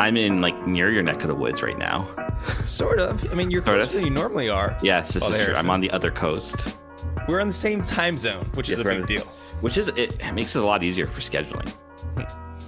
I'm 0.00 0.16
in 0.16 0.38
like 0.38 0.66
near 0.66 0.90
your 0.90 1.02
neck 1.02 1.20
of 1.22 1.28
the 1.28 1.34
woods 1.34 1.62
right 1.62 1.78
now. 1.78 2.08
Sort 2.64 2.98
of. 2.98 3.30
I 3.30 3.34
mean, 3.34 3.50
you're 3.50 3.62
Sort 3.62 3.76
closer 3.76 3.82
of. 3.82 3.92
than 3.92 4.04
you 4.04 4.10
normally 4.10 4.48
are. 4.48 4.76
Yes, 4.82 5.12
this 5.12 5.22
Father 5.22 5.34
is 5.34 5.38
true. 5.38 5.44
Harrison. 5.54 5.66
I'm 5.66 5.70
on 5.70 5.80
the 5.80 5.90
other 5.90 6.10
coast, 6.10 6.76
We're 7.28 7.40
on 7.40 7.48
the 7.48 7.52
same 7.52 7.82
time 7.82 8.16
zone, 8.16 8.48
which 8.54 8.70
is 8.70 8.78
a 8.80 8.82
we're 8.82 8.98
big 9.00 9.06
deal. 9.06 9.24
which 9.60 9.76
is 9.78 9.88
it 9.88 10.16
makes 10.34 10.56
it 10.56 10.62
a 10.62 10.64
lot 10.64 10.82
easier 10.82 11.04
for 11.04 11.20
scheduling 11.20 11.70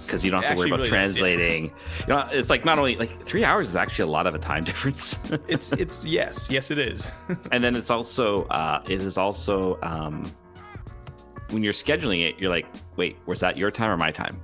because 0.05 0.23
you 0.23 0.29
don't 0.29 0.43
have 0.43 0.51
to 0.51 0.57
worry 0.59 0.67
Actually 0.67 0.69
about 0.69 0.77
really 0.77 0.83
yeah. 0.83 0.89
translating. 0.89 1.63
You 2.01 2.07
know, 2.07 2.27
it's 2.31 2.49
like 2.51 2.65
not 2.65 2.77
only 2.77 2.95
like 2.97 3.25
three 3.25 3.43
hours 3.43 3.67
is 3.69 3.75
actually 3.75 4.09
a 4.09 4.11
lot 4.11 4.27
of 4.27 4.35
a 4.35 4.39
time 4.39 4.63
difference, 4.69 5.17
It's 5.47 5.71
it's 5.73 6.05
yes, 6.05 6.51
yes 6.51 6.69
it 6.69 6.77
is. 6.77 7.09
and 7.51 7.63
then 7.63 7.75
it's 7.75 7.89
also 7.89 8.43
uh, 8.45 8.83
it 8.87 9.01
is 9.01 9.17
also 9.17 9.79
um, 9.81 10.31
when 11.49 11.63
you're 11.63 11.73
scheduling 11.73 12.23
it, 12.29 12.37
you're 12.39 12.51
like, 12.51 12.67
wait, 12.95 13.17
was 13.25 13.39
that 13.39 13.57
your 13.57 13.71
time 13.71 13.89
or 13.89 13.97
my 13.97 14.11
time? 14.11 14.39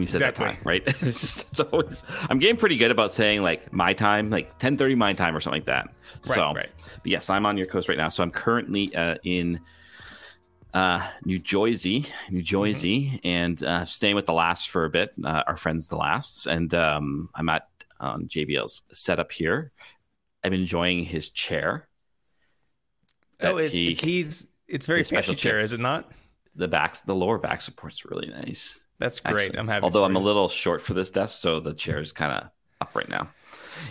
When 0.00 0.06
you 0.06 0.10
said 0.12 0.22
Exactly. 0.22 0.46
that 0.46 0.54
time, 0.54 0.62
right? 0.64 0.82
it's 1.06 1.20
just 1.20 1.50
it's 1.50 1.60
always. 1.60 2.04
I'm 2.30 2.38
getting 2.38 2.56
pretty 2.56 2.78
good 2.78 2.90
about 2.90 3.12
saying 3.12 3.42
like 3.42 3.70
my 3.70 3.92
time, 3.92 4.30
like 4.30 4.58
10:30 4.58 4.96
my 4.96 5.12
time 5.12 5.36
or 5.36 5.40
something 5.40 5.58
like 5.60 5.66
that. 5.66 5.90
so, 6.22 6.54
right. 6.54 6.70
but 7.02 7.06
yes, 7.06 7.28
I'm 7.28 7.44
on 7.44 7.58
your 7.58 7.66
coast 7.66 7.86
right 7.86 7.98
now. 7.98 8.08
So 8.08 8.22
I'm 8.22 8.30
currently 8.30 8.96
uh, 8.96 9.16
in 9.24 9.60
uh, 10.72 11.06
New 11.26 11.38
Jersey, 11.38 12.06
New 12.30 12.40
Jersey, 12.40 13.20
and 13.24 13.62
uh, 13.62 13.84
staying 13.84 14.14
with 14.16 14.24
the 14.24 14.32
last 14.32 14.70
for 14.70 14.86
a 14.86 14.90
bit. 14.90 15.12
Uh, 15.22 15.42
our 15.46 15.56
friends, 15.56 15.90
the 15.90 15.96
lasts, 15.96 16.46
and 16.46 16.72
um, 16.74 17.28
I'm 17.34 17.50
at 17.50 17.68
on 18.00 18.26
JVL's 18.26 18.80
setup 18.92 19.30
here. 19.32 19.70
I'm 20.42 20.54
enjoying 20.54 21.04
his 21.04 21.28
chair. 21.28 21.88
oh, 23.42 23.58
it's, 23.58 23.74
he- 23.74 23.90
it's 23.90 24.00
he's 24.00 24.46
it's 24.66 24.86
very 24.86 25.04
special 25.04 25.34
fancy 25.34 25.42
chair, 25.42 25.52
chair. 25.52 25.60
is 25.60 25.74
it 25.74 25.80
not? 25.80 26.10
the 26.56 26.68
back, 26.68 26.96
the 27.06 27.14
lower 27.14 27.38
back 27.38 27.60
support's 27.60 28.04
really 28.04 28.28
nice. 28.28 28.84
That's 29.00 29.18
great. 29.18 29.46
actually. 29.46 29.58
I'm 29.58 29.66
happy. 29.68 29.82
Although 29.82 30.04
I'm 30.04 30.14
a 30.14 30.20
little 30.20 30.48
short 30.48 30.80
for 30.82 30.94
this 30.94 31.10
desk, 31.10 31.40
so 31.40 31.58
the 31.58 31.74
chair 31.74 32.00
is 32.00 32.12
kind 32.12 32.32
of 32.32 32.50
up 32.80 32.94
right 32.94 33.08
now. 33.08 33.30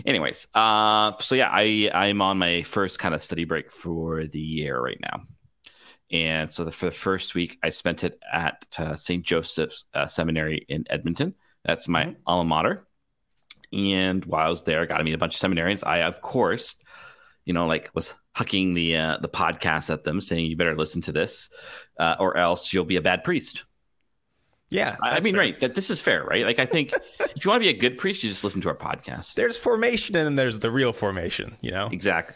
Anyways, 0.06 0.48
uh, 0.56 1.18
so 1.20 1.36
yeah, 1.36 1.50
I 1.52 1.90
I'm 1.94 2.22
on 2.22 2.38
my 2.38 2.62
first 2.64 3.00
kind 3.00 3.14
of 3.14 3.22
study 3.22 3.44
break 3.44 3.72
for 3.72 4.26
the 4.26 4.40
year 4.40 4.80
right 4.80 5.00
now, 5.02 5.24
and 6.12 6.50
so 6.50 6.64
the, 6.64 6.72
for 6.72 6.86
the 6.86 6.92
first 6.92 7.36
week 7.36 7.58
I 7.64 7.70
spent 7.70 8.04
it 8.04 8.20
at 8.32 8.66
uh, 8.78 8.96
St. 8.96 9.26
Joseph's 9.26 9.86
uh, 9.94 10.06
Seminary 10.06 10.66
in 10.70 10.86
Edmonton. 10.90 11.34
That's 11.66 11.88
my 11.88 12.06
Mhm. 12.06 12.16
alma 12.26 12.46
mater. 12.48 12.86
And 13.74 14.26
while 14.26 14.46
I 14.48 14.50
was 14.50 14.64
there, 14.64 14.82
I 14.82 14.86
got 14.86 14.98
to 15.00 15.04
meet 15.04 15.14
a 15.14 15.18
bunch 15.20 15.36
of 15.36 15.42
seminarians. 15.52 15.86
I, 15.86 16.00
of 16.04 16.22
course, 16.22 16.76
you 17.46 17.54
know, 17.54 17.68
like 17.68 17.92
was 17.94 18.16
hucking 18.36 18.74
the 18.76 18.96
uh, 18.98 19.18
the 19.22 19.30
podcast 19.30 19.92
at 19.92 20.04
them, 20.04 20.22
saying 20.22 20.46
you 20.46 20.56
better 20.58 20.76
listen 20.78 21.02
to 21.04 21.12
this, 21.12 21.50
uh, 22.00 22.16
or 22.20 22.38
else 22.38 22.74
you'll 22.74 22.86
be 22.86 22.96
a 22.96 23.02
bad 23.02 23.24
priest. 23.24 23.66
Yeah. 24.70 24.98
I 25.02 25.20
mean, 25.20 25.34
fair. 25.34 25.42
right? 25.42 25.60
That 25.60 25.76
this 25.76 25.90
is 25.90 26.00
fair, 26.00 26.24
right? 26.24 26.46
Like, 26.46 26.60
I 26.60 26.66
think 26.66 26.94
if 27.20 27.44
you 27.44 27.50
want 27.50 27.62
to 27.62 27.66
be 27.66 27.76
a 27.76 27.80
good 27.80 27.98
priest, 27.98 28.24
you 28.24 28.30
just 28.30 28.44
listen 28.44 28.62
to 28.62 28.70
our 28.70 28.76
podcast. 28.76 29.36
There's 29.36 29.58
formation 29.58 30.16
and 30.16 30.26
then 30.26 30.36
there's 30.36 30.60
the 30.60 30.72
real 30.72 30.94
formation. 30.94 31.58
You 31.62 31.72
know. 31.72 31.90
Exactly. 31.92 32.36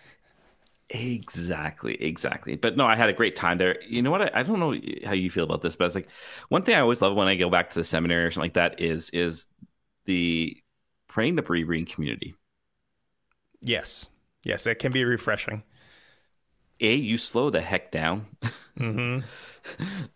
Exactly. 0.89 1.95
Exactly. 2.01 2.55
But 2.55 2.77
no, 2.77 2.85
I 2.85 2.95
had 2.95 3.09
a 3.09 3.13
great 3.13 3.35
time 3.35 3.57
there. 3.57 3.81
You 3.83 4.01
know 4.01 4.11
what? 4.11 4.21
I, 4.21 4.39
I 4.39 4.43
don't 4.43 4.59
know 4.59 4.75
how 5.05 5.13
you 5.13 5.29
feel 5.29 5.43
about 5.43 5.61
this, 5.61 5.75
but 5.75 5.85
it's 5.85 5.95
like 5.95 6.07
one 6.49 6.63
thing 6.63 6.75
I 6.75 6.81
always 6.81 7.01
love 7.01 7.15
when 7.15 7.27
I 7.27 7.35
go 7.35 7.49
back 7.49 7.71
to 7.71 7.79
the 7.79 7.83
seminary 7.83 8.25
or 8.25 8.31
something 8.31 8.45
like 8.45 8.53
that 8.53 8.79
is 8.79 9.09
is 9.11 9.47
the 10.05 10.57
praying 11.07 11.35
the 11.35 11.41
bereaving 11.41 11.85
community. 11.85 12.35
Yes. 13.61 14.09
Yes, 14.43 14.67
it 14.67 14.75
can 14.75 14.91
be 14.91 15.05
refreshing. 15.05 15.63
A, 16.79 16.93
you 16.95 17.17
slow 17.17 17.49
the 17.49 17.61
heck 17.61 17.91
down. 17.91 18.27
hmm 18.77 19.19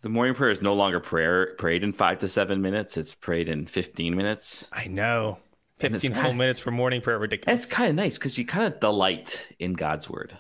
The 0.01 0.09
morning 0.09 0.35
prayer 0.35 0.51
is 0.51 0.61
no 0.61 0.73
longer 0.73 0.99
prayer 0.99 1.55
prayed 1.57 1.83
in 1.83 1.93
five 1.93 2.19
to 2.19 2.27
seven 2.27 2.61
minutes. 2.61 2.97
It's 2.97 3.15
prayed 3.15 3.47
in 3.47 3.65
fifteen 3.65 4.15
minutes. 4.15 4.67
I 4.73 4.87
know. 4.87 5.37
And 5.79 5.93
it's 5.95 6.03
15 6.03 6.11
kinda- 6.11 6.23
whole 6.23 6.33
minutes 6.33 6.59
for 6.59 6.71
morning 6.71 7.01
prayer. 7.01 7.15
And 7.17 7.21
Ridiculous. 7.21 7.63
it's 7.63 7.71
kind 7.71 7.89
of 7.89 7.95
nice 7.95 8.17
because 8.17 8.37
you 8.37 8.45
kind 8.45 8.65
of 8.73 8.79
delight 8.79 9.47
in 9.59 9.73
God's 9.73 10.09
word, 10.09 10.37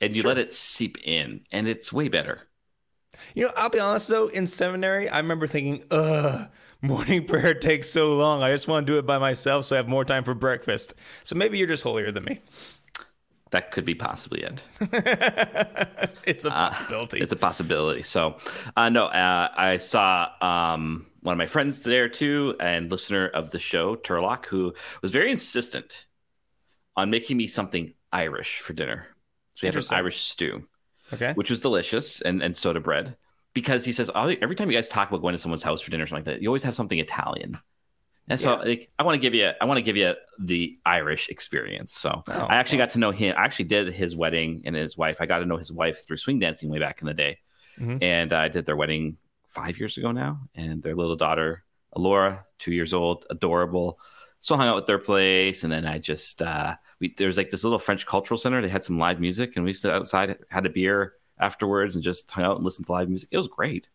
and 0.00 0.16
you 0.16 0.22
Sure. 0.22 0.30
let 0.30 0.38
it 0.38 0.50
seep 0.50 0.98
in, 1.04 1.42
and 1.52 1.68
it's 1.68 1.92
way 1.92 2.08
better. 2.08 2.40
You 3.34 3.44
know, 3.44 3.52
I'll 3.56 3.68
be 3.70 3.78
honest 3.78 4.08
though, 4.08 4.28
in 4.28 4.46
seminary, 4.46 5.08
I 5.08 5.18
remember 5.18 5.46
thinking, 5.46 5.84
ugh, 5.90 6.48
morning 6.82 7.24
prayer 7.26 7.54
takes 7.54 7.90
so 7.90 8.16
long. 8.16 8.42
I 8.42 8.50
just 8.50 8.66
want 8.68 8.86
to 8.86 8.92
do 8.92 8.98
it 8.98 9.06
by 9.06 9.18
myself 9.18 9.66
so 9.66 9.76
I 9.76 9.78
have 9.78 9.88
more 9.88 10.04
time 10.04 10.24
for 10.24 10.34
breakfast. 10.34 10.94
So 11.24 11.36
maybe 11.36 11.58
you're 11.58 11.66
just 11.68 11.82
holier 11.84 12.10
than 12.10 12.24
me. 12.24 12.40
That 13.50 13.70
could 13.70 13.84
be 13.84 13.94
possibly 13.94 14.42
it. 14.42 14.62
it's 16.26 16.44
a 16.44 16.50
possibility. 16.50 17.20
It's 17.20 17.32
a 17.32 17.36
possibility. 17.36 18.02
So, 18.02 18.36
uh, 18.76 18.88
no, 18.90 19.06
uh, 19.06 19.48
I 19.56 19.78
saw 19.78 20.28
um, 20.42 21.06
one 21.22 21.32
of 21.32 21.38
my 21.38 21.46
friends 21.46 21.82
there 21.82 22.08
too, 22.08 22.56
and 22.60 22.90
listener 22.90 23.28
of 23.28 23.50
the 23.50 23.58
show, 23.58 23.96
Turlock, 23.96 24.46
who 24.46 24.74
was 25.02 25.12
very 25.12 25.30
insistent 25.30 26.06
on 26.96 27.10
making 27.10 27.36
me 27.36 27.46
something 27.46 27.94
Irish 28.12 28.58
for 28.58 28.72
dinner. 28.72 29.06
So 29.54 29.66
we 29.66 29.74
had 29.74 29.76
an 29.76 29.84
Irish 29.90 30.20
stew, 30.20 30.66
okay. 31.12 31.32
which 31.34 31.50
was 31.50 31.60
delicious, 31.60 32.20
and, 32.20 32.42
and 32.42 32.56
soda 32.56 32.80
bread. 32.80 33.16
Because 33.54 33.84
he 33.84 33.92
says 33.92 34.10
"Oh, 34.14 34.28
every 34.28 34.54
time 34.54 34.70
you 34.70 34.76
guys 34.76 34.88
talk 34.88 35.08
about 35.08 35.20
going 35.20 35.32
to 35.32 35.38
someone's 35.38 35.62
house 35.62 35.80
for 35.80 35.90
dinner 35.90 36.04
or 36.04 36.06
something 36.06 36.26
like 36.26 36.36
that, 36.36 36.42
you 36.42 36.48
always 36.48 36.62
have 36.62 36.74
something 36.74 36.98
Italian. 36.98 37.58
And 38.28 38.40
so, 38.40 38.52
Yeah. 38.56 38.68
like, 38.68 38.90
I 38.98 39.02
want 39.04 39.14
to 39.14 39.18
give 39.18 39.34
you, 39.34 39.50
I 39.60 39.64
want 39.64 39.78
to 39.78 39.82
give 39.82 39.96
you 39.96 40.14
the 40.38 40.78
Irish 40.84 41.28
experience. 41.30 41.92
So, 41.92 42.22
Oh, 42.28 42.46
I 42.48 42.56
actually 42.56 42.78
got 42.78 42.90
to 42.90 42.98
know 42.98 43.10
him. 43.10 43.34
I 43.38 43.44
actually 43.44 43.64
did 43.66 43.92
his 43.94 44.14
wedding 44.16 44.62
and 44.64 44.76
his 44.76 44.96
wife. 44.98 45.20
I 45.20 45.26
got 45.26 45.38
to 45.38 45.46
know 45.46 45.56
his 45.56 45.72
wife 45.72 46.06
through 46.06 46.18
swing 46.18 46.38
dancing 46.38 46.68
way 46.70 46.78
back 46.78 47.00
in 47.00 47.06
the 47.06 47.14
day, 47.14 47.38
Mhm. 47.78 48.02
and 48.02 48.32
I 48.32 48.48
did 48.48 48.66
their 48.66 48.76
wedding 48.76 49.16
five 49.46 49.78
years 49.78 49.96
ago 49.96 50.12
now. 50.12 50.40
And 50.54 50.82
their 50.82 50.94
little 50.94 51.16
daughter, 51.16 51.64
Alora, 51.94 52.44
two 52.58 52.72
years 52.74 52.92
old, 52.92 53.24
adorable. 53.30 53.98
So 54.40 54.54
I 54.54 54.58
hung 54.58 54.68
out 54.68 54.76
with 54.76 54.86
their 54.86 54.98
place, 54.98 55.64
and 55.64 55.72
then 55.72 55.86
I 55.86 55.98
just 55.98 56.42
uh, 56.42 56.76
we 57.00 57.14
there 57.16 57.26
was 57.26 57.36
like 57.38 57.50
this 57.50 57.64
little 57.64 57.78
French 57.78 58.06
cultural 58.06 58.36
center. 58.38 58.60
They 58.60 58.68
had 58.68 58.84
some 58.84 58.98
live 58.98 59.20
music, 59.20 59.56
and 59.56 59.64
we 59.64 59.72
stood 59.72 59.90
outside, 59.92 60.36
had 60.50 60.66
a 60.66 60.70
beer 60.70 61.14
afterwards, 61.40 61.94
and 61.96 62.04
just 62.04 62.30
hung 62.30 62.44
out 62.44 62.56
and 62.56 62.64
listened 62.64 62.86
to 62.86 62.92
live 62.92 63.08
music. 63.08 63.30
It 63.32 63.36
was 63.38 63.48
great. 63.48 63.88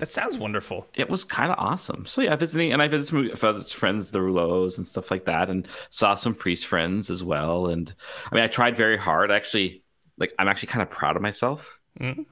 That 0.00 0.08
sounds 0.08 0.38
wonderful. 0.38 0.86
It 0.94 1.10
was 1.10 1.24
kind 1.24 1.52
of 1.52 1.58
awesome. 1.58 2.06
So 2.06 2.22
yeah, 2.22 2.34
visiting, 2.34 2.72
and 2.72 2.80
I 2.80 2.88
visited 2.88 3.36
some 3.36 3.60
friends, 3.64 4.10
the 4.10 4.18
Rouleaus 4.20 4.78
and 4.78 4.86
stuff 4.86 5.10
like 5.10 5.26
that, 5.26 5.50
and 5.50 5.68
saw 5.90 6.14
some 6.14 6.34
priest 6.34 6.66
friends 6.66 7.10
as 7.10 7.22
well. 7.22 7.66
And 7.66 7.94
I 8.32 8.34
mean, 8.34 8.42
I 8.42 8.46
tried 8.46 8.76
very 8.78 8.96
hard. 8.96 9.30
Actually, 9.30 9.84
like 10.16 10.32
I'm 10.38 10.48
actually 10.48 10.68
kind 10.68 10.82
of 10.82 10.90
proud 10.90 11.16
of 11.16 11.22
myself. 11.22 11.78
Mhm. 12.00 12.24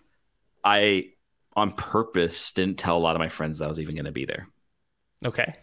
I, 0.65 1.11
on 1.57 1.71
purpose, 1.73 2.53
didn't 2.53 2.79
tell 2.79 2.97
a 2.97 3.01
lot 3.01 3.17
of 3.17 3.21
my 3.21 3.29
friends 3.29 3.59
that 3.59 3.67
I 3.67 3.69
was 3.69 3.81
even 3.81 3.95
going 3.97 4.07
to 4.07 4.13
be 4.13 4.25
there 4.25 4.49
Okay. 5.25 5.55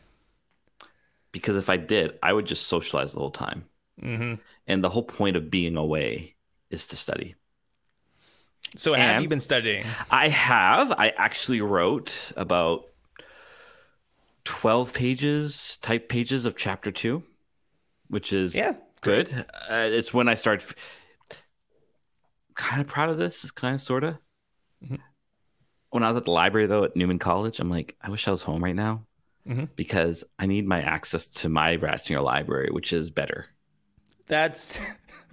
because 1.31 1.55
if 1.57 1.69
I 1.69 1.77
did, 1.77 2.17
I 2.23 2.31
would 2.33 2.45
just 2.45 2.67
socialize 2.67 3.13
the 3.13 3.19
whole 3.19 3.31
time. 3.31 3.65
hmm 3.99 4.35
And 4.67 4.83
the 4.83 4.89
whole 4.89 5.03
point 5.03 5.37
of 5.37 5.51
being 5.51 5.77
away 5.77 6.35
is 6.69 6.87
to 6.87 6.95
study. 6.95 7.35
So 8.75 8.93
have 8.93 9.21
you 9.21 9.27
been 9.29 9.39
studying? 9.39 9.85
I 10.11 10.27
have. 10.29 10.91
I 10.91 11.09
actually 11.17 11.61
wrote 11.61 12.31
about 12.35 12.85
12 14.43 14.93
pages, 14.93 15.77
type 15.81 16.09
pages 16.09 16.45
of 16.45 16.55
chapter 16.55 16.91
two, 16.91 17.23
which 18.09 18.33
is 18.33 18.55
Yeah. 18.55 18.75
good. 19.01 19.33
Uh, 19.69 19.87
it's 19.91 20.13
when 20.13 20.27
I 20.27 20.35
start 20.35 20.63
kind 22.55 22.81
of 22.81 22.87
proud 22.87 23.09
of 23.09 23.17
this, 23.17 23.43
is 23.43 23.51
kind 23.51 23.75
of 23.75 23.81
sort 23.81 24.03
of. 24.03 24.17
Mhm. 24.83 24.99
When 25.89 26.03
I 26.03 26.09
was 26.09 26.17
at 26.17 26.25
the 26.25 26.31
library, 26.31 26.67
though, 26.67 26.83
at 26.83 26.95
Newman 26.95 27.19
College, 27.19 27.59
I'm 27.59 27.69
like, 27.69 27.95
I 28.01 28.09
wish 28.09 28.27
I 28.27 28.31
was 28.31 28.43
home 28.43 28.63
right 28.63 28.75
now 28.75 29.05
Mhm. 29.47 29.69
because 29.75 30.23
I 30.37 30.45
need 30.45 30.67
my 30.67 30.81
access 30.81 31.27
to 31.27 31.49
my 31.49 31.77
Ratzinger 31.77 32.23
library, 32.23 32.69
which 32.71 32.91
is 32.93 33.09
better. 33.09 33.47
That's 34.27 34.77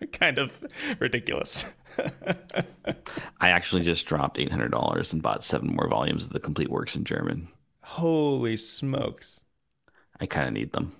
kind 0.12 0.38
of 0.38 0.52
ridiculous. 0.98 1.64
I 3.40 3.50
actually 3.50 3.82
just 3.82 4.06
dropped 4.06 4.38
$800 4.38 5.12
and 5.12 5.22
bought 5.22 5.44
seven 5.44 5.74
more 5.74 5.88
volumes 5.88 6.24
of 6.24 6.30
the 6.30 6.40
complete 6.40 6.70
works 6.70 6.96
in 6.96 7.04
German. 7.04 7.48
Holy 7.82 8.56
smokes. 8.56 9.44
I 10.20 10.26
kind 10.26 10.46
of 10.46 10.52
need 10.54 10.72
them. 10.72 10.94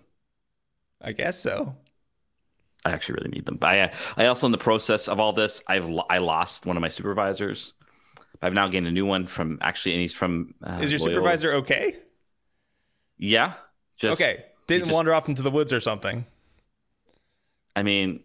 I 1.01 1.13
guess 1.13 1.39
so. 1.41 1.77
I 2.85 2.91
actually 2.93 3.17
really 3.17 3.31
need 3.31 3.47
them. 3.47 3.57
But 3.57 3.67
I, 3.69 3.93
I 4.17 4.27
also, 4.27 4.47
in 4.47 4.53
the 4.53 4.59
process 4.59 5.09
of 5.09 5.21
all 5.21 5.33
this, 5.33 5.61
I've 5.67 5.89
I 6.09 6.19
lost 6.19 6.65
one 6.67 6.77
of 6.77 6.81
my 6.81 6.89
supervisors. 6.89 7.73
I've 8.41 8.55
now 8.55 8.69
gained 8.69 8.87
a 8.87 8.91
new 8.93 9.05
one 9.05 9.27
from 9.27 9.59
actually, 9.61 9.93
and 9.93 10.01
he's 10.03 10.15
from. 10.15 10.55
Uh, 10.63 10.79
Is 10.81 10.91
your 10.93 11.01
Loyola. 11.01 11.15
supervisor 11.15 11.53
okay? 11.55 11.97
Yeah. 13.19 13.55
Just, 13.97 14.21
okay. 14.21 14.45
Didn't 14.69 14.87
just- 14.87 14.95
wander 14.95 15.13
off 15.13 15.29
into 15.29 15.43
the 15.43 15.51
woods 15.51 15.73
or 15.73 15.81
something. 15.81 16.25
I 17.75 17.83
mean, 17.83 18.21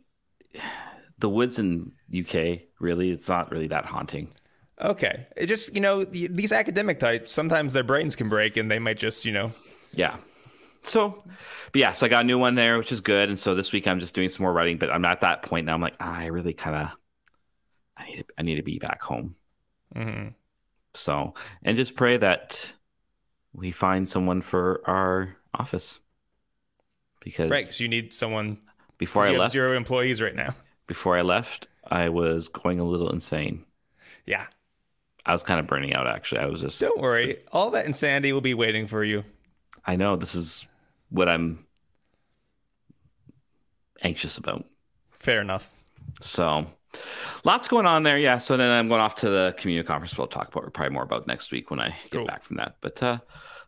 the 1.20 1.30
woods 1.30 1.60
in 1.60 1.92
UK 2.14 2.62
really, 2.80 3.12
it's 3.12 3.30
not 3.30 3.52
really 3.52 3.68
that 3.68 3.86
haunting. 3.86 4.34
Okay. 4.82 5.28
It 5.38 5.46
just, 5.48 5.74
you 5.74 5.82
know, 5.82 6.04
these 6.04 6.52
academic 6.52 7.00
types, 7.00 7.32
sometimes 7.32 7.74
their 7.74 7.84
brains 7.84 8.16
can 8.16 8.28
break 8.30 8.58
and 8.58 8.70
they 8.70 8.80
might 8.80 8.98
just, 8.98 9.24
you 9.24 9.32
know, 9.32 9.52
Yeah. 9.94 10.18
So, 10.84 11.24
but 11.72 11.80
yeah, 11.80 11.94
so 11.94 12.06
I 12.06 12.10
got 12.10 12.24
a 12.24 12.28
new 12.28 12.38
one 12.38 12.56
there, 12.56 12.78
which 12.78 12.92
is 12.92 13.00
good. 13.00 13.30
And 13.30 13.40
so 13.40 13.56
this 13.56 13.72
week 13.72 13.88
I'm 13.88 14.00
just 14.00 14.14
doing 14.14 14.28
some 14.30 14.44
more 14.44 14.52
writing, 14.52 14.78
but 14.78 14.92
I'm 14.92 15.06
at 15.06 15.22
that 15.22 15.42
point 15.42 15.66
now. 15.66 15.74
I'm 15.74 15.82
like, 15.82 15.96
ah, 16.00 16.18
I 16.18 16.26
really 16.26 16.54
kind 16.54 16.76
of, 16.76 16.90
I 17.96 18.06
need 18.06 18.18
to, 18.18 18.26
I 18.38 18.42
need 18.42 18.56
to 18.56 18.64
be 18.64 18.80
back 18.80 19.02
home. 19.02 19.36
Mm-hmm. 19.96 20.30
So, 20.96 21.36
and 21.64 21.78
just 21.78 21.96
pray 21.96 22.18
that 22.18 22.74
we 23.54 23.72
find 23.72 24.10
someone 24.10 24.42
for 24.42 24.82
our 24.86 25.38
office 25.54 26.00
because 27.22 27.50
Right, 27.50 27.64
because 27.64 27.80
you 27.80 27.88
need 27.88 28.14
someone. 28.14 28.60
Before 29.04 29.24
I 29.24 29.30
have 29.32 29.38
left, 29.40 29.52
zero 29.54 29.76
employees 29.76 30.22
right 30.22 30.36
now. 30.36 30.56
before 30.88 31.18
I 31.18 31.22
left, 31.22 31.68
I 31.90 32.10
was 32.10 32.48
going 32.48 32.80
a 32.80 32.84
little 32.84 33.10
insane. 33.12 33.66
Yeah. 34.26 34.46
I 35.26 35.32
was 35.32 35.44
kind 35.44 35.60
of 35.60 35.68
burning 35.68 35.94
out. 35.94 36.08
Actually, 36.08 36.42
I 36.42 36.46
was 36.48 36.62
just. 36.62 36.80
Don't 36.82 37.00
worry. 37.02 37.38
All 37.52 37.72
that 37.72 37.86
insanity 37.86 38.34
will 38.34 38.42
be 38.42 38.54
waiting 38.54 38.88
for 38.88 39.04
you. 39.04 39.24
I 39.86 39.96
know 39.96 40.16
this 40.16 40.36
is 40.36 40.68
what 41.10 41.30
I'm 41.30 41.66
anxious 44.02 44.38
about. 44.38 44.66
Fair 45.12 45.42
enough. 45.42 45.70
So, 46.22 46.66
lots 47.46 47.68
going 47.68 47.86
on 47.86 48.04
there. 48.04 48.18
Yeah. 48.18 48.38
So 48.38 48.58
then 48.58 48.70
I'm 48.70 48.88
going 48.88 49.02
off 49.02 49.16
to 49.18 49.30
the 49.30 49.56
community 49.58 49.88
conference. 49.88 50.18
We'll 50.18 50.28
talk 50.28 50.54
about 50.54 50.72
probably 50.74 50.94
more 50.94 51.04
about 51.04 51.28
next 51.28 51.52
week 51.52 51.70
when 51.72 51.80
I 51.80 51.90
get 51.90 52.12
Cool. 52.12 52.26
back 52.26 52.44
from 52.44 52.58
that. 52.58 52.76
But 52.82 53.02
uh, 53.02 53.20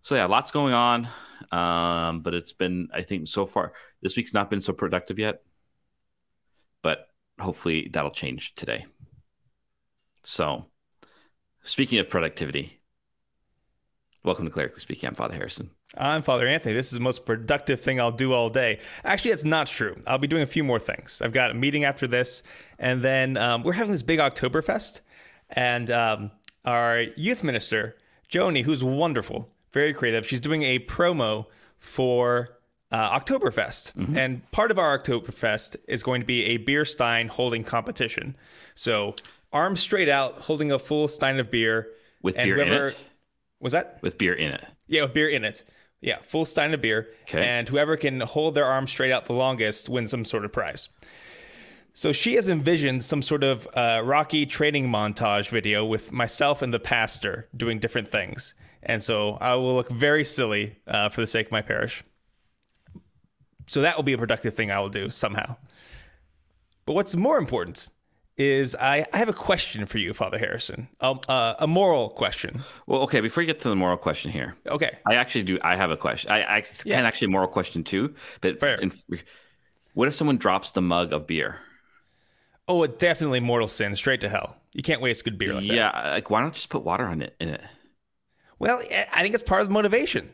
so 0.01 0.15
yeah, 0.15 0.25
lots 0.25 0.51
going 0.51 0.73
on. 0.73 1.07
Um, 1.51 2.21
but 2.21 2.33
it's 2.33 2.53
been, 2.53 2.89
I 2.93 3.01
think, 3.01 3.27
so 3.27 3.45
far 3.45 3.73
this 4.01 4.15
week's 4.17 4.33
not 4.33 4.49
been 4.49 4.61
so 4.61 4.73
productive 4.73 5.19
yet. 5.19 5.41
But 6.81 7.07
hopefully 7.39 7.89
that'll 7.91 8.11
change 8.11 8.55
today. 8.55 8.85
So, 10.23 10.65
speaking 11.63 11.99
of 11.99 12.09
productivity, 12.09 12.81
welcome 14.23 14.45
to 14.45 14.51
Clerically 14.51 14.79
Speaking. 14.79 15.07
I'm 15.07 15.15
Father 15.15 15.35
Harrison. 15.35 15.71
I'm 15.97 16.23
Father 16.23 16.47
Anthony. 16.47 16.73
This 16.73 16.87
is 16.87 16.93
the 16.93 16.99
most 16.99 17.25
productive 17.25 17.79
thing 17.79 17.99
I'll 17.99 18.11
do 18.11 18.33
all 18.33 18.49
day. 18.49 18.79
Actually, 19.03 19.31
that's 19.31 19.45
not 19.45 19.67
true. 19.67 19.95
I'll 20.05 20.17
be 20.17 20.27
doing 20.27 20.43
a 20.43 20.47
few 20.47 20.63
more 20.63 20.79
things. 20.79 21.21
I've 21.21 21.31
got 21.31 21.51
a 21.51 21.53
meeting 21.53 21.83
after 21.83 22.07
this, 22.07 22.43
and 22.79 23.01
then 23.01 23.38
um, 23.38 23.63
we're 23.63 23.73
having 23.73 23.91
this 23.91 24.03
big 24.03 24.19
Oktoberfest. 24.19 25.01
And 25.49 25.91
um, 25.91 26.31
our 26.65 27.01
youth 27.15 27.43
minister, 27.43 27.95
Joni, 28.29 28.63
who's 28.63 28.83
wonderful, 28.83 29.54
very 29.75 29.94
creative, 29.94 30.25
she's 30.25 30.39
doing 30.39 30.63
a 30.63 30.80
promo 30.80 31.45
for 31.77 32.57
uh, 32.92 33.19
Oktoberfest. 33.19 33.92
And 34.18 34.50
part 34.51 34.72
of 34.72 34.80
our 34.80 34.98
Oktoberfest 34.98 35.75
is 35.88 36.01
going 36.01 36.22
to 36.22 36.25
be 36.25 36.45
a 36.45 36.57
beer 36.57 36.86
stein 36.86 37.27
holding 37.27 37.63
competition. 37.63 38.36
So, 38.74 39.16
arms 39.54 39.81
straight 39.81 40.10
out, 40.10 40.33
holding 40.33 40.72
a 40.72 40.80
full 40.80 41.07
stein 41.07 41.39
of 41.39 41.51
beer. 41.51 41.89
With 42.24 42.36
beer 42.36 42.57
in 42.60 42.74
it? 42.74 42.98
Was 43.60 43.74
that? 43.74 44.00
With 44.01 44.18
beer 44.18 44.33
in 44.33 44.51
it. 44.51 44.66
Yeah, 44.88 45.04
with 45.04 45.13
beer 45.13 45.30
in 45.30 45.44
it. 45.44 45.63
Yeah, 46.01 46.19
full 46.24 46.45
stein 46.45 46.74
of 46.74 46.81
beer. 46.81 47.10
Okay. 47.24 47.44
And 47.44 47.68
whoever 47.68 47.98
can 47.98 48.22
hold 48.22 48.56
their 48.56 48.66
arms 48.66 48.92
straight 48.92 49.12
out 49.12 49.25
the 49.25 49.33
longest 49.33 49.89
wins 49.89 50.12
some 50.12 50.25
sort 50.25 50.45
of 50.45 50.51
prize. 50.54 50.89
So 51.94 52.12
she 52.12 52.36
has 52.36 52.50
envisioned 52.50 53.04
some 53.04 53.22
sort 53.22 53.44
of 53.44 53.68
uh, 53.74 54.01
Rocky 54.04 54.45
training 54.45 54.89
montage 54.89 55.50
video 55.50 55.86
with 55.86 56.12
myself 56.12 56.62
and 56.62 56.74
the 56.74 56.80
pastor 56.80 57.48
doing 57.56 57.80
different 57.80 58.10
things. 58.10 58.54
And 58.85 59.01
so 59.01 59.37
I 59.41 59.55
will 59.55 59.75
look 59.75 59.89
very 59.89 60.23
silly 60.23 60.77
uh, 60.87 61.09
for 61.09 61.21
the 61.21 61.27
sake 61.27 61.47
of 61.47 61.51
my 61.51 61.61
parish. 61.61 62.03
So 63.67 63.81
that 63.81 63.95
will 63.95 64.03
be 64.03 64.13
a 64.13 64.17
productive 64.17 64.53
thing 64.53 64.69
I 64.71 64.79
will 64.79 64.89
do 64.89 65.09
somehow. 65.09 65.55
But 66.85 66.93
what's 66.93 67.15
more 67.15 67.37
important 67.39 67.89
is 68.37 68.75
I, 68.75 69.05
I 69.13 69.17
have 69.17 69.29
a 69.29 69.33
question 69.33 69.85
for 69.85 69.97
you, 69.97 70.13
Father 70.13 70.37
Harrison, 70.37 70.87
um, 71.01 71.19
uh, 71.27 71.55
a 71.57 71.65
moral 71.67 72.09
question. 72.09 72.61
Well, 72.85 73.01
okay, 73.03 73.21
before 73.21 73.41
you 73.41 73.47
get 73.47 73.61
to 73.61 73.69
the 73.69 73.75
moral 73.75 73.97
question 73.97 74.29
here, 74.31 74.55
Okay. 74.67 74.97
I 75.07 75.15
actually 75.15 75.43
do. 75.43 75.57
I 75.63 75.75
have 75.77 75.89
a 75.89 75.97
question. 75.97 76.29
I, 76.31 76.57
I 76.57 76.61
can 76.61 76.71
Yeah. 76.85 77.01
actually 77.01 77.27
a 77.27 77.31
moral 77.31 77.47
question 77.47 77.83
too. 77.83 78.13
But 78.41 78.59
Fair. 78.59 78.75
in- 78.75 78.91
what 79.93 80.07
if 80.09 80.13
someone 80.13 80.38
drops 80.38 80.73
the 80.73 80.81
mug 80.81 81.13
of 81.13 81.25
beer? 81.25 81.59
Oh, 82.67 82.83
a 82.83 82.88
definitely 82.88 83.39
mortal 83.39 83.67
sin, 83.69 83.95
straight 83.95 84.21
to 84.21 84.29
hell. 84.29 84.57
You 84.73 84.83
can't 84.83 84.99
waste 85.01 85.23
good 85.23 85.38
beer 85.38 85.53
like 85.53 85.67
that. 85.67 85.73
yeah, 85.73 86.11
like 86.11 86.29
why 86.29 86.41
not 86.41 86.53
just 86.53 86.69
put 86.69 86.83
water 86.83 87.05
on 87.05 87.21
it 87.21 87.35
in 87.39 87.49
it? 87.49 87.61
Well, 88.59 88.79
I- 88.91 89.07
I 89.13 89.21
think 89.21 89.33
it's 89.33 89.43
part 89.43 89.61
of 89.61 89.67
the 89.67 89.73
motivation. 89.73 90.33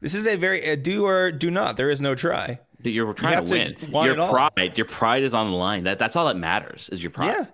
This 0.00 0.14
is 0.14 0.26
a 0.26 0.36
very 0.36 0.62
a 0.62 0.76
do 0.76 1.06
or 1.06 1.30
do 1.30 1.50
not. 1.50 1.76
There 1.76 1.90
is 1.90 2.00
no 2.00 2.14
try. 2.14 2.58
You're 2.82 3.12
trying 3.14 3.34
have 3.34 3.44
to 3.46 3.54
to 3.54 3.84
win. 3.84 3.92
want 3.92 4.06
Your 4.16 4.28
pride, 4.28 4.76
your 4.76 4.86
pride 4.86 5.22
is 5.22 5.34
on 5.34 5.50
the 5.50 5.56
line. 5.56 5.84
That 5.84 5.98
that's 6.00 6.16
all 6.16 6.26
that 6.26 6.36
matters 6.36 6.88
is 6.90 7.02
your 7.02 7.10
pride. 7.10 7.26
Yeah. 7.38 7.46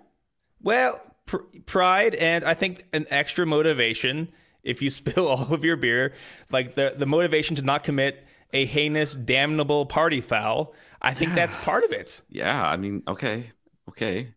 Well, 0.61 0.99
pr- 1.27 1.37
pride 1.67 2.15
and 2.15 2.43
I 2.43 2.55
think 2.55 2.83
an 2.93 3.05
extra 3.11 3.45
motivation 3.45 4.29
if 4.63 4.81
you 4.81 4.89
spill 4.99 5.27
all 5.27 5.53
of 5.53 5.63
your 5.63 5.75
beer, 5.77 6.13
like 6.51 6.75
the 6.75 6.95
the 6.97 7.05
motivation 7.05 7.55
to 7.57 7.61
not 7.61 7.83
commit 7.83 8.25
a 8.51 8.65
heinous, 8.65 9.15
damnable 9.15 9.85
party 9.85 10.21
foul. 10.21 10.73
I 11.01 11.13
think 11.13 11.35
that's 11.35 11.55
part 11.67 11.83
of 11.83 11.91
it. 11.91 12.21
Yeah, 12.29 12.61
I 12.61 12.75
mean, 12.77 13.03
okay, 13.07 13.51
okay. 13.89 14.33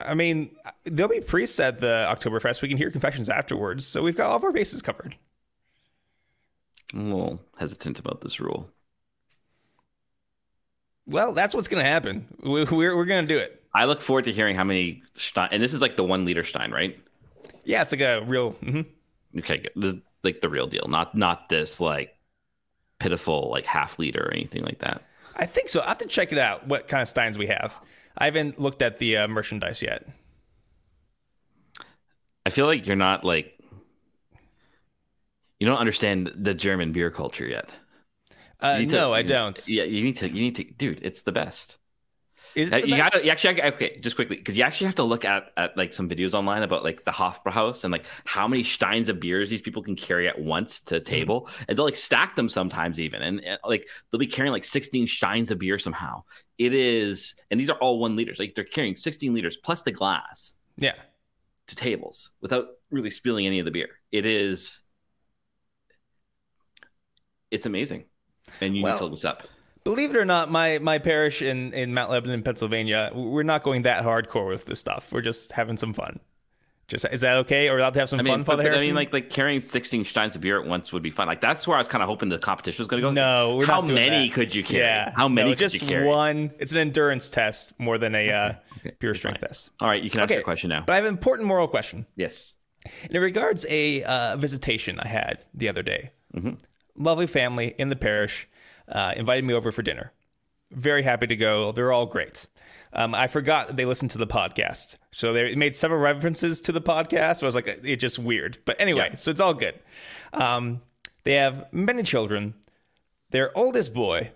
I 0.00 0.14
mean, 0.14 0.50
there'll 0.84 1.10
be 1.12 1.20
priests 1.20 1.60
at 1.60 1.78
the 1.78 2.06
Oktoberfest. 2.10 2.62
We 2.62 2.68
can 2.68 2.76
hear 2.78 2.90
confessions 2.90 3.28
afterwards, 3.28 3.86
so 3.86 4.02
we've 4.02 4.16
got 4.16 4.30
all 4.30 4.36
of 4.36 4.44
our 4.44 4.52
bases 4.52 4.82
covered. 4.82 5.16
I'm 6.92 7.00
a 7.12 7.14
little 7.16 7.40
hesitant 7.58 7.98
about 7.98 8.20
this 8.20 8.40
rule. 8.40 8.68
Well, 11.06 11.32
that's 11.32 11.54
what's 11.54 11.68
going 11.68 11.84
to 11.84 11.90
happen. 11.90 12.26
We- 12.42 12.64
We're, 12.64 12.96
we're 12.96 13.04
going 13.04 13.26
to 13.26 13.32
do 13.34 13.38
it. 13.38 13.62
I 13.72 13.84
look 13.84 14.00
forward 14.00 14.24
to 14.24 14.32
hearing 14.32 14.56
how 14.56 14.64
many 14.64 15.02
Stein, 15.12 15.48
and 15.52 15.62
this 15.62 15.72
is 15.72 15.80
like 15.80 15.96
the 15.96 16.02
one 16.04 16.24
liter 16.24 16.42
Stein, 16.42 16.72
right? 16.72 16.98
Yeah, 17.64 17.82
it's 17.82 17.92
like 17.92 18.00
a 18.00 18.22
real. 18.26 18.52
Mm-hmm. 18.54 19.38
Okay, 19.38 19.58
good. 19.58 19.70
This 19.76 19.94
is 19.94 20.00
like 20.24 20.40
the 20.40 20.48
real 20.48 20.66
deal, 20.66 20.86
not 20.88 21.14
not 21.14 21.48
this 21.48 21.78
like 21.80 22.16
pitiful 22.98 23.48
like 23.50 23.64
half 23.64 23.96
liter 23.98 24.24
or 24.26 24.32
anything 24.32 24.64
like 24.64 24.80
that. 24.80 25.02
I 25.36 25.46
think 25.46 25.68
so. 25.68 25.82
I 25.82 25.88
have 25.88 25.98
to 25.98 26.06
check 26.08 26.32
it 26.32 26.38
out. 26.38 26.66
What 26.66 26.88
kind 26.88 27.00
of 27.00 27.06
steins 27.08 27.38
we 27.38 27.46
have? 27.46 27.78
I 28.20 28.26
haven't 28.26 28.60
looked 28.60 28.82
at 28.82 28.98
the 28.98 29.16
uh, 29.16 29.28
merchandise 29.28 29.82
yet. 29.82 30.06
I 32.46 32.50
feel 32.50 32.66
like 32.66 32.86
you're 32.86 32.96
not 32.96 33.24
like 33.24 33.58
you 35.58 35.66
don't 35.66 35.78
understand 35.78 36.30
the 36.36 36.54
German 36.54 36.92
beer 36.92 37.10
culture 37.10 37.46
yet. 37.46 37.74
Uh, 38.60 38.78
to- 38.78 38.86
no, 38.86 39.12
I 39.12 39.22
don't. 39.22 39.66
Yeah, 39.68 39.84
you 39.84 40.02
need 40.02 40.18
to. 40.18 40.28
You 40.28 40.40
need 40.42 40.56
to, 40.56 40.64
dude. 40.64 41.00
It's 41.02 41.22
the 41.22 41.32
best. 41.32 41.78
Is 42.54 42.72
Uh, 42.72 42.76
you 42.78 42.96
best? 42.96 43.12
gotta 43.12 43.24
you 43.24 43.30
actually 43.30 43.62
okay, 43.62 43.98
just 44.00 44.16
quickly 44.16 44.36
because 44.36 44.56
you 44.56 44.64
actually 44.64 44.86
have 44.86 44.96
to 44.96 45.04
look 45.04 45.24
at 45.24 45.52
at 45.56 45.76
like 45.76 45.92
some 45.92 46.08
videos 46.08 46.34
online 46.34 46.62
about 46.62 46.82
like 46.82 47.04
the 47.04 47.10
Hofbrauhaus 47.12 47.84
and 47.84 47.92
like 47.92 48.06
how 48.24 48.48
many 48.48 48.64
steins 48.64 49.08
of 49.08 49.20
beers 49.20 49.48
these 49.48 49.62
people 49.62 49.82
can 49.82 49.94
carry 49.94 50.26
at 50.28 50.40
once 50.40 50.80
to 50.80 50.96
a 50.96 51.00
table, 51.00 51.48
and 51.68 51.78
they'll 51.78 51.84
like 51.84 51.96
stack 51.96 52.34
them 52.36 52.48
sometimes 52.48 52.98
even, 52.98 53.22
and, 53.22 53.40
and, 53.44 53.58
like 53.64 53.88
they'll 54.10 54.18
be 54.18 54.26
carrying 54.26 54.52
like 54.52 54.64
sixteen 54.64 55.06
steins 55.06 55.50
of 55.50 55.58
beer 55.58 55.78
somehow. 55.78 56.24
It 56.58 56.74
is, 56.74 57.36
and 57.50 57.60
these 57.60 57.70
are 57.70 57.78
all 57.78 57.98
one 57.98 58.16
liters. 58.16 58.38
Like 58.38 58.54
they're 58.54 58.64
carrying 58.64 58.96
sixteen 58.96 59.32
liters 59.32 59.56
plus 59.56 59.82
the 59.82 59.92
glass 59.92 60.54
yeah. 60.76 60.94
to 61.68 61.76
tables 61.76 62.32
without 62.40 62.66
really 62.90 63.10
spilling 63.10 63.46
any 63.46 63.60
of 63.60 63.64
the 63.64 63.70
beer. 63.70 63.88
It 64.10 64.26
is, 64.26 64.82
it's 67.50 67.66
amazing, 67.66 68.06
and 68.60 68.76
you 68.76 68.82
Well- 68.82 68.94
need 68.94 68.98
to 68.98 69.04
look 69.04 69.12
this 69.14 69.24
up. 69.24 69.46
Believe 69.90 70.10
it 70.12 70.16
or 70.16 70.24
not, 70.24 70.52
my 70.52 70.78
my 70.78 70.98
parish 70.98 71.42
in 71.42 71.72
in 71.74 71.92
Mount 71.94 72.12
Lebanon, 72.12 72.44
Pennsylvania, 72.44 73.10
we're 73.12 73.42
not 73.42 73.64
going 73.64 73.82
that 73.82 74.04
hardcore 74.04 74.46
with 74.46 74.64
this 74.64 74.78
stuff. 74.78 75.10
We're 75.12 75.20
just 75.20 75.50
having 75.50 75.76
some 75.76 75.92
fun. 75.94 76.20
Just 76.86 77.06
is 77.10 77.22
that 77.22 77.38
okay? 77.38 77.68
Are 77.68 77.74
we 77.74 77.80
allowed 77.80 77.94
to 77.94 78.00
have 78.00 78.08
some 78.08 78.20
I 78.20 78.22
mean, 78.22 78.32
fun, 78.34 78.44
Father 78.44 78.62
but 78.70 78.74
I 78.80 78.86
mean, 78.86 78.94
like 78.94 79.12
like 79.12 79.30
carrying 79.30 79.60
sixteen 79.60 80.04
steins 80.04 80.36
of 80.36 80.42
beer 80.42 80.60
at 80.60 80.66
once 80.68 80.92
would 80.92 81.02
be 81.02 81.10
fun. 81.10 81.26
Like 81.26 81.40
that's 81.40 81.66
where 81.66 81.76
I 81.76 81.80
was 81.80 81.88
kind 81.88 82.02
of 82.04 82.08
hoping 82.08 82.28
the 82.28 82.38
competition 82.38 82.80
was 82.82 82.86
going 82.86 83.02
to 83.02 83.08
go. 83.08 83.12
no, 83.12 83.56
we're 83.56 83.66
how 83.66 83.80
not 83.80 83.86
doing 83.88 83.96
many 83.96 84.28
that. 84.28 84.34
could 84.34 84.54
you 84.54 84.62
carry? 84.62 84.84
Yeah, 84.84 85.12
how 85.16 85.26
many 85.28 85.48
No, 85.50 85.52
could 85.54 85.58
just 85.58 85.82
you 85.82 85.88
carry? 85.88 86.06
one. 86.06 86.52
It's 86.60 86.70
an 86.70 86.78
endurance 86.78 87.28
test 87.28 87.78
more 87.80 87.98
than 87.98 88.14
a 88.14 88.30
uh, 88.30 88.52
okay, 88.78 88.92
pure 88.96 89.14
strength 89.14 89.40
test. 89.40 89.70
All 89.80 89.88
right, 89.88 90.00
you 90.00 90.08
can 90.10 90.20
ask 90.20 90.26
Okay. 90.28 90.34
your 90.34 90.44
question 90.44 90.68
now. 90.70 90.84
But 90.86 90.92
I 90.92 90.96
have 90.96 91.04
an 91.06 91.14
important 91.14 91.48
moral 91.48 91.66
question. 91.66 92.06
yes. 92.14 92.54
And 93.02 93.14
it 93.14 93.18
regards 93.18 93.66
a 93.68 94.04
uh, 94.04 94.36
visitation 94.36 95.00
I 95.00 95.08
had 95.08 95.40
the 95.52 95.68
other 95.68 95.82
day. 95.82 96.12
Mm-hmm. 96.34 96.54
Lovely 96.96 97.26
family 97.26 97.74
in 97.76 97.88
the 97.88 97.96
parish 97.96 98.46
uh, 98.90 99.14
invited 99.16 99.44
me 99.44 99.54
over 99.54 99.72
for 99.72 99.82
dinner. 99.82 100.12
Very 100.72 101.02
happy 101.02 101.26
to 101.26 101.36
go. 101.36 101.72
They're 101.72 101.92
all 101.92 102.06
great. 102.06 102.46
Um, 102.92 103.14
I 103.14 103.26
forgot 103.28 103.76
they 103.76 103.84
listened 103.84 104.10
to 104.12 104.18
the 104.18 104.26
podcast, 104.26 104.96
so 105.12 105.32
they 105.32 105.54
made 105.54 105.76
several 105.76 106.00
references 106.00 106.60
to 106.62 106.72
the 106.72 106.80
podcast. 106.80 107.42
I 107.42 107.46
was 107.46 107.54
like, 107.54 107.66
it's 107.84 108.00
just 108.00 108.18
weird, 108.18 108.58
but 108.64 108.80
anyway, 108.80 109.08
Yeah. 109.10 109.16
so 109.16 109.30
it's 109.30 109.40
all 109.40 109.54
good. 109.54 109.78
Um, 110.32 110.80
they 111.24 111.34
have 111.34 111.72
many 111.72 112.02
children. 112.02 112.54
Their 113.30 113.56
oldest 113.56 113.94
boy 113.94 114.32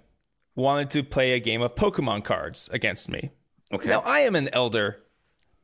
wanted 0.55 0.91
to 0.91 1.03
play 1.03 1.33
a 1.33 1.41
game 1.41 1.63
of 1.63 1.75
Pokemon 1.75 2.23
cards 2.25 2.69
against 2.73 3.09
me. 3.09 3.31
Okay. 3.73 3.89
Now, 3.89 4.03
I 4.05 4.21
am 4.21 4.37
an 4.37 4.49
elder 4.53 4.99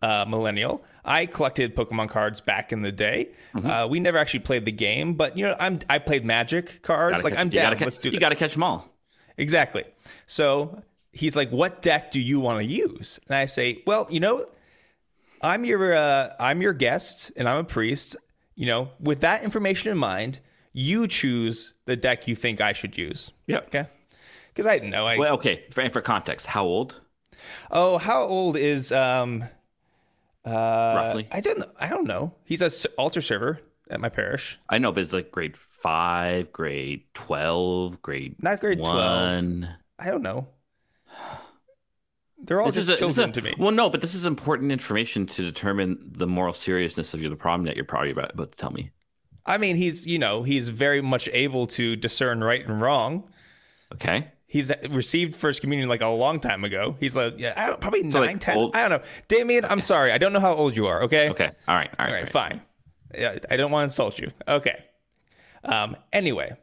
uh, 0.03 0.25
millennial. 0.29 0.85
I 1.05 1.27
collected 1.27 1.75
Pokemon 1.77 2.09
cards 2.09 2.41
back 2.41 2.73
in 2.73 2.83
the 2.83 2.93
day. 2.93 3.31
Mm-hmm. 3.55 3.67
Uh, 3.71 3.87
we 3.87 4.01
never 4.01 4.19
actually 4.19 4.41
played 4.41 4.65
the 4.65 4.73
game, 4.73 5.15
but 5.15 5.37
you 5.37 5.47
know, 5.47 5.57
I'm 5.59 5.79
I 5.89 5.99
played 5.99 6.25
Magic 6.25 6.83
cards. 6.83 7.17
Gotta 7.17 7.25
like 7.25 7.33
catch- 7.35 7.41
I'm 7.41 7.51
down. 7.51 7.77
Let's 7.79 7.99
do 7.99 8.11
You 8.11 8.21
got 8.21 8.31
to 8.31 8.35
catch 8.37 8.55
them 8.55 8.63
all. 8.63 8.89
exactly. 9.37 9.85
So 10.27 10.83
he's 11.13 11.37
like, 11.37 11.51
"What 11.51 11.83
deck 11.83 12.11
do 12.11 12.21
you 12.21 12.41
want 12.41 12.59
to 12.61 12.65
use?" 12.65 13.19
And 13.29 13.37
I 13.37 13.47
say, 13.47 13.83
"Well, 13.87 14.07
you 14.11 14.21
know, 14.21 14.45
I'm 15.43 15.65
your 15.65 15.95
uh, 15.95 16.35
I'm 16.39 16.63
your 16.63 16.73
guest, 16.75 17.33
and 17.37 17.49
I'm 17.49 17.59
a 17.59 17.65
priest. 17.65 18.17
You 18.55 18.67
know, 18.67 18.91
with 19.01 19.21
that 19.21 19.43
information 19.43 19.91
in 19.91 19.99
mind, 19.99 20.41
you 20.73 21.07
choose 21.09 21.75
the 21.87 21.97
deck 21.97 22.29
you 22.29 22.37
think 22.37 22.61
I 22.61 22.73
should 22.73 22.97
use." 22.99 23.33
Yeah. 23.47 23.59
Okay. 23.59 23.87
Because 24.49 24.67
I 24.67 24.75
didn't 24.75 24.91
know. 24.91 25.07
I, 25.07 25.17
Well, 25.17 25.35
okay. 25.35 25.65
For, 25.71 25.89
for 25.91 26.01
context, 26.01 26.47
how 26.47 26.65
old? 26.65 27.01
oh, 27.71 27.99
how 27.99 28.23
old 28.23 28.57
is 28.57 28.93
um? 28.93 29.45
Uh, 30.45 30.51
Roughly. 30.51 31.29
I 31.31 31.41
don't. 31.41 31.65
I 31.79 31.89
don't 31.89 32.07
know. 32.07 32.35
He's 32.45 32.63
a 32.63 32.67
s- 32.67 32.87
altar 32.97 33.21
server. 33.21 33.61
at 33.91 34.01
my 34.01 34.09
parish. 34.09 34.59
I 34.69 34.79
know, 34.79 34.93
but 34.93 35.01
it's 35.03 35.13
like 35.13 35.31
grade 35.33 35.57
five, 35.57 36.53
grade 36.53 37.03
twelve, 37.13 38.01
grade 38.03 38.43
Not 38.43 38.61
grade 38.61 38.79
one. 38.79 39.61
12. 39.61 39.75
I 39.99 40.11
don't 40.11 40.23
know. 40.23 40.49
They're 42.43 42.61
all 42.61 42.69
This 42.69 42.87
just 42.87 42.89
a- 42.89 42.93
is 42.95 43.01
a- 43.01 43.05
children 43.23 43.33
to 43.33 43.43
me. 43.43 43.55
Well, 43.59 43.71
no, 43.73 43.91
but 43.91 44.01
this 44.01 44.15
is 44.15 44.25
important 44.25 44.73
information 44.73 45.27
to 45.27 45.43
determine 45.43 45.99
the 46.13 46.27
moral 46.27 46.55
seriousness 46.55 47.13
of 47.13 47.21
the 47.21 47.37
problem 47.37 47.65
that 47.67 47.77
you're 47.77 47.85
probably 47.85 48.11
about, 48.13 48.33
about 48.33 48.53
to 48.53 48.57
tell 48.59 48.71
me. 48.71 48.91
I 49.45 49.59
mean, 49.59 49.77
he's, 49.77 50.07
you 50.07 50.19
know, 50.19 50.43
he's 50.43 50.69
very 50.71 51.03
much 51.03 51.29
able 51.33 51.67
to 51.69 51.97
discern 51.97 52.43
right 52.43 52.67
and 52.67 52.81
wrong. 52.81 53.31
Okay. 53.93 54.29
He's 54.53 54.73
received 54.91 55.37
first 55.37 55.61
communion 55.61 55.89
like 55.89 56.01
a 56.01 56.09
long 56.09 56.41
time 56.41 56.65
ago. 56.65 56.97
He's 56.99 57.15
like, 57.15 57.35
yeah, 57.39 57.55
I 57.57 57.67
don't, 57.69 57.81
probably 57.81 58.11
So, 58.11 58.19
nine, 58.19 58.33
like, 58.33 58.41
ten. 58.41 58.57
old- 58.57 58.75
I 58.75 58.89
don't 58.89 59.01
know. 59.01 59.07
Damien, 59.29 59.65
I'm 59.65 59.79
sorry. 59.79 60.11
I 60.11 60.19
don't 60.19 60.33
know 60.33 60.41
how 60.41 60.55
old 60.55 60.77
you 60.77 60.87
are. 60.89 61.05
Okay. 61.05 61.31
Okay. 61.31 61.53
All 61.69 61.77
right. 61.77 61.89
All 61.99 62.07
right. 62.07 62.13
All 62.15 62.21
right, 62.21 62.29
fine. 62.29 62.61
Yeah, 63.15 63.39
I 63.49 63.57
don't 63.57 63.71
want 63.71 63.83
to 63.83 63.85
insult 63.85 64.19
you. 64.19 64.33
Okay. 64.49 64.85
Um, 65.63 65.97
anyway, 66.13 66.57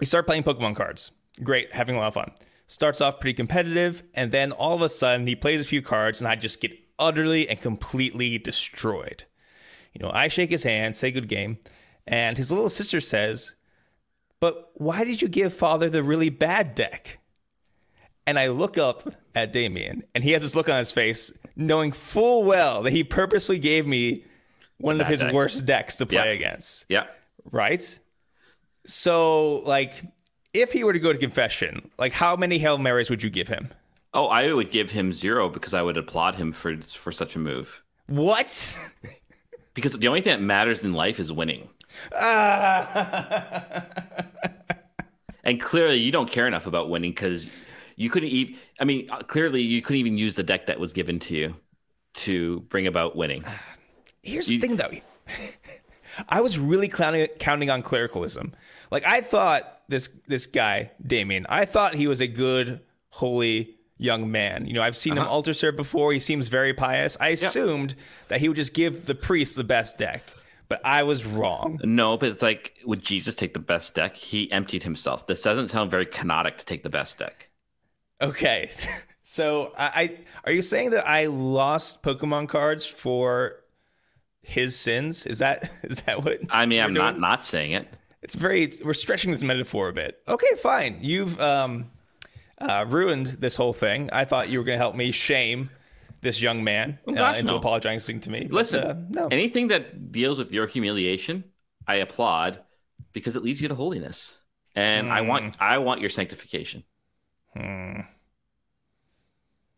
we 0.00 0.06
start 0.06 0.24
playing 0.26 0.44
Pokemon 0.44 0.76
cards. 0.76 1.10
Great, 1.42 1.74
having 1.74 1.94
a 1.94 1.98
lot 1.98 2.08
of 2.08 2.14
fun. 2.14 2.30
Starts 2.68 3.02
off 3.02 3.20
pretty 3.20 3.34
competitive, 3.34 4.02
and 4.14 4.32
then 4.32 4.52
all 4.52 4.74
of 4.74 4.80
a 4.80 4.88
sudden 4.88 5.26
he 5.26 5.34
plays 5.36 5.60
a 5.60 5.64
few 5.64 5.82
cards, 5.82 6.22
and 6.22 6.28
I 6.28 6.36
just 6.36 6.58
get 6.62 6.72
utterly 6.98 7.46
and 7.50 7.60
completely 7.60 8.38
destroyed. 8.38 9.24
You 9.92 10.02
know, 10.02 10.10
I 10.14 10.28
shake 10.28 10.50
his 10.50 10.62
hand, 10.62 10.96
say 10.96 11.10
good 11.10 11.28
game, 11.28 11.58
and 12.06 12.38
his 12.38 12.50
little 12.50 12.70
sister 12.70 13.00
says, 13.02 13.56
But 14.44 14.72
why 14.74 15.04
did 15.04 15.22
you 15.22 15.28
give 15.28 15.54
father 15.54 15.88
the 15.88 16.02
really 16.02 16.28
bad 16.28 16.74
deck? 16.74 17.18
And 18.26 18.38
I 18.38 18.48
look 18.48 18.76
up 18.76 19.14
at 19.34 19.54
Damien, 19.54 20.04
and 20.14 20.22
he 20.22 20.32
has 20.32 20.42
this 20.42 20.54
look 20.54 20.68
on 20.68 20.76
his 20.76 20.92
face, 20.92 21.32
knowing 21.56 21.92
full 21.92 22.44
well 22.44 22.82
that 22.82 22.92
he 22.92 23.04
purposely 23.04 23.58
gave 23.58 23.86
me 23.86 24.22
one 24.76 25.00
of 25.00 25.06
his 25.08 25.20
deck. 25.20 25.32
worst 25.32 25.64
decks 25.64 25.96
to 25.96 26.04
play 26.04 26.16
Yeah. 26.26 26.32
against, 26.32 26.84
Yeah. 26.90 27.06
right? 27.52 27.98
So, 28.84 29.60
like, 29.60 29.94
if 30.52 30.72
he 30.72 30.84
were 30.84 30.92
to 30.92 30.98
go 30.98 31.10
to 31.10 31.18
confession, 31.18 31.90
like, 31.98 32.12
how 32.12 32.36
many 32.36 32.58
Hail 32.58 32.76
Marys 32.76 33.08
would 33.08 33.22
you 33.22 33.30
give 33.30 33.48
him? 33.48 33.72
Oh, 34.12 34.26
I 34.26 34.52
would 34.52 34.70
give 34.70 34.90
him 34.90 35.10
zero 35.14 35.48
because 35.48 35.72
I 35.72 35.80
would 35.80 35.96
applaud 35.96 36.34
him 36.34 36.52
for 36.52 36.76
for 36.82 37.12
such 37.12 37.34
a 37.34 37.38
move. 37.38 37.82
What? 38.08 38.50
Because 39.72 39.94
the 39.98 40.06
only 40.06 40.20
thing 40.20 40.30
that 40.38 40.40
matters 40.40 40.84
in 40.84 40.92
life 40.92 41.18
is 41.18 41.32
winning. 41.32 41.68
Ah. 42.14 43.84
And 45.46 45.60
clearly, 45.60 45.98
you 45.98 46.10
don't 46.10 46.30
care 46.30 46.46
enough 46.46 46.66
about 46.66 46.88
winning 46.88 47.10
because 47.10 47.50
you 47.96 48.08
couldn't 48.08 48.30
even. 48.30 48.56
I 48.80 48.84
mean, 48.84 49.10
uh, 49.10 49.18
clearly, 49.18 49.60
you 49.60 49.82
couldn't 49.82 50.00
even 50.00 50.16
use 50.16 50.34
the 50.36 50.42
deck 50.42 50.68
that 50.68 50.80
was 50.80 50.94
given 50.94 51.18
to 51.20 51.36
you 51.36 51.56
to 52.14 52.60
bring 52.60 52.86
about 52.86 53.14
winning. 53.14 53.44
Here's 54.22 54.46
the 54.46 54.58
thing, 54.58 54.76
though. 54.76 54.90
I 56.28 56.40
was 56.40 56.58
really 56.58 56.88
counting, 56.88 57.28
counting 57.38 57.70
on 57.70 57.82
clericalism. 57.82 58.54
Like 58.90 59.04
I 59.04 59.20
thought 59.20 59.82
this 59.88 60.08
this 60.26 60.46
guy 60.46 60.92
Damien, 61.04 61.46
I 61.48 61.64
thought 61.64 61.94
he 61.94 62.06
was 62.06 62.20
a 62.20 62.26
good, 62.26 62.80
holy 63.10 63.76
young 63.98 64.30
man. 64.30 64.66
You 64.66 64.74
know, 64.74 64.82
I've 64.82 64.96
seen 64.96 65.16
him 65.16 65.24
altar 65.24 65.54
serve 65.54 65.76
before. 65.76 66.12
He 66.12 66.18
seems 66.18 66.48
very 66.48 66.74
pious. 66.74 67.16
I 67.20 67.28
assumed 67.28 67.94
that 68.28 68.40
he 68.40 68.48
would 68.48 68.56
just 68.56 68.74
give 68.74 69.06
the 69.06 69.14
priest 69.14 69.56
the 69.56 69.64
best 69.64 69.98
deck, 69.98 70.22
but 70.68 70.80
I 70.84 71.02
was 71.02 71.24
wrong. 71.24 71.80
No, 71.84 72.16
but 72.16 72.30
it's 72.30 72.42
like, 72.42 72.74
would 72.84 73.02
Jesus 73.02 73.34
take 73.34 73.54
the 73.54 73.60
best 73.60 73.94
deck? 73.94 74.16
He 74.16 74.50
emptied 74.50 74.82
himself. 74.82 75.26
This 75.26 75.42
doesn't 75.42 75.68
sound 75.68 75.90
very 75.90 76.06
kenotic 76.06 76.58
to 76.58 76.64
take 76.64 76.82
the 76.82 76.90
best 76.90 77.18
deck. 77.18 77.50
Okay, 78.20 78.70
so 79.22 79.72
I, 79.76 79.86
I 79.86 80.18
are 80.44 80.52
you 80.52 80.62
saying 80.62 80.90
that 80.90 81.08
I 81.08 81.26
lost 81.26 82.02
Pokemon 82.02 82.48
cards 82.48 82.86
for 82.86 83.56
his 84.42 84.78
sins? 84.78 85.26
Is 85.26 85.38
that 85.40 85.70
is 85.82 86.00
that 86.02 86.24
what? 86.24 86.40
I 86.50 86.66
mean, 86.66 86.80
I'm 86.80 86.94
you're 86.94 87.02
not 87.02 87.18
not 87.18 87.44
saying 87.44 87.72
it. 87.72 87.88
It's 88.22 88.34
very 88.34 88.70
we're 88.84 88.94
stretching 88.94 89.32
this 89.32 89.42
metaphor 89.42 89.88
a 89.88 89.92
bit. 89.92 90.20
Okay, 90.26 90.56
fine. 90.56 90.98
You've 91.02 91.38
um 91.40 91.90
uh, 92.58 92.84
ruined 92.88 93.26
this 93.26 93.56
whole 93.56 93.72
thing. 93.72 94.08
I 94.12 94.24
thought 94.24 94.48
you 94.48 94.58
were 94.58 94.64
going 94.64 94.76
to 94.76 94.82
help 94.82 94.94
me 94.94 95.10
shame 95.10 95.70
this 96.24 96.42
young 96.42 96.64
man 96.64 96.98
uh, 97.06 97.12
gosh, 97.12 97.38
into 97.38 97.52
no. 97.52 97.58
apologizing 97.58 98.18
to 98.20 98.30
me. 98.30 98.40
but, 98.44 98.52
Listen, 98.52 98.82
uh, 98.84 98.94
no. 99.10 99.28
anything 99.28 99.68
that 99.68 100.10
deals 100.10 100.38
with 100.38 100.50
your 100.50 100.66
humiliation, 100.66 101.44
I 101.86 101.96
applaud 101.96 102.60
because 103.12 103.36
it 103.36 103.44
leads 103.44 103.60
you 103.62 103.68
to 103.68 103.74
holiness, 103.76 104.38
and 104.74 105.12
I 105.12 105.20
Hmm. 105.22 105.28
want 105.28 105.56
I 105.60 105.78
want 105.78 106.00
your 106.00 106.10
sanctification. 106.10 106.82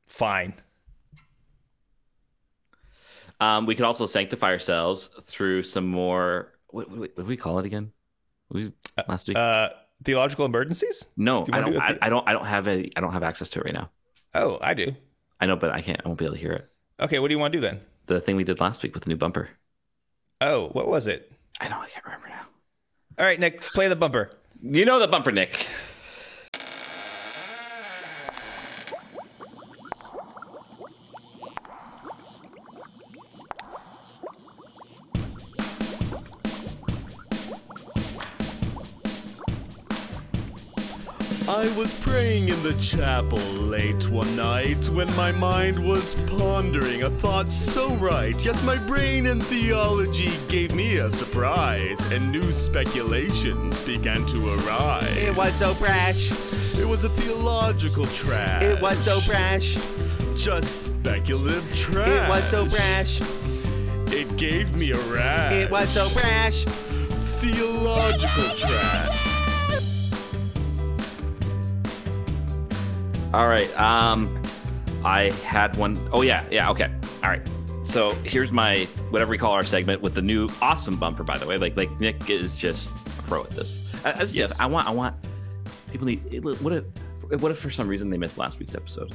Fine. 0.06 0.54
Um, 3.38 3.66
we 3.66 3.74
could 3.74 3.84
also 3.84 4.06
sanctify 4.06 4.50
ourselves 4.50 5.10
through 5.24 5.62
some 5.64 5.86
more. 5.86 6.54
What, 6.68 6.88
what, 6.90 6.98
what 7.00 7.16
did 7.16 7.26
we 7.26 7.36
call 7.36 7.58
it 7.58 7.66
again? 7.66 7.92
We, 8.50 8.72
last 9.08 9.28
week? 9.28 9.36
Uh, 9.36 9.70
theological 10.04 10.46
emergencies? 10.46 11.06
no, 11.16 11.44
do 11.44 11.52
I 11.52 11.60
don't. 11.60 11.72
do 11.72 11.78
I, 11.80 11.98
I 12.00 12.08
don't. 12.08 12.26
I 12.28 12.32
don't 12.32 12.46
have 12.46 12.66
a. 12.68 12.90
I 12.96 13.00
don't 13.00 13.12
have 13.12 13.22
access 13.22 13.50
to 13.50 13.60
it 13.60 13.64
right 13.66 13.74
now. 13.74 13.90
Oh, 14.34 14.58
I 14.62 14.72
do. 14.74 14.94
I 15.40 15.47
know, 15.47 15.57
but 15.57 15.71
I 15.71 15.81
can't. 15.83 16.00
I 16.05 16.09
won't 16.09 16.19
be 16.19 16.25
able 16.25 16.35
to 16.35 16.40
hear 16.40 16.52
it. 16.52 16.69
Okay, 17.00 17.19
what 17.19 17.28
do 17.28 17.35
you 17.35 17.38
want 17.38 17.52
to 17.52 17.59
do 17.59 17.61
then? 17.61 17.81
The 18.07 18.21
thing 18.21 18.37
we 18.37 18.45
did 18.45 18.61
last 18.61 18.83
week 18.83 18.95
with 18.95 19.05
the 19.05 19.11
new 19.11 19.16
bumper. 19.16 19.50
Oh, 20.40 20.69
what 20.69 20.88
was 20.88 21.07
it? 21.07 21.33
I 21.61 21.69
know. 21.69 21.81
I 21.81 21.88
can't 21.88 22.05
remember 22.05 22.28
now. 22.28 22.47
All 23.19 23.25
right, 23.25 23.40
Nick, 23.40 23.62
play 23.62 23.88
the 23.88 23.97
bumper. 23.97 24.31
You 24.62 24.85
know 24.85 24.99
the 24.99 25.09
bumper, 25.09 25.33
Nick. 25.33 25.66
I 41.56 41.75
was 41.75 41.94
praying 42.00 42.50
in 42.50 42.62
the 42.62 42.75
chapel 42.75 43.38
late 43.38 44.10
one 44.10 44.36
night 44.36 44.90
when 44.90 45.06
my 45.16 45.32
mind 45.32 45.78
was 45.78 46.14
pondering 46.26 47.04
a 47.04 47.08
thought 47.08 47.50
so 47.50 47.94
right. 47.94 48.36
Yes, 48.44 48.62
my 48.62 48.76
brain 48.86 49.25
in 49.25 49.40
theology 49.40 50.32
gave 50.48 50.75
me 50.75 50.98
a 50.98 51.10
surprise, 51.10 52.04
and 52.12 52.30
new 52.30 52.52
speculations 52.52 53.80
began 53.80 54.26
to 54.26 54.52
arise. 54.52 55.16
It 55.16 55.34
was 55.34 55.54
so 55.54 55.72
brash. 55.76 56.30
It 56.78 56.86
was 56.86 57.04
a 57.04 57.08
theological 57.08 58.04
trash. 58.08 58.62
It 58.62 58.82
was 58.82 58.98
so 58.98 59.18
brash. 59.22 59.78
Just 60.36 60.88
speculative 60.88 61.75
trash. 61.75 62.06
It 62.06 62.28
was 62.28 62.44
so 62.50 62.66
brash. 62.66 63.22
It 64.12 64.36
gave 64.36 64.76
me 64.76 64.90
a 64.90 65.00
rash. 65.10 65.54
It 65.54 65.70
was 65.70 65.88
so 65.88 66.10
brash. 66.10 66.66
theological 67.40 68.50
trash. 68.58 69.25
All 73.37 73.49
right. 73.49 73.71
Um, 73.78 74.40
I 75.05 75.31
had 75.45 75.76
one 75.76 75.97
oh 76.12 76.23
yeah, 76.23 76.43
yeah. 76.50 76.71
Okay. 76.71 76.90
All 77.23 77.28
right. 77.28 77.47
So 77.85 78.12
here's 78.25 78.50
my 78.50 78.85
whatever 79.11 79.31
we 79.31 79.37
call 79.38 79.52
our 79.52 79.62
segment 79.62 80.00
with 80.00 80.14
the 80.14 80.23
new 80.23 80.49
awesome 80.62 80.97
bumper. 80.97 81.23
By 81.23 81.37
the 81.37 81.47
way, 81.47 81.59
like 81.59 81.76
like 81.76 82.00
Nick 82.00 82.31
is 82.31 82.57
just 82.57 82.93
a 83.19 83.23
pro 83.25 83.45
at 83.45 83.50
this. 83.50 83.81
Said, 84.02 84.31
Yes. 84.31 84.59
I 84.59 84.64
want 84.64 84.88
I 84.88 84.90
want 84.90 85.14
people 85.93 86.07
need. 86.07 86.43
What 86.45 86.73
if 86.73 86.85
what 87.43 87.50
if 87.52 87.59
for 87.59 87.69
some 87.71 87.87
reason 87.88 88.09
they 88.09 88.16
missed 88.16 88.38
last 88.38 88.59
week's 88.59 88.75
episode, 88.75 89.12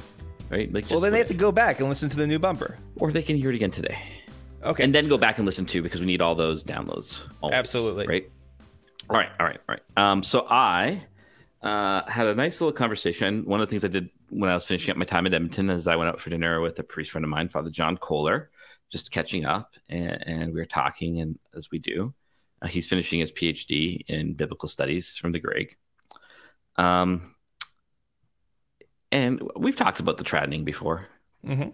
right? 0.49 0.71
Like 0.71 0.83
just 0.83 0.91
Well, 0.91 1.01
then 1.01 1.13
they 1.13 1.17
have 1.17 1.27
to 1.29 1.33
go 1.33 1.51
back 1.51 1.79
and 1.79 1.89
listen 1.89 2.07
to 2.09 2.17
the 2.17 2.27
new 2.27 2.37
bumper. 2.39 2.77
or 2.97 3.11
they 3.11 3.23
can 3.23 3.37
hear 3.37 3.49
it 3.49 3.55
again 3.55 3.71
today, 3.71 3.97
Okay. 4.63 4.83
and 4.83 4.93
then 4.93 5.07
go 5.07 5.17
back 5.17 5.37
and 5.39 5.47
listen 5.47 5.65
to 5.65 5.81
because 5.81 5.99
we 5.99 6.05
need 6.05 6.21
all 6.21 6.35
those 6.35 6.63
downloads. 6.63 7.23
always, 7.41 7.55
Absolutely. 7.55 8.05
Right. 8.05 8.31
All 9.09 9.17
right. 9.17 9.29
All 9.39 9.45
right. 9.47 9.59
All 9.67 9.75
right. 9.75 9.81
Um. 9.97 10.21
So 10.23 10.45
I 10.47 11.01
uh, 11.61 12.09
had 12.09 12.27
a 12.27 12.35
nice 12.35 12.59
little 12.59 12.73
conversation. 12.73 13.45
One 13.45 13.61
of 13.61 13.67
the 13.67 13.71
things 13.71 13.85
I 13.85 13.87
did 13.87 14.09
when 14.29 14.49
I 14.49 14.53
was 14.53 14.65
finishing 14.65 14.91
up 14.91 14.97
my 14.97 15.05
time 15.05 15.25
at 15.27 15.33
Edmonton 15.33 15.69
is 15.69 15.87
I 15.87 15.95
went 15.95 16.09
out 16.09 16.19
for 16.19 16.29
dinner 16.29 16.59
with 16.59 16.79
a 16.79 16.83
priest 16.83 17.11
friend 17.11 17.23
of 17.23 17.29
mine, 17.29 17.49
Father 17.49 17.69
John 17.69 17.97
Kohler, 17.97 18.49
just 18.89 19.11
catching 19.11 19.45
up, 19.45 19.75
and, 19.87 20.27
and 20.27 20.53
we 20.53 20.59
were 20.59 20.65
talking, 20.65 21.19
and 21.19 21.37
as 21.55 21.69
we 21.69 21.79
do, 21.79 22.13
uh, 22.61 22.67
he's 22.67 22.87
finishing 22.87 23.19
his 23.19 23.31
PhD 23.31 24.03
in 24.07 24.33
biblical 24.33 24.67
studies 24.67 25.15
from 25.15 25.31
the 25.31 25.39
Greg. 25.39 25.77
Um, 26.77 27.35
and 29.11 29.41
we've 29.55 29.75
talked 29.75 29.99
about 29.99 30.17
the 30.17 30.23
tradening 30.23 30.63
before, 30.63 31.07
hmm 31.45 31.69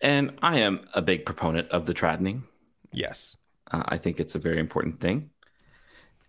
and 0.00 0.38
I 0.42 0.60
am 0.60 0.86
a 0.94 1.02
big 1.02 1.26
proponent 1.26 1.70
of 1.70 1.86
the 1.86 1.94
tradening. 1.94 2.44
Yes. 2.92 3.36
Uh, 3.70 3.82
I 3.86 3.98
think 3.98 4.20
it's 4.20 4.36
a 4.36 4.38
very 4.38 4.60
important 4.60 5.00
thing, 5.00 5.30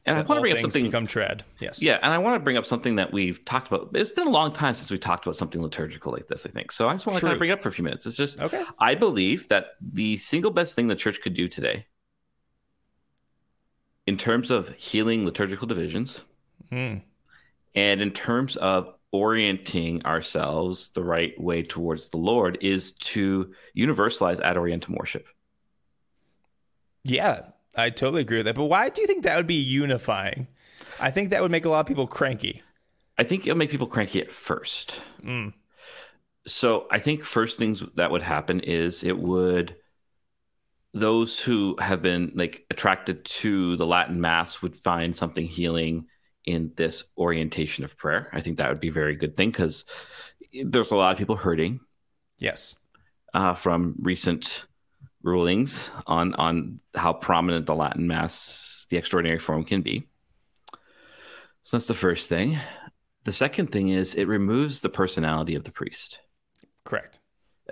and 0.09 0.17
I 0.17 0.21
want 0.21 0.37
to 0.37 0.41
bring 0.41 0.53
up 0.53 0.59
something. 0.59 0.83
become 0.85 1.07
tread. 1.07 1.43
Yes. 1.59 1.81
Yeah, 1.81 1.99
and 2.01 2.11
I 2.11 2.17
want 2.17 2.35
to 2.35 2.43
bring 2.43 2.57
up 2.57 2.65
something 2.65 2.95
that 2.95 3.13
we've 3.13 3.43
talked 3.45 3.67
about. 3.67 3.89
It's 3.93 4.09
been 4.11 4.27
a 4.27 4.31
long 4.31 4.51
time 4.51 4.73
since 4.73 4.89
we 4.91 4.97
talked 4.97 5.25
about 5.25 5.35
something 5.37 5.61
liturgical 5.61 6.11
like 6.11 6.27
this, 6.27 6.45
I 6.45 6.49
think. 6.49 6.71
So 6.71 6.89
I 6.89 6.93
just 6.93 7.05
want 7.05 7.17
to 7.17 7.21
kind 7.21 7.33
of 7.33 7.37
bring 7.37 7.49
it 7.51 7.53
up 7.53 7.61
for 7.61 7.69
a 7.69 7.71
few 7.71 7.83
minutes. 7.83 8.05
It's 8.05 8.17
just, 8.17 8.41
Okay. 8.41 8.63
I 8.79 8.95
believe 8.95 9.47
that 9.49 9.67
the 9.81 10.17
single 10.17 10.51
best 10.51 10.75
thing 10.75 10.87
the 10.87 10.95
church 10.95 11.21
could 11.21 11.33
do 11.33 11.47
today, 11.47 11.85
in 14.07 14.17
terms 14.17 14.51
of 14.51 14.69
healing 14.75 15.25
liturgical 15.25 15.67
divisions, 15.67 16.23
Mm. 16.71 17.01
and 17.75 18.01
in 18.01 18.11
terms 18.11 18.57
of 18.57 18.93
orienting 19.11 20.05
ourselves 20.05 20.89
the 20.89 21.03
right 21.03 21.39
way 21.39 21.63
towards 21.63 22.09
the 22.09 22.17
Lord, 22.17 22.57
is 22.61 22.93
to 22.93 23.53
universalize 23.75 24.39
ad 24.39 24.55
orientem 24.55 24.95
worship. 24.97 25.27
Yeah, 27.03 27.41
I 27.75 27.89
totally 27.89 28.21
agree 28.21 28.37
with 28.37 28.45
that. 28.45 28.55
But 28.55 28.65
why 28.65 28.89
do 28.89 29.01
you 29.01 29.07
think 29.07 29.23
that 29.23 29.37
would 29.37 29.47
be 29.47 29.53
unifying? 29.55 30.47
I 30.99 31.11
think 31.11 31.29
that 31.29 31.41
would 31.41 31.51
make 31.51 31.65
a 31.65 31.69
lot 31.69 31.81
of 31.81 31.85
people 31.85 32.07
cranky. 32.07 32.61
I 33.17 33.23
think 33.23 33.45
it'll 33.45 33.57
make 33.57 33.69
people 33.71 33.87
cranky 33.87 34.21
at 34.21 34.31
first. 34.31 35.01
So 36.47 36.87
I 36.89 36.99
think 36.99 37.23
first 37.23 37.59
things 37.59 37.83
that 37.95 38.11
would 38.11 38.21
happen 38.21 38.59
is 38.61 39.03
it 39.03 39.17
would 39.17 39.75
those 40.93 41.39
who 41.39 41.75
have 41.79 42.01
been 42.01 42.31
like 42.33 42.65
attracted 42.71 43.23
to 43.25 43.75
the 43.77 43.85
Latin 43.85 44.19
Mass 44.19 44.61
would 44.61 44.75
find 44.75 45.15
something 45.15 45.45
healing 45.45 46.07
in 46.45 46.71
this 46.75 47.05
orientation 47.17 47.83
of 47.83 47.97
prayer. 47.97 48.29
I 48.33 48.41
think 48.41 48.57
that 48.57 48.69
would 48.69 48.79
be 48.79 48.87
a 48.87 48.93
very 48.93 49.15
good 49.15 49.37
thing 49.37 49.51
because 49.51 49.85
there's 50.65 50.91
a 50.91 50.95
lot 50.95 51.11
of 51.11 51.17
people 51.17 51.35
hurting 51.35 51.81
Yes. 52.39 52.75
uh, 53.33 53.53
from 53.53 53.95
recent 53.99 54.65
rulings 55.23 55.91
on 56.07 56.33
on 56.35 56.79
how 56.95 57.13
prominent 57.13 57.65
the 57.65 57.75
Latin 57.75 58.07
Mass, 58.07 58.87
the 58.89 58.97
extraordinary 58.97 59.39
form, 59.39 59.63
can 59.63 59.81
be. 59.81 60.07
So 61.63 61.77
that's 61.77 61.87
the 61.87 61.93
first 61.93 62.29
thing. 62.29 62.57
The 63.25 63.33
second 63.33 63.67
thing 63.67 63.89
is 63.89 64.15
it 64.15 64.27
removes 64.27 64.81
the 64.81 64.89
personality 64.89 65.55
of 65.55 65.63
the 65.63 65.71
priest, 65.71 66.19
Correct. 66.83 67.19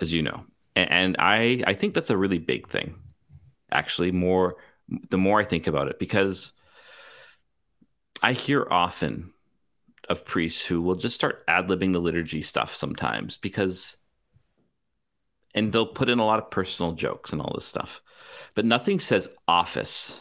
as 0.00 0.12
you 0.12 0.22
know, 0.22 0.44
and, 0.76 0.90
and 0.90 1.16
I 1.18 1.62
I 1.66 1.74
think 1.74 1.94
that's 1.94 2.10
a 2.10 2.16
really 2.16 2.38
big 2.38 2.68
thing. 2.68 2.96
Actually, 3.72 4.12
more 4.12 4.56
the 5.10 5.18
more 5.18 5.40
I 5.40 5.44
think 5.44 5.66
about 5.66 5.88
it, 5.88 5.98
because 5.98 6.52
I 8.22 8.32
hear 8.32 8.66
often 8.70 9.32
of 10.08 10.24
priests 10.24 10.64
who 10.64 10.80
will 10.80 10.94
just 10.94 11.14
start 11.14 11.44
ad 11.48 11.68
libbing 11.68 11.92
the 11.92 12.00
liturgy 12.00 12.42
stuff 12.42 12.74
sometimes 12.74 13.36
because 13.36 13.96
and 15.58 15.72
they'll 15.72 15.86
put 15.86 16.08
in 16.08 16.18
a 16.20 16.24
lot 16.24 16.38
of 16.38 16.50
personal 16.50 16.92
jokes 16.92 17.32
and 17.32 17.42
all 17.42 17.52
this 17.54 17.64
stuff. 17.64 18.00
But 18.54 18.64
nothing 18.64 19.00
says 19.00 19.28
office 19.48 20.20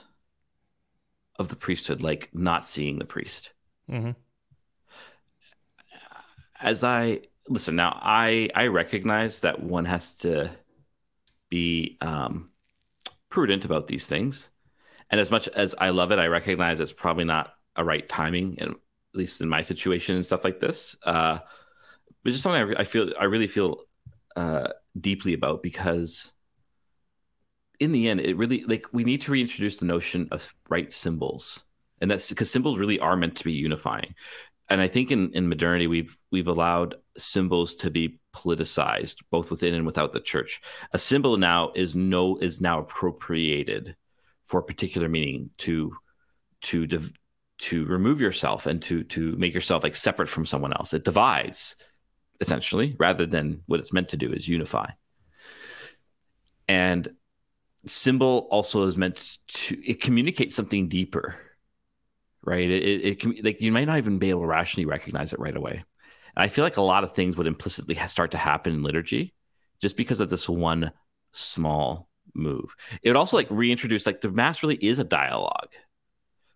of 1.38 1.50
the 1.50 1.56
priesthood 1.56 2.02
like 2.02 2.30
not 2.34 2.68
seeing 2.68 2.98
the 3.00 3.06
priest. 3.06 3.54
hmm 3.90 4.12
As 6.60 6.84
I 6.84 7.22
listen 7.48 7.76
now, 7.76 8.00
I 8.02 8.50
I 8.56 8.68
recognize 8.68 9.42
that 9.42 9.62
one 9.62 9.86
has 9.86 10.16
to 10.18 10.50
be 11.50 11.98
um, 12.02 12.50
prudent 13.30 13.66
about 13.66 13.88
these 13.88 14.08
things, 14.08 14.50
and 15.12 15.22
as 15.22 15.32
much 15.32 15.48
as 15.50 15.76
I 15.80 15.92
love 15.92 16.12
it, 16.12 16.20
I 16.20 16.28
recognize 16.28 16.80
it's 16.80 16.94
probably 16.94 17.26
not 17.26 17.54
a 17.76 17.84
right 17.86 18.08
timing, 18.10 18.58
and 18.60 18.72
at 18.72 18.78
least 19.16 19.42
in 19.42 19.50
my 19.50 19.64
situation 19.64 20.16
and 20.16 20.26
stuff 20.26 20.44
like 20.44 20.60
this. 20.60 20.98
Uh, 21.04 21.40
but 22.24 22.32
just 22.32 22.44
something 22.44 22.78
I, 22.78 22.82
I 22.82 22.86
feel 22.86 23.12
I 23.20 23.26
really 23.26 23.48
feel 23.48 23.87
uh, 24.38 24.70
deeply 25.00 25.34
about 25.34 25.64
because 25.64 26.32
in 27.80 27.92
the 27.92 28.08
end, 28.08 28.20
it 28.22 28.38
really 28.38 28.64
like 28.64 28.86
we 28.92 29.04
need 29.04 29.22
to 29.24 29.32
reintroduce 29.32 29.80
the 29.80 29.86
notion 29.86 30.30
of 30.32 30.54
right 30.70 30.92
symbols, 30.92 31.66
and 32.00 32.10
that's 32.10 32.30
because 32.30 32.50
symbols 32.50 32.78
really 32.78 33.00
are 33.00 33.16
meant 33.16 33.36
to 33.38 33.44
be 33.44 33.54
unifying. 33.54 34.16
And 34.70 34.82
I 34.82 34.88
think 34.88 35.12
in, 35.12 35.32
in 35.34 35.50
modernity, 35.50 35.88
we've 35.88 36.16
we've 36.32 36.48
allowed 36.48 36.96
symbols 37.18 37.76
to 37.76 37.90
be 37.90 38.20
politicized, 38.36 39.24
both 39.32 39.50
within 39.50 39.74
and 39.74 39.86
without 39.86 40.14
the 40.14 40.20
church. 40.20 40.62
A 40.92 41.00
symbol 41.00 41.38
now 41.38 41.72
is 41.76 41.96
no 41.96 42.38
is 42.38 42.62
now 42.62 42.80
appropriated 42.80 43.96
for 44.46 44.60
a 44.60 44.64
particular 44.64 45.10
meaning 45.10 45.50
to 45.60 45.96
to 46.62 46.88
to 47.60 47.86
remove 47.86 48.22
yourself 48.22 48.66
and 48.66 48.82
to 48.84 49.04
to 49.06 49.36
make 49.38 49.54
yourself 49.54 49.84
like 49.84 49.96
separate 49.96 50.30
from 50.30 50.46
someone 50.46 50.74
else. 50.74 50.94
It 50.94 51.06
divides 51.06 51.76
essentially, 52.40 52.96
rather 53.00 53.26
than 53.26 53.62
what 53.66 53.80
it's 53.80 53.94
meant 53.94 54.10
to 54.10 54.18
do 54.18 54.32
is 54.32 54.48
unify. 54.48 54.90
And 56.68 57.10
symbol 57.86 58.48
also 58.52 58.84
is 58.84 58.98
meant 58.98 59.38
to 59.48 59.78
it 59.86 60.02
communicates 60.02 60.56
something 60.56 60.90
deeper, 60.90 61.36
right? 62.44 62.70
It 62.70 62.84
it, 62.84 63.06
it 63.06 63.20
can, 63.20 63.36
like 63.44 63.62
you 63.62 63.72
might 63.72 63.88
not 63.88 63.98
even 63.98 64.20
be 64.20 64.30
able 64.30 64.42
to 64.42 64.48
rationally 64.48 64.86
recognize 64.86 65.34
it 65.34 65.40
right 65.40 65.56
away. 65.56 65.84
And 66.36 66.44
I 66.44 66.50
feel 66.50 66.64
like 66.64 66.78
a 66.78 66.82
lot 66.82 67.04
of 67.04 67.14
things 67.14 67.38
would 67.38 67.48
implicitly 67.48 67.96
start 68.08 68.32
to 68.32 68.38
happen 68.38 68.74
in 68.74 68.84
liturgy 68.84 69.34
just 69.82 69.98
because 69.98 70.20
of 70.20 70.30
this 70.30 70.50
one 70.50 70.92
small 71.32 72.10
move. 72.34 72.76
It 73.02 73.10
would 73.10 73.16
also 73.16 73.38
like 73.38 73.48
reintroduce 73.50 74.06
like 74.06 74.22
the 74.22 74.32
mass 74.32 74.62
really 74.64 74.76
is 74.76 75.00
a 75.00 75.04
dialogue. 75.04 75.70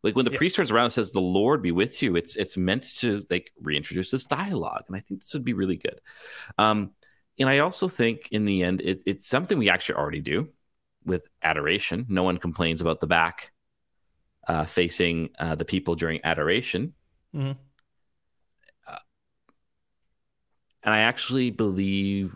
Like 0.03 0.15
when 0.15 0.25
the 0.25 0.31
Yes. 0.31 0.37
priest 0.39 0.55
turns 0.55 0.71
around 0.71 0.85
and 0.85 0.93
says, 0.93 1.11
"The 1.11 1.21
Lord 1.21 1.61
be 1.61 1.71
with 1.71 2.01
you," 2.01 2.15
it's 2.15 2.35
it's 2.35 2.57
meant 2.57 2.83
to 2.99 3.23
like 3.29 3.51
reintroduce 3.61 4.11
this 4.11 4.25
dialogue, 4.25 4.85
and 4.87 4.95
I 4.95 5.01
think 5.01 5.21
this 5.21 5.33
would 5.33 5.45
be 5.45 5.53
really 5.53 5.77
good. 5.77 6.01
Um, 6.57 6.91
and 7.39 7.49
I 7.49 7.59
also 7.59 7.87
think 7.87 8.29
in 8.31 8.45
the 8.45 8.63
end, 8.63 8.81
it, 8.81 9.03
it's 9.05 9.27
something 9.27 9.57
we 9.57 9.69
actually 9.69 9.95
already 9.95 10.21
do 10.21 10.49
with 11.05 11.27
adoration. 11.43 12.05
No 12.09 12.23
one 12.23 12.37
complains 12.37 12.81
about 12.81 12.99
the 12.99 13.07
back 13.07 13.51
uh, 14.47 14.65
facing 14.65 15.29
uh, 15.39 15.55
the 15.55 15.65
people 15.65 15.95
during 15.95 16.19
adoration. 16.23 16.93
Mhm. 17.33 17.57
Uh, 18.87 18.97
and 20.83 20.93
I 20.93 20.99
actually 20.99 21.51
believe, 21.51 22.35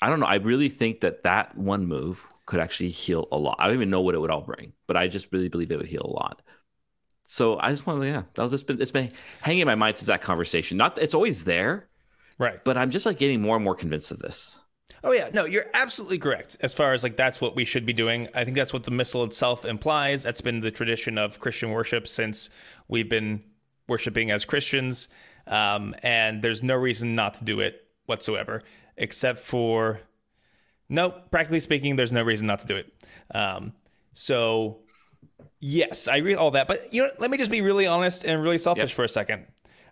I 0.00 0.08
don't 0.08 0.20
know, 0.20 0.26
I 0.26 0.36
really 0.36 0.68
think 0.68 1.00
that 1.00 1.22
that 1.24 1.56
one 1.56 1.86
move 1.86 2.24
could 2.46 2.60
actually 2.60 2.90
heal 2.90 3.26
a 3.32 3.36
lot. 3.36 3.56
I 3.58 3.66
don't 3.66 3.74
even 3.76 3.90
know 3.90 4.00
what 4.02 4.14
it 4.14 4.18
would 4.18 4.30
all 4.30 4.42
bring, 4.42 4.72
but 4.86 4.96
I 4.96 5.08
just 5.08 5.32
really 5.32 5.48
believe 5.48 5.70
it 5.72 5.78
would 5.78 5.88
heal 5.88 6.04
a 6.04 6.10
lot. 6.10 6.42
So 7.26 7.58
I 7.58 7.70
just 7.70 7.86
want 7.86 8.00
to, 8.02 8.06
yeah, 8.06 8.22
that 8.34 8.42
was 8.42 8.52
just 8.52 8.66
been, 8.66 8.80
it's 8.80 8.92
been 8.92 9.10
hanging 9.42 9.60
in 9.60 9.66
my 9.66 9.74
mind 9.74 9.96
since 9.96 10.06
that 10.06 10.22
conversation. 10.22 10.76
Not, 10.76 10.96
it's 10.98 11.14
always 11.14 11.44
there, 11.44 11.88
Right. 12.38 12.62
but 12.64 12.76
I'm 12.76 12.90
just 12.90 13.04
like 13.06 13.18
getting 13.18 13.42
more 13.42 13.56
and 13.56 13.64
more 13.64 13.74
convinced 13.74 14.10
of 14.12 14.18
this. 14.20 14.60
Oh 15.02 15.12
yeah, 15.12 15.30
no, 15.32 15.44
you're 15.44 15.66
absolutely 15.74 16.18
correct. 16.18 16.56
As 16.60 16.74
far 16.74 16.92
as 16.92 17.02
like 17.02 17.16
that's 17.16 17.40
what 17.40 17.54
we 17.54 17.64
should 17.64 17.86
be 17.86 17.92
doing. 17.92 18.28
I 18.34 18.44
think 18.44 18.56
that's 18.56 18.72
what 18.72 18.84
the 18.84 18.90
missal 18.90 19.24
itself 19.24 19.64
implies. 19.64 20.22
That's 20.22 20.40
been 20.40 20.60
the 20.60 20.70
tradition 20.70 21.18
of 21.18 21.38
Christian 21.38 21.70
worship 21.70 22.08
since 22.08 22.50
we've 22.88 23.08
been 23.08 23.42
worshiping 23.88 24.30
as 24.30 24.44
Christians. 24.44 25.08
Um, 25.46 25.94
and 26.02 26.42
there's 26.42 26.62
no 26.62 26.74
reason 26.74 27.14
not 27.14 27.34
to 27.34 27.44
do 27.44 27.60
it 27.60 27.86
whatsoever, 28.06 28.62
except 28.96 29.38
for 29.38 30.00
no, 30.88 31.10
practically 31.30 31.60
speaking, 31.60 31.96
there's 31.96 32.12
no 32.12 32.22
reason 32.22 32.46
not 32.46 32.60
to 32.60 32.66
do 32.66 32.76
it. 32.76 32.92
Um, 33.34 33.72
so 34.12 34.80
yes, 35.60 36.08
I 36.08 36.16
agree 36.16 36.32
with 36.32 36.38
all 36.40 36.52
that. 36.52 36.68
But 36.68 36.92
you 36.92 37.02
know, 37.02 37.10
let 37.18 37.30
me 37.30 37.38
just 37.38 37.50
be 37.50 37.60
really 37.60 37.86
honest 37.86 38.24
and 38.24 38.42
really 38.42 38.58
selfish 38.58 38.90
Yep. 38.90 38.96
for 38.96 39.04
a 39.04 39.08
second. 39.08 39.46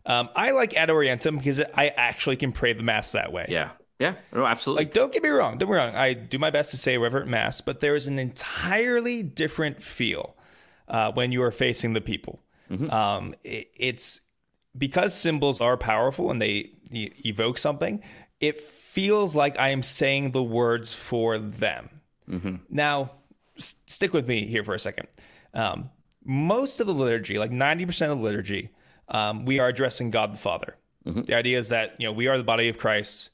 Um, 0.07 0.29
I 0.37 0.51
like 0.51 0.75
Ad 0.77 0.91
Orientem 0.91 1.39
because 1.39 1.61
I 1.75 1.89
actually 1.89 2.37
can 2.37 2.53
pray 2.53 2.73
the 2.75 2.83
mass 2.83 3.13
that 3.13 3.33
way. 3.33 3.47
Yeah. 3.49 3.71
Yeah. 3.99 4.15
No, 4.33 4.45
absolutely. 4.45 4.85
Like, 4.87 4.93
don't 4.93 5.13
get 5.13 5.23
me 5.23 5.29
wrong. 5.31 5.57
Don't 5.57 5.69
get 5.69 5.73
me 5.73 5.77
wrong. 5.79 5.95
I 5.95 6.13
do 6.15 6.39
my 6.39 6.51
best 6.51 6.73
to 6.73 6.77
say 6.77 6.99
reverent 6.99 7.29
mass, 7.29 7.61
but 7.61 7.81
there 7.81 7.95
is 7.95 8.07
an 8.09 8.19
entirely 8.19 9.23
different 9.23 9.83
feel 9.83 10.37
uh, 10.89 11.13
when 11.13 11.33
you 11.33 11.43
are 11.43 11.51
facing 11.53 11.93
the 11.95 12.01
people. 12.01 12.41
Um, 12.91 13.35
it, 13.45 13.71
it's 13.77 14.21
because 14.77 15.15
symbols 15.15 15.61
are 15.61 15.77
powerful 15.77 16.31
and 16.33 16.43
they 16.43 16.73
e- 16.91 17.13
evoke 17.25 17.57
something. 17.57 18.03
It 18.41 18.61
feels 18.61 19.37
like 19.37 19.59
I 19.61 19.69
am 19.69 19.83
saying 19.85 20.33
the 20.33 20.43
words 20.43 20.93
for 20.93 21.39
them. 21.39 21.89
Now, 22.69 23.13
s- 23.59 23.77
stick 23.87 24.13
with 24.13 24.27
me 24.27 24.47
here 24.47 24.65
for 24.65 24.75
a 24.75 24.79
second. 24.79 25.09
Um, 25.53 25.91
most 26.25 26.81
of 26.81 26.87
the 26.87 26.95
liturgy, 26.95 27.39
like 27.39 27.51
90% 27.51 28.11
of 28.11 28.19
the 28.19 28.25
liturgy, 28.25 28.71
um, 29.09 29.45
we 29.45 29.59
are 29.59 29.69
addressing 29.69 30.11
God 30.11 30.33
the 30.33 30.39
Father. 30.39 30.77
The 31.05 31.35
idea 31.35 31.59
is 31.59 31.69
that, 31.69 31.97
you 31.99 32.07
know, 32.07 32.13
we 32.13 32.29
are 32.29 32.39
the 32.39 32.45
body 32.45 32.69
of 32.71 32.79
Christ, 32.79 33.29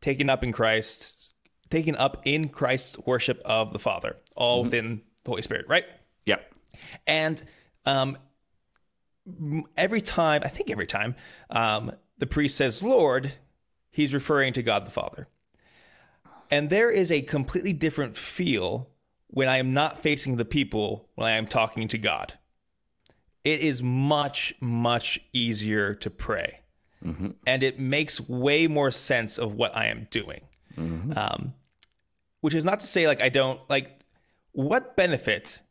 taken 0.00 0.30
up 0.30 0.42
in 0.42 0.52
Christ, 0.52 1.34
taken 1.68 1.94
up 1.96 2.22
in 2.24 2.48
Christ's 2.48 2.98
worship 3.00 3.42
of 3.44 3.74
the 3.74 3.78
Father, 3.78 4.16
all 4.34 4.64
within 4.64 5.02
the 5.24 5.30
Holy 5.30 5.42
Spirit, 5.42 5.66
right? 5.68 5.84
yeah. 6.24 6.38
And 7.06 7.42
um, 7.84 8.16
every 9.76 10.00
time, 10.00 10.42
I 10.44 10.48
think 10.48 10.70
every 10.70 10.86
time, 10.86 11.14
um, 11.50 11.92
the 12.18 12.26
priest 12.26 12.56
says, 12.56 12.82
Lord, 12.82 13.32
he's 13.90 14.14
referring 14.14 14.52
to 14.54 14.62
God 14.62 14.86
the 14.86 14.90
Father. 14.90 15.28
And 16.50 16.70
there 16.70 16.90
is 16.90 17.12
a 17.12 17.20
completely 17.22 17.72
different 17.72 18.16
feel 18.16 18.89
when 19.32 19.48
I 19.48 19.58
am 19.58 19.72
not 19.72 20.00
facing 20.00 20.36
the 20.36 20.44
people, 20.44 21.08
when 21.14 21.26
I 21.28 21.36
am 21.36 21.46
talking 21.46 21.88
to 21.88 21.98
God. 21.98 22.34
It 23.44 23.60
is 23.60 23.82
much, 23.82 24.52
much 24.60 25.18
easier 25.32 25.94
to 25.94 26.10
pray. 26.10 26.60
And 27.46 27.62
it 27.62 27.78
makes 27.78 28.20
way 28.28 28.66
more 28.66 28.90
sense 28.90 29.38
of 29.38 29.54
what 29.54 29.74
I 29.74 29.86
am 29.86 30.08
doing. 30.10 30.42
Um, 31.16 31.54
which 32.40 32.54
is 32.54 32.64
not 32.64 32.80
to 32.80 32.86
say, 32.86 33.06
like, 33.06 33.22
I 33.22 33.28
don't, 33.28 33.60
like, 33.70 34.00
what 34.52 34.96
benefit 34.96 35.62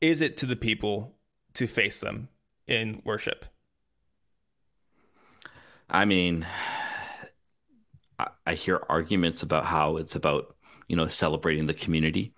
is 0.00 0.20
it 0.20 0.36
to 0.38 0.46
the 0.46 0.56
people 0.56 1.14
to 1.54 1.66
face 1.66 2.00
them 2.00 2.28
in 2.66 3.02
worship? 3.04 3.44
I 5.90 6.04
mean, 6.04 6.46
I, 8.18 8.28
I 8.46 8.54
hear 8.54 8.82
arguments 8.88 9.42
about 9.42 9.64
how 9.64 9.96
it's 9.96 10.14
about, 10.16 10.56
you 10.88 10.96
know, 10.96 11.06
celebrating 11.06 11.66
the 11.66 11.74
community. 11.74 12.34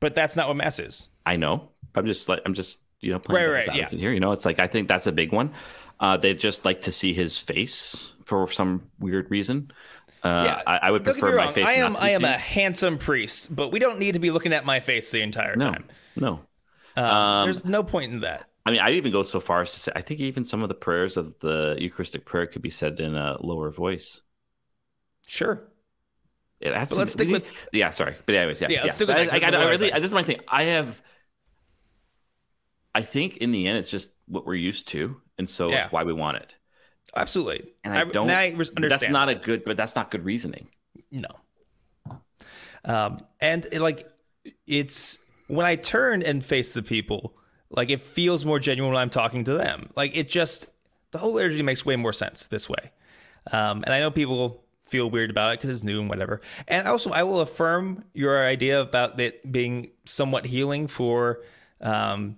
But 0.00 0.14
that's 0.14 0.36
not 0.36 0.48
what 0.48 0.56
mass 0.56 0.78
is. 0.78 1.08
I 1.26 1.36
know. 1.36 1.70
I'm 1.94 2.06
just 2.06 2.28
like, 2.28 2.40
I'm 2.46 2.54
just, 2.54 2.80
you 3.00 3.12
know, 3.12 3.18
playing 3.18 3.50
Right, 3.50 3.66
right, 3.68 3.76
yeah. 3.76 3.88
here. 3.88 4.12
You 4.12 4.20
know, 4.20 4.32
it's 4.32 4.44
like, 4.44 4.58
I 4.58 4.66
think 4.66 4.88
that's 4.88 5.06
a 5.06 5.12
big 5.12 5.32
one. 5.32 5.52
Uh, 5.98 6.16
they 6.16 6.34
just 6.34 6.64
like 6.64 6.82
to 6.82 6.92
see 6.92 7.12
his 7.12 7.38
face 7.38 8.12
for 8.24 8.50
some 8.50 8.90
weird 8.98 9.30
reason. 9.30 9.70
Uh, 10.22 10.42
Yeah, 10.46 10.62
I, 10.66 10.78
I 10.84 10.90
would 10.90 11.04
prefer 11.04 11.36
my 11.36 11.48
face. 11.52 11.66
I 11.66 11.74
am 11.74 11.96
I 11.96 12.10
am 12.10 12.20
seen. 12.22 12.30
a 12.30 12.38
handsome 12.38 12.98
priest, 12.98 13.54
but 13.54 13.72
we 13.72 13.78
don't 13.78 13.98
need 13.98 14.12
to 14.12 14.18
be 14.20 14.30
looking 14.30 14.52
at 14.52 14.64
my 14.64 14.80
face 14.80 15.10
the 15.10 15.22
entire 15.22 15.56
no, 15.56 15.64
time. 15.64 15.84
no. 16.16 16.46
Um, 16.96 17.04
Um, 17.04 17.46
there's 17.46 17.64
no 17.64 17.82
point 17.82 18.12
in 18.12 18.20
that. 18.20 18.48
I 18.66 18.70
mean, 18.70 18.80
I'd 18.80 18.94
even 18.94 19.12
go 19.12 19.22
so 19.22 19.40
far 19.40 19.62
as 19.62 19.72
to 19.72 19.78
say 19.80 19.92
I 19.96 20.02
think 20.02 20.20
even 20.20 20.44
some 20.44 20.62
of 20.62 20.68
the 20.68 20.74
prayers 20.74 21.16
of 21.16 21.38
the 21.40 21.76
Eucharistic 21.78 22.24
prayer 22.26 22.46
could 22.46 22.62
be 22.62 22.70
said 22.70 23.00
in 23.00 23.14
a 23.16 23.36
lower 23.40 23.70
voice. 23.70 24.20
Sure. 25.26 25.69
It 26.60 26.74
has 26.74 26.90
But 26.90 26.98
let's 26.98 27.12
stick 27.12 27.28
with- 27.28 27.46
Yeah, 27.72 27.90
sorry, 27.90 28.16
but 28.26 28.34
anyways, 28.34 28.60
yeah, 28.60 28.68
Yeah, 28.70 28.84
with 28.84 29.10
I, 29.10 29.24
I, 29.24 29.38
I, 29.42 29.64
I 29.64 29.70
really, 29.70 29.90
this 29.90 30.04
is 30.04 30.12
my 30.12 30.22
thing. 30.22 30.36
I 30.48 30.64
have. 30.64 31.00
I 32.94 33.02
think 33.02 33.38
in 33.38 33.52
the 33.52 33.66
end, 33.66 33.78
it's 33.78 33.90
just 33.90 34.10
what 34.26 34.46
we're 34.46 34.54
used 34.54 34.88
to, 34.88 35.20
and 35.38 35.48
so 35.48 35.70
Yeah. 35.70 35.84
it's 35.84 35.92
why 35.92 36.04
we 36.04 36.12
want 36.12 36.36
it. 36.38 36.56
Absolutely. 37.16 37.72
And 37.82 37.94
I 37.94 38.04
don't. 38.04 38.30
I 38.30 38.54
but 38.54 38.88
that's 38.88 39.08
not 39.08 39.28
a 39.28 39.34
good, 39.34 39.64
but 39.64 39.76
that's 39.76 39.96
not 39.96 40.10
good 40.10 40.24
reasoning. 40.24 40.68
No. 41.10 41.28
Um, 42.84 43.20
and 43.40 43.66
it, 43.72 43.80
like, 43.80 44.08
it's 44.66 45.18
when 45.48 45.66
I 45.66 45.76
turn 45.76 46.22
and 46.22 46.44
face 46.44 46.74
the 46.74 46.82
people, 46.82 47.36
like 47.70 47.90
it 47.90 48.00
feels 48.00 48.44
more 48.44 48.58
genuine 48.58 48.92
when 48.92 49.00
I'm 49.00 49.10
talking 49.10 49.44
to 49.44 49.54
them. 49.54 49.90
Like 49.96 50.16
it 50.16 50.28
just 50.28 50.72
the 51.10 51.18
whole 51.18 51.38
energy 51.38 51.62
makes 51.62 51.84
way 51.84 51.96
more 51.96 52.12
sense 52.12 52.48
this 52.48 52.68
way. 52.68 52.92
Um, 53.52 53.82
and 53.84 53.92
I 53.92 54.00
know 54.00 54.10
people 54.10 54.64
feel 54.90 55.08
weird 55.08 55.30
about 55.30 55.52
it 55.52 55.60
because 55.60 55.70
it's 55.70 55.84
new 55.84 56.00
and 56.00 56.08
whatever. 56.08 56.40
And 56.68 56.88
also, 56.88 57.10
I 57.10 57.22
will 57.22 57.40
affirm 57.40 58.04
your 58.12 58.44
idea 58.44 58.80
about 58.80 59.18
it 59.20 59.50
being 59.50 59.90
somewhat 60.04 60.44
healing 60.44 60.88
for 60.88 61.40
um, 61.80 62.36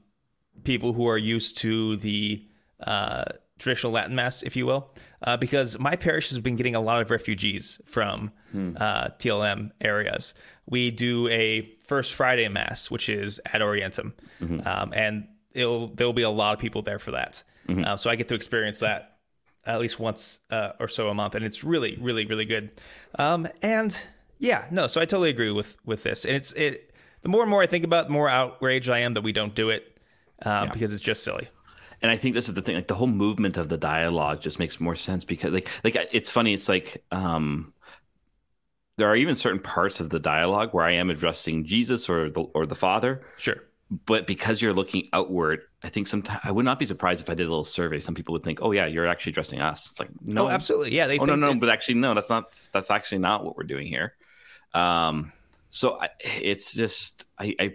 people 0.64 0.92
who 0.92 1.08
are 1.08 1.18
used 1.18 1.58
to 1.58 1.96
the 1.96 2.46
uh, 2.80 3.24
traditional 3.58 3.92
Latin 3.92 4.14
Mass, 4.14 4.42
if 4.42 4.54
you 4.54 4.66
will, 4.66 4.90
uh, 5.22 5.36
because 5.36 5.78
my 5.78 5.96
parish 5.96 6.28
has 6.28 6.38
been 6.38 6.56
getting 6.56 6.74
a 6.74 6.80
lot 6.80 7.00
of 7.00 7.10
refugees 7.10 7.80
from 7.86 8.32
uh, 8.76 9.08
TLM 9.18 9.70
areas. 9.80 10.34
We 10.68 10.90
do 10.90 11.28
a 11.28 11.68
First 11.80 12.12
Friday 12.14 12.46
Mass, 12.48 12.90
which 12.90 13.08
is 13.08 13.40
ad 13.46 13.62
orientem, 13.62 14.12
um, 14.66 14.92
and 14.94 15.26
it'll 15.52 15.88
there 15.88 16.06
will 16.06 16.12
be 16.12 16.22
a 16.22 16.30
lot 16.30 16.52
of 16.54 16.60
people 16.60 16.82
there 16.82 16.98
for 16.98 17.12
that. 17.12 17.42
Uh, 17.86 17.96
so 17.96 18.10
I 18.10 18.16
get 18.16 18.28
to 18.28 18.34
experience 18.34 18.80
that 18.80 19.11
at 19.64 19.80
least 19.80 19.98
once 19.98 20.38
uh, 20.50 20.72
or 20.80 20.88
so 20.88 21.08
a 21.08 21.14
month, 21.14 21.34
and 21.34 21.44
it's 21.44 21.62
really, 21.64 21.96
really, 22.00 22.26
really 22.26 22.44
good. 22.44 22.70
Um, 23.18 23.48
and 23.62 23.98
yeah, 24.38 24.64
no, 24.70 24.86
so 24.86 25.00
I 25.00 25.04
totally 25.04 25.30
agree 25.30 25.50
with 25.52 25.76
with 25.84 26.02
this, 26.02 26.24
and 26.24 26.34
it's 26.34 26.52
it. 26.52 26.94
The 27.22 27.28
more 27.28 27.42
and 27.42 27.50
more 27.50 27.62
I 27.62 27.66
think 27.66 27.84
about, 27.84 28.06
it, 28.06 28.08
the 28.08 28.14
more 28.14 28.28
outraged 28.28 28.90
I 28.90 29.00
am 29.00 29.14
that 29.14 29.22
we 29.22 29.30
don't 29.30 29.54
do 29.54 29.70
it 29.70 29.96
um, 30.44 30.70
because 30.72 30.92
it's 30.92 31.00
just 31.00 31.22
silly. 31.22 31.48
and 32.00 32.10
I 32.10 32.16
think 32.16 32.34
this 32.34 32.48
is 32.48 32.54
the 32.54 32.62
thing. 32.62 32.74
Like 32.74 32.88
the 32.88 32.96
whole 32.96 33.06
movement 33.06 33.56
of 33.56 33.68
the 33.68 33.76
dialogue 33.78 34.40
just 34.40 34.58
makes 34.58 34.80
more 34.80 34.96
sense 34.96 35.24
because, 35.24 35.52
like, 35.52 35.68
like 35.84 35.96
it's 36.10 36.30
funny. 36.30 36.52
It's 36.52 36.68
like 36.68 37.04
um, 37.12 37.72
there 38.98 39.06
are 39.08 39.16
even 39.16 39.36
certain 39.36 39.60
parts 39.60 40.00
of 40.00 40.10
the 40.10 40.18
dialogue 40.18 40.70
where 40.74 40.84
I 40.84 40.92
am 40.92 41.10
addressing 41.10 41.64
Jesus 41.64 42.08
or 42.08 42.28
the 42.30 42.40
or 42.40 42.66
the 42.66 42.74
Father, 42.74 43.22
Sure. 43.36 43.62
But 44.06 44.26
because 44.26 44.62
you're 44.62 44.72
looking 44.72 45.06
outward, 45.12 45.60
I 45.82 45.90
think 45.90 46.08
sometimes 46.08 46.40
I 46.42 46.50
would 46.50 46.64
not 46.64 46.78
be 46.78 46.86
surprised 46.86 47.20
if 47.20 47.28
I 47.28 47.34
did 47.34 47.46
a 47.46 47.50
little 47.50 47.62
survey. 47.62 48.00
Some 48.00 48.14
people 48.14 48.32
would 48.32 48.42
think, 48.42 48.60
"Oh 48.62 48.72
yeah, 48.72 48.86
you're 48.86 49.06
actually 49.06 49.30
addressing 49.30 49.60
us." 49.60 49.90
It's 49.90 50.00
like, 50.00 50.08
no, 50.22 50.46
Oh, 50.46 50.48
absolutely. 50.48 50.94
Yeah. 50.94 51.06
They 51.06 51.18
oh 51.18 51.26
no, 51.26 51.36
no, 51.36 51.50
that- 51.52 51.60
but 51.60 51.68
actually, 51.68 51.96
no. 51.96 52.14
That's 52.14 52.30
not. 52.30 52.58
That's 52.72 52.90
actually 52.90 53.18
not 53.18 53.44
what 53.44 53.56
we're 53.56 53.64
doing 53.64 53.86
here. 53.86 54.14
Um, 54.72 55.32
so 55.68 56.00
I, 56.00 56.08
it's 56.24 56.72
just 56.72 57.26
I, 57.38 57.54
I, 57.60 57.74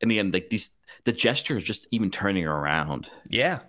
in 0.00 0.08
the 0.08 0.18
end, 0.18 0.34
like 0.34 0.48
these, 0.50 0.70
the 1.04 1.12
gesture 1.12 1.56
is 1.56 1.62
just 1.62 1.86
even 1.92 2.10
turning 2.10 2.44
around 2.44 3.08
yeah. 3.28 3.60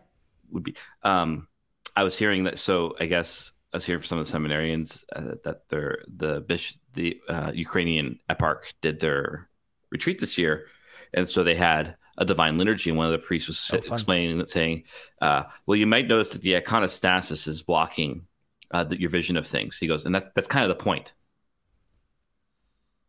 would 0.51 0.63
be. 0.63 0.75
Um, 1.03 1.47
I 1.95 2.03
was 2.03 2.17
hearing 2.17 2.45
that. 2.45 2.57
So 2.57 2.95
I 2.99 3.05
guess 3.05 3.51
I 3.71 3.77
was 3.77 3.85
hearing 3.85 4.01
from 4.01 4.07
some 4.07 4.19
of 4.19 4.31
the 4.31 4.37
seminarians 4.37 5.03
uh, 5.15 5.35
that 5.43 5.69
their 5.69 5.99
the 6.07 6.41
bishop, 6.41 6.81
the 6.95 7.19
uh, 7.29 7.51
Ukrainian 7.53 8.19
eparch 8.29 8.73
did 8.81 8.99
their 8.99 9.49
retreat 9.91 10.19
this 10.19 10.39
year, 10.39 10.65
and 11.13 11.29
so 11.29 11.43
they 11.43 11.55
had 11.55 11.95
a 12.17 12.25
divine 12.25 12.57
liturgy, 12.57 12.89
and 12.89 12.97
one 12.97 13.07
of 13.07 13.11
the 13.11 13.25
priests 13.25 13.47
was 13.47 13.69
Oh, 13.71 13.77
explaining 13.77 14.37
that, 14.37 14.49
saying, 14.49 14.83
uh, 15.21 15.43
"Well, 15.65 15.77
you 15.77 15.87
might 15.87 16.07
notice 16.07 16.29
that 16.29 16.41
the 16.41 16.53
iconostasis 16.53 17.47
is 17.47 17.61
blocking 17.63 18.27
uh, 18.71 18.83
the, 18.83 18.99
your 18.99 19.09
vision 19.09 19.37
of 19.37 19.47
things." 19.47 19.77
He 19.77 19.87
goes, 19.87 20.05
and 20.05 20.13
that's 20.13 20.29
that's 20.35 20.47
kind 20.47 20.63
of 20.69 20.69
the 20.77 20.83
point. 20.83 21.13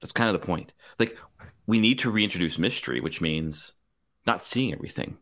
That's 0.01 0.13
kind 0.13 0.29
of 0.35 0.39
the 0.41 0.47
point. 0.47 0.73
Like 0.99 1.19
we 1.67 1.79
need 1.79 1.99
to 2.01 2.11
reintroduce 2.11 2.59
mystery, 2.59 3.01
which 3.01 3.21
means 3.21 3.73
not 4.27 4.43
seeing 4.43 4.73
everything 4.73 5.19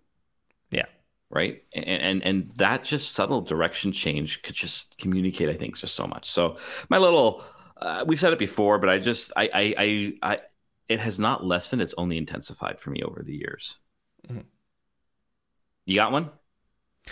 Yeah. 0.70 0.86
right 1.30 1.64
and, 1.74 1.86
and 1.86 2.22
and 2.24 2.52
that 2.56 2.84
just 2.84 3.14
subtle 3.14 3.40
direction 3.42 3.92
change 3.92 4.42
could 4.42 4.54
just 4.54 4.98
communicate 4.98 5.48
i 5.48 5.54
think 5.54 5.76
just 5.78 5.94
so 5.96 6.06
much 6.06 6.30
so 6.30 6.58
my 6.90 6.98
little 6.98 7.44
uh, 7.78 8.04
we've 8.06 8.20
said 8.20 8.32
it 8.32 8.38
before 8.38 8.78
but 8.78 8.88
i 8.90 8.98
just 8.98 9.32
I, 9.36 9.50
I 9.54 9.74
i 9.78 10.14
i 10.34 10.40
it 10.88 11.00
has 11.00 11.18
not 11.18 11.44
lessened 11.44 11.80
it's 11.82 11.94
only 11.98 12.16
intensified 12.18 12.78
for 12.80 12.90
me 12.90 13.02
over 13.02 13.22
the 13.22 13.34
years 13.34 13.78
Mhm. 14.28 14.44
you 15.86 15.94
got 15.94 16.12
one 16.12 16.30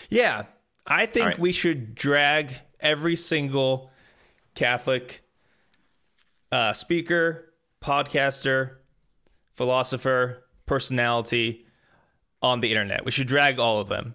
Yeah. 0.09 0.44
I 0.87 1.06
think 1.06 1.26
right. 1.26 1.38
we 1.38 1.52
should 1.52 1.94
drag 1.94 2.52
every 2.80 3.14
single 3.16 3.90
Catholic 4.54 5.22
uh, 6.52 6.72
speaker, 6.72 7.52
podcaster, 7.83 8.76
philosopher, 9.54 10.44
personality 10.66 11.66
on 12.42 12.61
the 12.61 12.70
internet. 12.70 13.04
We 13.04 13.11
should 13.11 13.26
drag 13.28 13.59
all 13.59 13.78
of 13.80 13.88
them. 13.88 14.14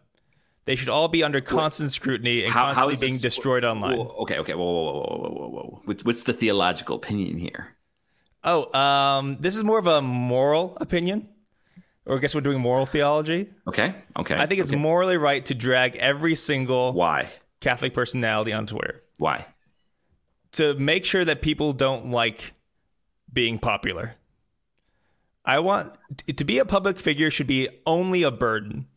They 0.66 0.76
should 0.76 0.90
all 0.90 1.08
be 1.08 1.24
under 1.24 1.40
constant 1.42 1.92
scrutiny 1.92 2.44
and 2.44 2.52
How- 2.54 2.68
how 2.68 2.74
constantly 2.74 2.94
is 2.94 3.00
being 3.02 3.14
this- 3.16 3.22
destroyed 3.36 3.64
online. 3.64 3.98
Whoa, 3.98 4.08
okay 4.24 4.40
okay 4.40 4.54
whoa 4.56 4.64
whoa 4.66 4.84
whoa 4.84 4.92
whoa 4.94 5.18
whoa 5.18 5.30
whoa 5.30 5.50
whoa 5.50 5.82
what's, 5.86 6.04
what's 6.04 6.24
the 6.24 6.34
theological 6.34 6.96
opinion 6.96 7.38
here 7.38 7.75
Oh, 8.46 8.72
um, 8.78 9.38
this 9.40 9.58
is 9.58 9.64
more 9.64 9.80
of 9.80 9.88
a 9.88 10.02
moral 10.02 10.78
opinion. 10.80 11.28
Or 12.06 12.18
I 12.18 12.20
guess 12.20 12.36
we're 12.36 12.42
doing 12.42 12.60
moral 12.60 12.86
theology. 12.86 13.50
okay 13.68 13.96
okay 14.16 14.36
I 14.36 14.46
think 14.46 14.62
it's 14.62 14.70
okay. 14.70 14.80
morally 14.80 15.18
right 15.18 15.44
to 15.48 15.56
drag 15.56 15.96
every 15.96 16.36
single 16.36 16.94
why 16.94 17.32
Catholic 17.62 17.96
personality 17.96 18.54
on 18.54 18.68
Twitter 18.68 19.02
why 19.18 19.48
to 20.52 20.76
make 20.76 21.04
sure 21.04 21.26
that 21.26 21.42
people 21.42 21.74
don't 21.74 22.12
like 22.12 22.54
being 23.34 23.58
popular. 23.60 24.16
I 25.44 25.60
want 25.60 25.94
to 26.28 26.44
be 26.44 26.60
a 26.60 26.66
public 26.66 27.00
figure 27.00 27.30
should 27.32 27.48
be 27.48 27.70
only 27.86 28.24
a 28.24 28.32
burden 28.32 28.88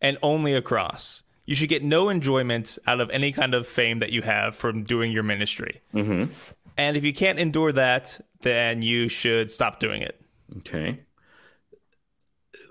and 0.00 0.18
only 0.22 0.54
a 0.54 0.62
cross. 0.62 1.22
You 1.46 1.54
should 1.54 1.68
get 1.68 1.82
no 1.82 2.08
enjoyment 2.08 2.78
out 2.86 3.00
of 3.00 3.10
any 3.10 3.32
kind 3.32 3.54
of 3.54 3.66
fame 3.66 3.98
that 3.98 4.12
you 4.12 4.22
have 4.22 4.54
from 4.54 4.84
doing 4.84 5.12
your 5.12 5.24
ministry. 5.24 5.80
Mm-hmm. 5.94 6.32
And 6.76 6.96
if 6.96 7.04
you 7.04 7.12
can't 7.12 7.38
endure 7.38 7.72
that, 7.72 8.20
then 8.42 8.82
you 8.82 9.08
should 9.08 9.50
stop 9.50 9.80
doing 9.80 10.02
it. 10.02 10.20
Okay. 10.58 11.00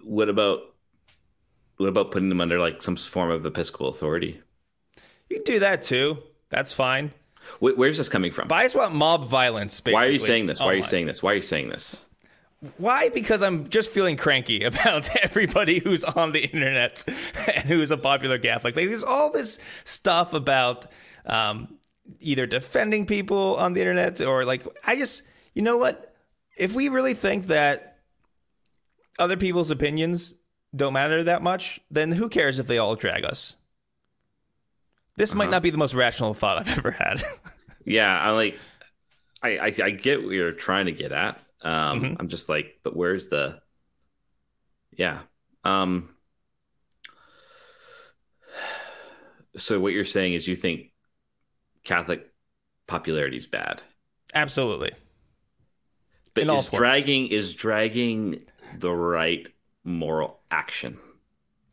What 0.03 0.29
about 0.29 0.62
what 1.77 1.88
about 1.88 2.12
putting 2.12 2.29
them 2.29 2.41
under 2.41 2.60
like 2.60 2.82
some 2.82 2.95
form 2.95 3.32
of 3.32 3.45
episcopal 3.45 3.88
authority? 3.89 4.41
You 5.29 5.38
can 5.38 5.43
do 5.43 5.60
that 5.60 5.82
too. 5.82 6.17
That's 6.49 6.73
fine. 6.73 7.12
Wh- 7.60 7.77
Where's 7.77 7.97
this 7.97 8.10
coming 8.10 8.32
from? 8.32 8.47
But 8.47 8.55
I 8.55 8.63
just 8.63 8.75
want 8.75 8.93
mob 8.93 9.25
violence. 9.25 9.79
Basically, 9.79 9.93
Why 9.93 10.08
are 10.08 10.12
you 10.12 10.19
saying 10.19 10.47
this? 10.47 10.60
Why 10.60 10.67
are 10.67 10.73
you 10.73 10.79
online. 10.79 10.89
saying 10.89 11.05
this? 11.08 11.23
Why 11.23 11.32
are 11.32 11.36
you 11.36 11.41
saying 11.41 11.69
this? 11.69 12.05
Why? 12.77 13.08
Because 13.10 13.41
I'm 13.41 13.67
just 13.69 13.89
feeling 13.89 14.17
cranky 14.17 14.63
about 14.65 15.15
everybody 15.23 15.79
who's 15.79 16.03
on 16.03 16.32
the 16.34 16.43
internet 16.43 17.03
and 17.55 17.63
who's 17.65 17.91
a 17.91 17.97
popular 17.97 18.39
Catholic. 18.39 18.75
Like, 18.75 18.89
there's 18.89 19.03
all 19.03 19.32
this 19.32 19.60
stuff 19.86 20.34
about 20.34 20.86
um, 21.25 21.77
either 22.19 22.45
defending 22.45 23.05
people 23.05 23.55
on 23.58 23.73
the 23.73 23.79
internet 23.79 24.19
or 24.21 24.43
like, 24.43 24.63
I 24.86 24.95
just, 24.97 25.23
you 25.53 25.62
know 25.62 25.77
what? 25.77 26.13
If 26.57 26.73
we 26.73 26.89
really 26.89 27.13
think 27.13 27.47
that 27.47 27.97
other 29.17 29.38
people's 29.38 29.71
opinions 29.71 30.35
don't 30.75 30.93
matter 30.93 31.23
that 31.23 31.41
much, 31.41 31.79
then 31.89 32.12
who 32.12 32.29
cares 32.29 32.59
if 32.59 32.67
they 32.67 32.77
all 32.77 32.95
drag 32.95 33.23
us? 33.25 33.55
This 35.17 35.33
might 35.35 35.49
not 35.49 35.62
be 35.63 35.69
the 35.69 35.77
most 35.77 35.93
rational 35.93 36.33
thought 36.33 36.59
I've 36.59 36.77
ever 36.77 36.91
had. 36.91 37.23
Yeah, 37.85 38.19
I 38.19 38.29
like. 38.31 38.59
I, 39.41 39.57
I 39.57 39.65
I 39.83 39.89
get 39.89 40.21
what 40.23 40.31
you're 40.33 40.51
trying 40.51 40.85
to 40.88 40.91
get 40.91 41.12
at. 41.12 41.39
Um, 41.62 42.01
Mhm. 42.01 42.17
I'm 42.19 42.27
just 42.27 42.47
like, 42.49 42.77
but 42.83 42.95
where's 42.95 43.29
the? 43.29 43.62
Yeah. 44.95 45.21
Um. 45.63 46.13
So 49.57 49.79
what 49.79 49.93
you're 49.93 50.05
saying 50.05 50.33
is 50.33 50.47
you 50.47 50.55
think 50.55 50.91
Catholic 51.83 52.29
popularity 52.85 53.38
is 53.38 53.47
bad, 53.47 53.81
Absolutely. 54.35 54.91
But 56.47 56.60
is 56.60 56.69
dragging 56.69 57.28
is 57.28 57.54
dragging 57.54 58.43
the 58.78 58.91
right 58.91 59.47
moral 59.84 60.39
action? 60.52 60.97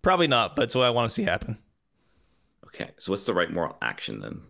Probably 0.03 0.29
not, 0.29 0.57
but 0.57 0.63
it's 0.65 0.75
what 0.75 0.87
I 0.87 0.91
want 0.91 1.09
to 1.09 1.15
see 1.15 1.23
happen. 1.25 1.59
Okay, 2.67 2.91
so 2.99 3.13
what's 3.13 3.25
the 3.25 3.35
right 3.35 3.51
moral 3.51 3.77
action 3.81 4.21
then? 4.21 4.43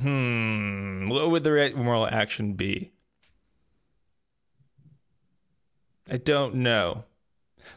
Hmm. 0.00 1.08
What 1.08 1.30
would 1.30 1.44
the 1.44 1.52
right 1.52 1.74
moral 1.76 2.06
action 2.06 2.54
be? 2.54 2.92
I 6.10 6.16
don't 6.16 6.56
know. 6.56 7.04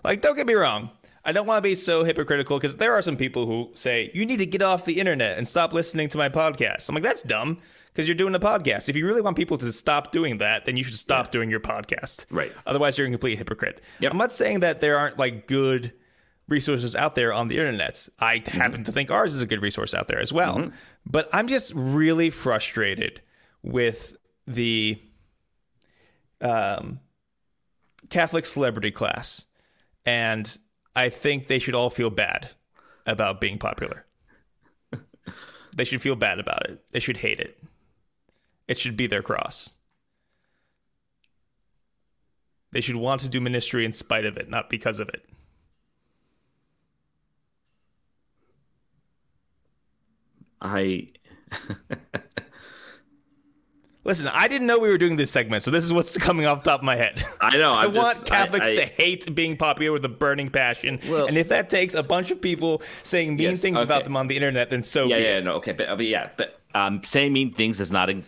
Like, 0.03 0.21
don't 0.21 0.35
get 0.35 0.47
me 0.47 0.53
wrong. 0.53 0.89
I 1.25 1.31
don't 1.31 1.47
want 1.47 1.63
to 1.63 1.69
be 1.69 1.75
so 1.75 2.03
hypocritical 2.03 2.57
because 2.59 2.75
there 2.77 2.93
are 2.93 3.01
some 3.01 3.15
people 3.15 3.45
who 3.45 3.71
say 3.75 4.11
you 4.13 4.25
need 4.25 4.37
to 4.37 4.45
get 4.45 4.61
off 4.61 4.85
the 4.85 4.99
internet 4.99 5.37
and 5.37 5.47
stop 5.47 5.71
listening 5.73 6.09
to 6.09 6.17
my 6.17 6.27
podcast. 6.29 6.89
I'm 6.89 6.95
like, 6.95 7.03
that's 7.03 7.23
dumb 7.23 7.59
because 7.93 8.07
you're 8.09 8.15
doing 8.15 8.35
a 8.35 8.39
podcast. 8.39 8.89
If 8.89 8.95
you 8.97 9.05
really 9.05 9.21
want 9.21 9.37
people 9.37 9.57
to 9.59 9.71
stop 9.71 10.11
doing 10.11 10.39
that, 10.39 10.65
then 10.65 10.75
you 10.75 10.83
should 10.83 10.95
stop 10.97 11.31
doing 11.31 11.49
your 11.49 11.61
podcast. 11.61 12.25
Right. 12.29 12.51
Otherwise, 12.65 12.97
you're 12.97 13.07
a 13.07 13.09
complete 13.11 13.37
hypocrite. 13.37 13.79
Yep. 14.01 14.11
I'm 14.11 14.17
not 14.17 14.31
saying 14.33 14.59
that 14.61 14.81
there 14.81 14.97
aren't 14.97 15.17
like 15.17 15.47
good 15.47 15.93
resources 16.49 16.93
out 16.93 17.15
there 17.15 17.31
on 17.31 17.47
the 17.47 17.57
internet. 17.57 18.09
I 18.19 18.39
Mm-hmm. 18.39 18.59
happen 18.59 18.83
to 18.83 18.91
think 18.91 19.09
ours 19.09 19.33
is 19.33 19.41
a 19.41 19.45
good 19.47 19.61
resource 19.61 19.93
out 19.93 20.09
there 20.09 20.19
as 20.19 20.33
well. 20.33 20.71
But 21.05 21.29
I'm 21.31 21.47
just 21.47 21.71
really 21.73 22.29
frustrated 22.31 23.21
with 23.61 24.17
the 24.45 25.01
um, 26.41 26.99
Catholic 28.09 28.45
celebrity 28.45 28.91
class. 28.91 29.45
And 30.05 30.57
I 30.95 31.09
think 31.09 31.47
they 31.47 31.59
should 31.59 31.75
all 31.75 31.89
feel 31.89 32.09
bad 32.09 32.49
about 33.05 33.41
being 33.41 33.57
popular. 33.57 34.05
they 35.75 35.83
should 35.83 36.01
feel 36.01 36.15
bad 36.15 36.39
about 36.39 36.69
it. 36.69 36.83
They 36.91 36.99
should 36.99 37.17
hate 37.17 37.39
it. 37.39 37.61
It 38.67 38.79
should 38.79 38.95
be 38.95 39.07
their 39.07 39.21
cross. 39.21 39.73
They 42.71 42.81
should 42.81 42.95
want 42.95 43.21
to 43.21 43.29
do 43.29 43.39
ministry 43.39 43.85
in 43.85 43.91
spite 43.91 44.25
of 44.25 44.37
it, 44.37 44.49
not 44.49 44.69
because 44.69 44.99
of 44.99 45.09
it. 45.09 45.25
I 50.61 51.09
Listen, 54.05 54.27
I 54.27 54.49
didn't 54.49 54.67
know 54.67 54.79
we 54.79 54.89
were 54.89 54.97
doing 54.97 55.15
this 55.15 55.31
segment, 55.31 55.63
so 55.63 55.71
this 55.71 55.85
is 55.85 55.93
what's 55.93 56.17
coming 56.27 56.45
off 56.45 56.63
the 56.63 56.69
top 56.71 56.81
of 56.81 56.83
my 56.85 56.95
head. 56.97 57.23
I 57.39 57.57
know. 57.57 57.71
I 57.77 57.87
want 57.87 58.17
just- 58.17 58.25
Catholics 58.25 58.67
I- 58.67 58.71
I- 58.71 58.75
to 58.75 58.85
hate 58.85 59.33
being 59.33 59.55
popular 59.55 59.93
with 59.93 60.03
a 60.03 60.09
burning 60.09 60.49
passion. 60.49 60.99
Well- 61.09 61.27
and 61.27 61.37
if 61.37 61.47
that 61.49 61.69
takes 61.69 61.93
a 61.95 62.03
bunch 62.03 62.29
of 62.31 62.41
people 62.41 62.81
saying 63.03 63.35
mean 63.37 63.51
Yes, 63.51 63.61
things 63.61 63.79
about 63.79 64.03
them 64.03 64.17
on 64.17 64.27
the 64.27 64.35
internet, 64.35 64.69
then 64.69 64.83
so 64.83 65.05
yeah, 65.05 65.17
be 65.17 65.23
yeah, 65.23 65.37
it. 65.37 65.45
no, 65.45 65.55
okay, 65.55 65.71
but, 65.71 65.87
but 65.95 66.05
yeah, 66.05 66.29
but 66.35 66.59
um, 66.75 67.01
saying 67.03 67.31
mean 67.31 67.53
things 67.53 67.79
is 67.79 67.91
not. 67.91 68.09
In, 68.09 68.25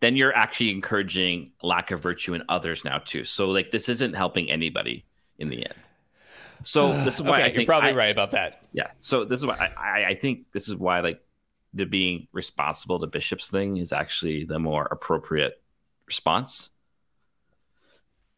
then 0.00 0.16
you're 0.16 0.34
actually 0.34 0.70
encouraging 0.70 1.50
lack 1.62 1.90
of 1.90 2.00
virtue 2.00 2.34
in 2.34 2.42
others 2.48 2.84
now 2.84 2.98
too. 2.98 3.24
So 3.24 3.50
like 3.50 3.72
this 3.72 3.88
isn't 3.88 4.14
helping 4.14 4.48
anybody 4.50 5.04
in 5.38 5.48
the 5.48 5.64
end. 5.66 5.74
So 6.62 6.92
this 7.04 7.16
is 7.16 7.22
why 7.22 7.30
Okay, 7.40 7.42
I 7.42 7.44
think 7.46 7.56
you're 7.56 7.66
probably 7.66 7.90
I- 7.90 7.94
right 7.94 8.10
about 8.12 8.30
that. 8.30 8.62
Yeah. 8.72 8.88
So 9.00 9.24
this 9.24 9.40
is 9.40 9.46
why 9.46 9.56
I, 9.76 10.00
I, 10.00 10.06
I 10.10 10.14
think 10.14 10.46
this 10.52 10.68
is 10.68 10.76
why 10.76 11.00
like 11.00 11.20
the 11.76 11.84
being 11.84 12.28
responsible 12.32 13.00
to 13.00 13.06
bishops 13.06 13.50
thing 13.50 13.76
is 13.76 13.92
actually 13.92 14.44
the 14.44 14.58
more 14.58 14.86
appropriate 14.90 15.60
response. 16.06 16.70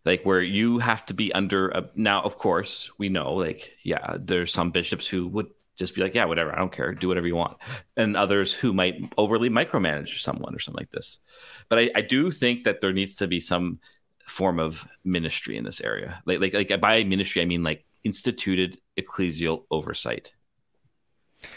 Like 0.05 0.23
where 0.25 0.41
you 0.41 0.79
have 0.79 1.05
to 1.07 1.15
be 1.15 1.33
under 1.33 1.69
a 1.69 1.91
now, 1.95 2.23
of 2.23 2.37
course, 2.37 2.91
we 2.99 3.09
know 3.09 3.35
like 3.35 3.77
yeah, 3.83 4.17
there's 4.19 4.53
some 4.53 4.71
bishops 4.71 5.07
who 5.07 5.29
would 5.29 5.49
just 5.77 5.95
be 5.95 6.03
like, 6.03 6.15
yeah, 6.15 6.25
whatever, 6.25 6.53
I 6.53 6.59
don't 6.59 6.73
care, 6.73 6.93
do 6.93 7.09
whatever 7.09 7.27
you 7.27 7.37
want, 7.37 7.57
and 7.97 8.17
others 8.17 8.53
who 8.53 8.73
might 8.73 8.97
overly 9.17 9.49
micromanage 9.49 10.19
someone 10.19 10.55
or 10.55 10.59
something 10.59 10.81
like 10.81 10.91
this. 10.91 11.21
But 11.69 11.79
I, 11.79 11.91
I 11.95 12.01
do 12.01 12.33
think 12.33 12.65
that 12.65 12.81
there 12.81 12.93
needs 12.93 13.15
to 13.17 13.29
be 13.29 13.39
some 13.39 13.79
form 14.27 14.59
of 14.59 14.87
ministry 15.05 15.57
in 15.57 15.65
this 15.65 15.81
area. 15.81 16.23
Like 16.27 16.41
like 16.41 16.55
like 16.55 16.81
by 16.81 17.05
ministry, 17.05 17.43
I 17.43 17.45
mean 17.45 17.63
like 17.63 17.85
instituted 18.05 18.79
ecclesial 18.99 19.65
oversight. 19.71 20.33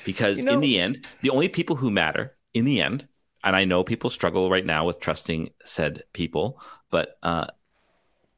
Because 0.05 0.39
You 0.39 0.45
know- 0.45 0.53
in 0.53 0.59
the 0.59 0.79
end, 0.79 1.05
the 1.21 1.29
only 1.29 1.47
people 1.49 1.75
who 1.77 1.89
matter 1.91 2.35
in 2.53 2.65
the 2.65 2.81
end, 2.81 3.07
and 3.43 3.55
I 3.55 3.63
know 3.65 3.83
people 3.83 4.09
struggle 4.09 4.49
right 4.49 4.65
now 4.65 4.85
with 4.85 4.99
trusting 4.99 5.49
said 5.63 6.03
people, 6.13 6.61
but 6.91 7.17
uh, 7.23 7.47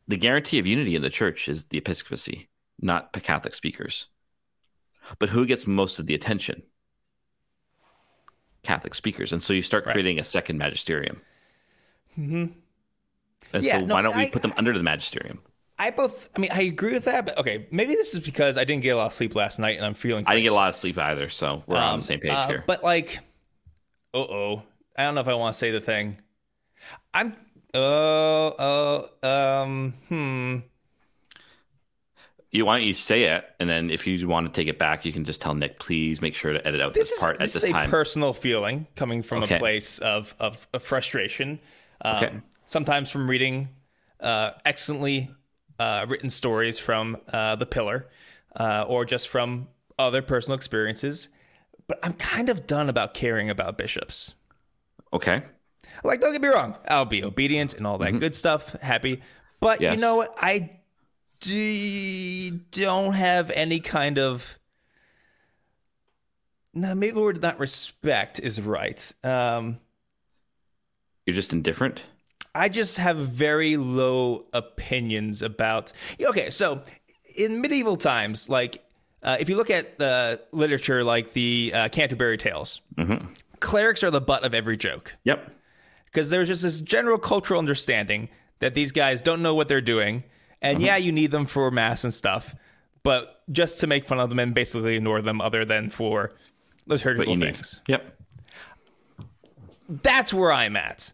the 0.08 0.18
guarantee 0.18 0.60
of 0.60 0.68
unity 0.68 0.96
in 0.96 1.02
the 1.02 1.10
church 1.10 1.50
is 1.50 1.66
the 1.66 1.78
episcopacy, 1.78 2.50
not 2.80 3.14
the 3.14 3.20
Catholic 3.22 3.54
speakers. 3.56 4.08
But 5.20 5.30
who 5.30 5.46
gets 5.46 5.68
most 5.68 6.00
of 6.00 6.06
the 6.06 6.16
attention? 6.16 6.64
Catholic 8.64 8.96
speakers. 8.96 9.34
And 9.34 9.44
so 9.44 9.52
you 9.54 9.62
start 9.62 9.86
Right. 9.86 9.92
creating 9.94 10.20
a 10.20 10.24
second 10.24 10.58
magisterium. 10.58 11.22
Mm-hmm. 12.18 12.46
And 13.52 13.64
Yeah, 13.64 13.80
so 13.80 13.86
no, 13.86 13.96
why 13.96 14.02
don't 14.02 14.16
we 14.16 14.24
I- 14.24 14.30
put 14.30 14.42
them 14.42 14.54
under 14.56 14.72
the 14.72 14.84
magisterium? 14.84 15.42
I 15.80 15.90
both. 15.92 16.30
I 16.36 16.40
mean, 16.40 16.52
I 16.52 16.62
agree 16.62 16.94
with 16.94 17.06
that, 17.06 17.26
but 17.26 17.38
okay, 17.40 17.68
maybe 17.72 17.96
this 17.96 18.14
is 18.14 18.24
because 18.24 18.58
I 18.58 18.64
didn't 18.64 18.84
get 18.84 18.92
a 18.92 18.98
lot 18.98 19.08
of 19.08 19.14
sleep 19.14 19.36
last 19.36 19.60
night 19.60 19.76
and 19.78 19.86
I'm 19.86 19.94
feeling. 19.96 20.26
I 20.28 20.32
didn't 20.34 20.44
get 20.44 20.52
a 20.52 20.56
lot 20.56 20.70
of 20.70 20.76
sleep 20.76 20.98
either, 20.98 21.30
so 21.30 21.64
we're 21.68 21.78
on 21.78 21.94
Um, 21.96 22.00
the 22.00 22.06
same 22.06 22.20
page 22.20 22.32
uh, 22.32 22.48
here. 22.48 22.64
But 22.68 22.84
like, 22.84 23.20
uh 24.14 24.18
oh, 24.20 24.64
I 24.98 25.04
don't 25.04 25.16
know 25.16 25.22
if 25.22 25.28
I 25.28 25.34
want 25.34 25.54
to 25.54 25.58
say 25.58 25.72
the 25.72 25.82
thing. 25.82 26.18
I'm. 27.14 27.36
Oh, 27.76 29.10
oh, 29.24 29.28
um, 29.64 29.94
hmm. 30.10 30.58
You 32.52 32.66
why 32.68 32.78
don't 32.78 32.86
you 32.86 32.94
say 32.94 33.24
it, 33.24 33.46
and 33.60 33.68
then 33.68 33.90
if 33.90 34.06
you 34.06 34.28
want 34.28 34.46
to 34.46 34.54
take 34.54 34.68
it 34.68 34.78
back, 34.78 35.06
you 35.06 35.12
can 35.12 35.24
just 35.24 35.42
tell 35.42 35.56
Nick, 35.56 35.80
please 35.80 36.22
make 36.22 36.36
sure 36.36 36.54
to 36.54 36.68
edit 36.68 36.82
out 36.82 36.94
this, 36.94 37.10
This 37.10 37.18
is 37.18 37.24
part 37.24 37.40
this 37.40 37.56
at 37.56 37.56
is 37.58 37.62
this 37.64 37.70
a 37.72 37.74
time. 37.74 37.90
personal 37.90 38.32
feeling 38.32 38.86
coming 38.96 39.24
from 39.24 39.42
Okay. 39.42 39.56
a 39.56 39.60
place 39.60 39.98
of 39.98 40.36
of, 40.40 40.68
of 40.72 40.84
frustration. 40.84 41.60
Um, 42.02 42.16
Okay. 42.18 42.32
Sometimes 42.68 43.10
from 43.10 43.28
reading 43.28 43.70
uh, 44.20 44.52
excellently 44.66 45.32
uh, 45.84 46.06
written 46.08 46.30
stories 46.30 46.80
from 46.80 47.18
uh, 47.32 47.56
the 47.56 47.66
Pillar, 47.66 48.08
uh, 48.56 48.86
or 48.88 49.06
just 49.06 49.28
from 49.28 49.68
other 50.00 50.22
personal 50.22 50.56
experiences. 50.56 51.30
But 51.88 52.00
I'm 52.04 52.14
kind 52.14 52.50
of 52.50 52.66
done 52.68 52.88
about 52.90 53.14
caring 53.14 53.50
about 53.50 53.78
bishops. 53.78 54.34
okay, 55.12 55.44
Like, 56.04 56.22
don't 56.22 56.32
get 56.32 56.42
me 56.42 56.48
wrong, 56.48 56.76
I'll 56.88 57.06
be 57.06 57.24
obedient 57.24 57.74
and 57.74 57.86
all 57.86 57.98
that 58.00 58.18
good 58.20 58.36
stuff, 58.36 58.74
happy. 58.82 59.22
But 59.60 59.82
you 59.82 59.88
Mm-hmm. 59.90 60.02
Know 60.02 60.16
what? 60.18 60.34
I 60.38 60.80
d- 61.40 62.52
don't 62.72 63.14
have 63.14 63.52
any 63.52 63.80
kind 63.80 64.18
of. 64.18 64.58
No, 66.74 66.96
maybe 66.96 67.12
the 67.14 67.22
word 67.22 67.42
not 67.42 67.60
respect 67.60 68.40
is 68.40 68.60
right. 68.60 69.14
Um, 69.24 69.80
you're 71.26 71.36
just 71.36 71.54
indifferent. 71.54 72.04
I 72.56 72.70
just 72.70 72.98
have 72.98 73.18
very 73.18 73.78
low 73.78 74.46
opinions 74.54 75.42
about. 75.42 75.92
Okay, 76.22 76.50
so 76.52 76.82
in 77.38 77.62
medieval 77.62 77.96
times, 77.98 78.50
like 78.50 78.84
uh, 79.24 79.38
if 79.40 79.50
you 79.50 79.56
look 79.56 79.70
at 79.70 79.98
the 79.98 80.40
literature, 80.52 81.04
like 81.04 81.34
the 81.34 81.72
uh, 81.74 81.90
Canterbury 81.90 82.38
Tales, 82.38 82.82
clerics 83.60 84.04
are 84.04 84.12
the 84.12 84.22
butt 84.22 84.44
of 84.44 84.54
every 84.54 84.78
joke 84.78 85.16
Yep. 85.24 85.50
because 86.06 86.30
there's 86.30 86.48
just 86.48 86.62
this 86.64 86.80
general 86.82 87.18
cultural 87.18 87.58
understanding 87.60 88.30
that 88.60 88.74
these 88.76 88.92
guys 88.92 89.22
don't 89.22 89.42
know 89.42 89.56
what 89.56 89.68
they're 89.68 89.82
doing, 89.82 90.24
and 90.62 90.78
Uh-huh. 90.78 90.86
yeah, 90.86 90.98
you 90.98 91.12
need 91.12 91.32
them 91.32 91.46
for 91.46 91.72
mass 91.72 92.04
and 92.04 92.14
stuff, 92.14 92.56
but 93.02 93.42
just 93.52 93.80
to 93.80 93.88
make 93.88 94.06
fun 94.06 94.20
of 94.20 94.30
them 94.30 94.40
and 94.40 94.54
basically 94.54 94.96
ignore 94.96 95.22
them, 95.22 95.42
other 95.42 95.66
than 95.66 95.90
for 95.90 96.32
liturgical 96.86 97.34
you 97.34 97.40
need. 97.40 97.56
things. 97.56 97.82
Yep. 97.88 98.18
That's 99.90 100.34
where 100.34 100.52
I'm 100.52 100.76
at. 100.76 101.14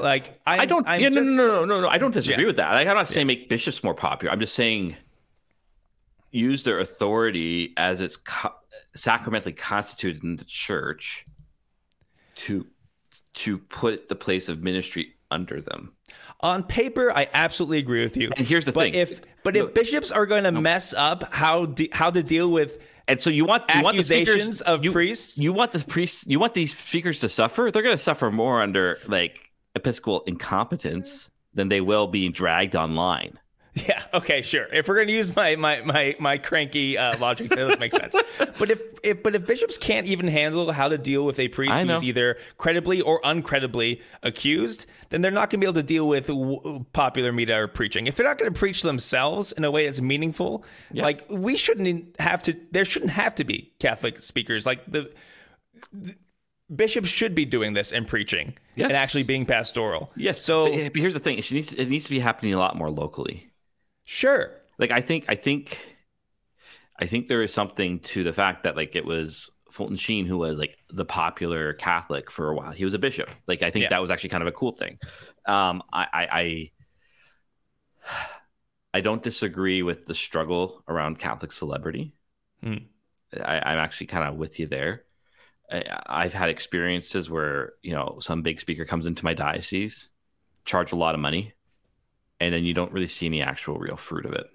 Like 0.00 0.40
I'm, 0.46 0.60
I 0.60 0.66
don't. 0.66 0.86
I'm 0.88 1.00
yeah, 1.00 1.08
no, 1.08 1.22
no, 1.22 1.30
no, 1.34 1.46
no, 1.46 1.64
no, 1.64 1.80
no. 1.82 1.88
I 1.88 1.98
don't 1.98 2.12
disagree 2.14 2.44
Yeah. 2.44 2.48
with 2.48 2.56
that. 2.56 2.72
Like, 2.72 2.86
I'm 2.86 2.94
not 2.94 3.08
saying 3.08 3.26
make 3.26 3.48
bishops 3.48 3.82
more 3.84 3.94
popular. 3.94 4.32
I'm 4.32 4.40
just 4.40 4.54
saying 4.54 4.96
use 6.30 6.64
their 6.64 6.78
authority 6.78 7.72
as 7.76 8.00
it's 8.00 8.16
co- 8.16 8.54
sacramentally 8.94 9.52
constituted 9.52 10.22
in 10.22 10.36
the 10.36 10.44
church 10.44 11.24
to 12.36 12.66
to 13.34 13.58
put 13.58 14.08
the 14.08 14.14
place 14.16 14.48
of 14.48 14.62
ministry 14.62 15.14
under 15.30 15.60
them. 15.60 15.92
On 16.40 16.62
paper, 16.62 17.10
I 17.14 17.28
absolutely 17.32 17.78
agree 17.78 18.02
with 18.02 18.16
you. 18.16 18.30
And 18.36 18.46
here's 18.46 18.64
the 18.64 18.72
but 18.72 18.92
thing. 18.92 18.94
if 18.94 19.20
but 19.42 19.56
if 19.56 19.74
bishops 19.74 20.10
are 20.10 20.26
going 20.26 20.44
to 20.44 20.52
mess 20.52 20.92
up 20.94 21.32
how 21.32 21.66
de- 21.66 21.90
how 21.92 22.10
to 22.10 22.22
deal 22.22 22.50
with 22.50 22.78
And 23.08 23.20
so 23.20 23.30
you 23.30 23.44
want 23.46 23.64
you 23.74 23.82
want 23.82 23.96
the 23.96 24.02
speakers, 24.04 24.60
of 24.60 24.84
you, 24.84 24.92
priests, 24.92 25.38
You 25.38 25.52
want 25.52 25.72
the 25.72 25.82
priests. 25.84 26.26
You 26.26 26.38
want 26.38 26.54
these 26.54 26.76
speakers 26.76 27.20
to 27.20 27.28
suffer. 27.28 27.70
They're 27.72 27.82
going 27.82 27.96
to 27.96 28.02
suffer 28.02 28.30
more 28.30 28.60
under 28.62 28.98
like 29.06 29.40
episcopal 29.78 30.22
incompetence 30.26 31.30
than 31.54 31.68
they 31.68 31.80
will 31.80 32.06
being 32.06 32.32
dragged 32.32 32.76
online. 32.76 33.38
yeah, 33.86 34.02
okay, 34.12 34.42
sure. 34.42 34.66
If 34.72 34.88
we're 34.88 34.96
going 34.96 35.06
to 35.08 35.12
use 35.12 35.34
my 35.36 35.54
my 35.54 35.82
my 35.82 36.16
my 36.18 36.38
cranky 36.38 36.98
uh, 36.98 37.16
logic, 37.18 37.50
that 37.50 37.56
doesn't 37.56 37.92
sense. 37.92 38.16
But 38.58 38.70
if 38.72 38.80
if 39.04 39.22
but 39.22 39.36
if 39.36 39.46
bishops 39.46 39.78
can't 39.78 40.08
even 40.08 40.26
handle 40.26 40.72
how 40.72 40.88
to 40.88 40.98
deal 40.98 41.24
with 41.24 41.38
a 41.38 41.46
priest 41.46 41.74
who's 41.78 42.02
either 42.02 42.38
credibly 42.56 43.00
or 43.00 43.20
uncredibly 43.22 44.00
accused, 44.22 44.86
then 45.10 45.20
they're 45.22 45.30
not 45.30 45.50
going 45.50 45.60
to 45.60 45.64
be 45.64 45.68
able 45.68 45.74
to 45.80 45.86
deal 45.86 46.08
with 46.08 46.26
w- 46.26 46.84
popular 46.92 47.30
media 47.30 47.62
or 47.62 47.68
preaching. 47.68 48.08
If 48.08 48.16
they're 48.16 48.26
not 48.26 48.38
going 48.38 48.52
to 48.52 48.58
preach 48.58 48.82
themselves 48.82 49.52
in 49.52 49.62
a 49.64 49.70
way 49.70 49.84
that's 49.84 50.00
meaningful, 50.00 50.64
like 50.92 51.24
we 51.30 51.56
shouldn't 51.56 52.18
have 52.18 52.42
to. 52.44 52.56
There 52.72 52.84
shouldn't 52.84 53.12
have 53.12 53.36
to 53.36 53.44
be 53.44 53.72
Catholic 53.78 54.22
speakers. 54.22 54.66
Like 54.66 54.84
the 54.90 55.12
bishops 56.74 57.08
should 57.08 57.34
be 57.34 57.44
doing 57.44 57.72
this 57.74 57.92
and 57.92 58.06
preaching 58.06 58.54
Yes. 58.76 58.86
and 58.86 58.92
actually 58.94 59.22
being 59.24 59.46
pastoral. 59.46 60.12
Yes. 60.16 60.42
So 60.42 60.64
but, 60.70 60.94
here's 60.96 61.14
the 61.14 61.20
thing: 61.20 61.38
it 61.38 61.50
needs 61.52 61.72
it 61.72 61.86
needs 61.88 62.04
to 62.04 62.10
be 62.10 62.18
happening 62.20 62.54
a 62.54 62.58
lot 62.58 62.76
more 62.76 62.90
locally. 62.90 63.50
sure. 64.04 64.52
Like 64.78 64.90
I 64.90 65.00
think 65.00 65.24
I 65.28 65.34
think 65.34 65.78
I 67.00 67.06
think 67.06 67.26
there 67.28 67.42
is 67.42 67.52
something 67.52 68.00
to 68.00 68.22
the 68.24 68.32
fact 68.32 68.62
that 68.64 68.76
like 68.76 68.94
it 68.96 69.04
was 69.04 69.50
Fulton 69.70 69.96
Sheen 69.96 70.24
who 70.26 70.38
was 70.38 70.58
like 70.58 70.76
the 70.90 71.04
popular 71.04 71.72
Catholic 71.74 72.30
for 72.30 72.48
a 72.50 72.54
while. 72.54 72.70
He 72.72 72.84
was 72.84 72.94
a 72.94 72.98
bishop. 72.98 73.28
Like 73.46 73.62
I 73.62 73.70
think 73.70 73.84
Yeah. 73.84 73.88
that 73.90 74.00
was 74.00 74.10
actually 74.10 74.30
kind 74.30 74.42
of 74.42 74.46
a 74.48 74.52
cool 74.52 74.72
thing. 74.72 74.98
Um, 75.46 75.82
I, 75.92 76.06
I 76.12 76.28
I 76.40 76.70
I 78.94 79.00
don't 79.00 79.22
disagree 79.22 79.82
with 79.82 80.06
the 80.06 80.14
struggle 80.14 80.82
around 80.88 81.18
Catholic 81.18 81.52
celebrity. 81.52 82.14
Hmm. 82.62 82.76
I, 83.34 83.58
I'm 83.60 83.78
actually 83.78 84.06
kind 84.06 84.26
of 84.28 84.36
with 84.36 84.58
you 84.58 84.66
there. 84.66 85.04
I've 85.70 86.34
had 86.34 86.50
experiences 86.50 87.28
where 87.30 87.74
you 87.82 87.92
know 87.92 88.18
some 88.20 88.42
big 88.42 88.60
speaker 88.60 88.84
comes 88.84 89.06
into 89.06 89.24
my 89.24 89.34
diocese, 89.34 90.08
charge 90.64 90.92
a 90.92 90.96
lot 90.96 91.14
of 91.14 91.20
money, 91.20 91.54
and 92.40 92.52
then 92.54 92.64
you 92.64 92.74
don't 92.74 92.92
really 92.92 93.06
see 93.06 93.26
any 93.26 93.42
actual 93.42 93.78
real 93.78 93.96
fruit 93.96 94.26
of 94.26 94.32
it. 94.32 94.46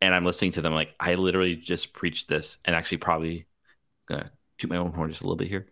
And 0.00 0.14
I'm 0.14 0.24
listening 0.24 0.52
to 0.52 0.62
them 0.62 0.74
like 0.74 0.94
I 1.00 1.14
literally 1.14 1.56
just 1.56 1.92
preached 1.94 2.28
this, 2.28 2.58
and 2.64 2.76
actually 2.76 2.98
probably 2.98 3.46
gonna 4.06 4.30
toot 4.58 4.70
my 4.70 4.76
own 4.76 4.92
horn 4.92 5.10
just 5.10 5.22
a 5.22 5.24
little 5.24 5.36
bit 5.36 5.48
here. 5.48 5.66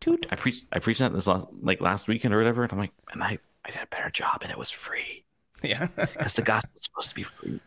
Toot. 0.00 0.26
I 0.30 0.36
preached 0.36 0.66
I 0.72 0.78
preached 0.78 1.00
that 1.00 1.12
this 1.12 1.26
last 1.26 1.48
like 1.62 1.80
last 1.80 2.08
weekend 2.08 2.34
or 2.34 2.38
whatever, 2.38 2.62
and 2.62 2.72
I'm 2.72 2.78
like, 2.78 2.92
and 3.12 3.22
I 3.22 3.38
I 3.64 3.70
did 3.70 3.82
a 3.82 3.86
better 3.86 4.10
job, 4.10 4.40
and 4.42 4.50
it 4.52 4.58
was 4.58 4.70
free 4.70 5.24
Yeah. 5.62 5.88
because 5.96 6.34
the 6.34 6.42
gospel 6.42 6.70
is 6.76 6.84
supposed 6.84 7.08
to 7.10 7.14
be 7.14 7.22
free. 7.24 7.60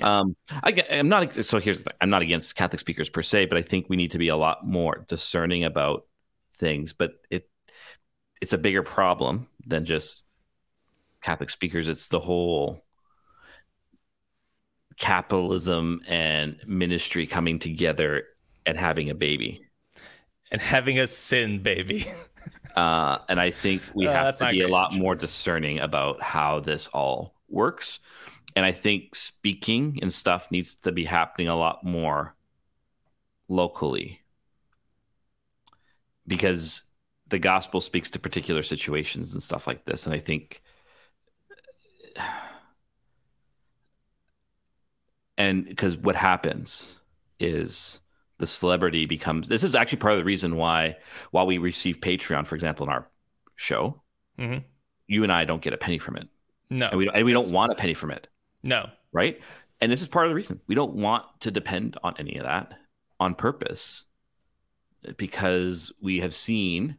Um, 0.00 0.36
I, 0.50 0.84
I'm 0.90 1.08
not 1.08 1.34
so 1.44 1.58
here's 1.60 1.78
the 1.78 1.84
thing. 1.90 1.98
I'm 2.00 2.10
not 2.10 2.22
against 2.22 2.54
Catholic 2.54 2.80
speakers 2.80 3.08
per 3.10 3.22
se, 3.22 3.46
but 3.46 3.58
I 3.58 3.62
think 3.62 3.86
we 3.88 3.96
need 3.96 4.12
to 4.12 4.18
be 4.18 4.28
a 4.28 4.36
lot 4.36 4.66
more 4.66 5.04
discerning 5.08 5.64
about 5.64 6.06
things. 6.58 6.92
But 6.92 7.12
it 7.30 7.48
it's 8.40 8.52
a 8.52 8.58
bigger 8.58 8.82
problem 8.82 9.48
than 9.66 9.84
just 9.84 10.24
Catholic 11.22 11.50
speakers. 11.50 11.88
It's 11.88 12.08
the 12.08 12.20
whole 12.20 12.84
capitalism 14.98 16.00
and 16.06 16.56
ministry 16.66 17.26
coming 17.26 17.58
together 17.58 18.24
and 18.66 18.78
having 18.78 19.10
a 19.10 19.14
baby. 19.14 19.66
and 20.50 20.60
having 20.60 20.98
a 20.98 21.06
sin 21.06 21.60
baby. 21.62 22.06
Uh, 22.74 23.18
and 23.28 23.38
I 23.38 23.50
think 23.50 23.82
we 23.92 24.08
Uh, 24.08 24.12
have 24.12 24.32
to 24.38 24.46
be 24.46 24.62
a 24.62 24.66
lot 24.68 24.94
more 24.94 25.14
discerning 25.14 25.78
about 25.78 26.22
how 26.22 26.60
this 26.60 26.88
all 26.88 27.34
works. 27.48 27.98
And 28.54 28.64
I 28.66 28.72
think 28.72 29.14
speaking 29.14 29.98
and 30.02 30.12
stuff 30.12 30.50
needs 30.50 30.76
to 30.76 30.92
be 30.92 31.04
happening 31.04 31.48
a 31.48 31.56
lot 31.56 31.84
more 31.84 32.34
locally 33.48 34.20
because 36.26 36.84
the 37.28 37.38
gospel 37.38 37.80
speaks 37.80 38.10
to 38.10 38.18
particular 38.18 38.62
situations 38.62 39.32
and 39.32 39.42
stuff 39.42 39.66
like 39.66 39.84
this. 39.86 40.06
And 40.06 40.14
I 40.14 40.18
think, 40.18 40.62
and 45.38 45.64
because 45.64 45.96
what 45.96 46.16
happens 46.16 47.00
is 47.40 48.00
the 48.38 48.46
celebrity 48.46 49.06
becomes 49.06 49.48
this 49.48 49.62
is 49.62 49.74
actually 49.74 49.98
part 49.98 50.12
of 50.12 50.18
the 50.18 50.24
reason 50.24 50.56
why 50.56 50.96
while 51.30 51.46
we 51.46 51.58
receive 51.58 52.00
patreon 52.00 52.46
for 52.46 52.54
example 52.54 52.86
in 52.86 52.92
our 52.92 53.08
show 53.56 54.02
Mhm. 54.38 54.64
you 55.06 55.22
and 55.22 55.32
i 55.32 55.44
don't 55.44 55.62
get 55.62 55.72
a 55.72 55.76
penny 55.76 55.98
from 55.98 56.16
it 56.16 56.28
No. 56.70 56.88
and 56.88 56.98
we, 56.98 57.08
and 57.08 57.24
we 57.24 57.32
don't 57.32 57.50
want 57.50 57.72
a 57.72 57.74
penny 57.74 57.94
from 57.94 58.10
it 58.10 58.28
no. 58.62 58.88
right? 59.12 59.40
And 59.80 59.90
this 59.90 60.02
is 60.02 60.08
part 60.08 60.26
of 60.26 60.30
the 60.30 60.36
reason. 60.36 60.60
We 60.66 60.74
don't 60.74 60.94
want 60.94 61.24
to 61.40 61.50
depend 61.50 61.98
on 62.02 62.14
any 62.18 62.36
of 62.36 62.44
that 62.44 62.74
on 63.18 63.34
purpose 63.34 64.04
because 65.16 65.92
we 66.00 66.20
have 66.20 66.34
seen 66.34 66.96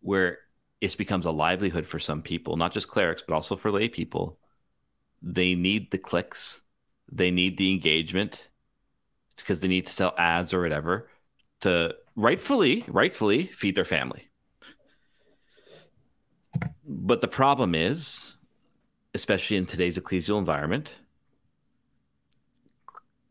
where 0.00 0.38
it 0.80 0.96
becomes 0.98 1.24
a 1.24 1.30
livelihood 1.30 1.86
for 1.86 1.98
some 1.98 2.20
people 2.22 2.56
not 2.56 2.72
just 2.72 2.88
clerics 2.88 3.22
but 3.26 3.34
also 3.34 3.56
for 3.56 3.70
lay 3.70 3.88
people. 3.88 4.38
They 5.22 5.54
need 5.54 5.90
the 5.90 5.98
clicks. 5.98 6.60
They 7.10 7.30
need 7.30 7.56
the 7.56 7.72
engagement 7.72 8.50
because 9.36 9.60
they 9.60 9.68
need 9.68 9.86
to 9.86 9.92
sell 9.92 10.14
ads 10.18 10.52
or 10.52 10.60
whatever 10.60 11.08
to 11.60 11.94
rightfully 12.14 12.84
rightfully 12.88 13.46
feed 13.46 13.74
their 13.74 13.84
family. 13.84 14.28
But 16.84 17.20
the 17.20 17.28
problem 17.28 17.74
is 17.74 18.36
especially 19.16 19.56
in 19.56 19.66
today's 19.66 19.98
ecclesial 19.98 20.38
environment 20.38 20.94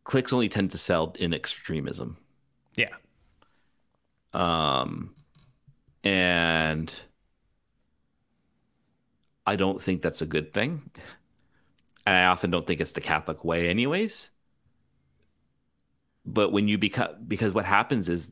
clicks 0.03 0.33
only 0.33 0.49
tend 0.49 0.71
to 0.71 0.77
sell 0.77 1.13
in 1.19 1.33
extremism. 1.33 2.17
Yeah. 2.75 2.93
um 4.33 5.15
and 6.03 6.93
i 9.47 9.55
don't 9.55 9.81
think 9.81 10.01
that's 10.01 10.21
a 10.21 10.25
good 10.25 10.53
thing. 10.53 10.89
And 12.05 12.15
i 12.15 12.25
often 12.25 12.51
don't 12.51 12.67
think 12.67 12.81
it's 12.81 12.91
the 12.91 13.01
catholic 13.01 13.45
way 13.45 13.69
anyways. 13.69 14.31
But 16.25 16.51
when 16.51 16.67
you 16.67 16.77
become 16.77 17.11
because 17.27 17.53
what 17.53 17.65
happens 17.65 18.09
is 18.09 18.31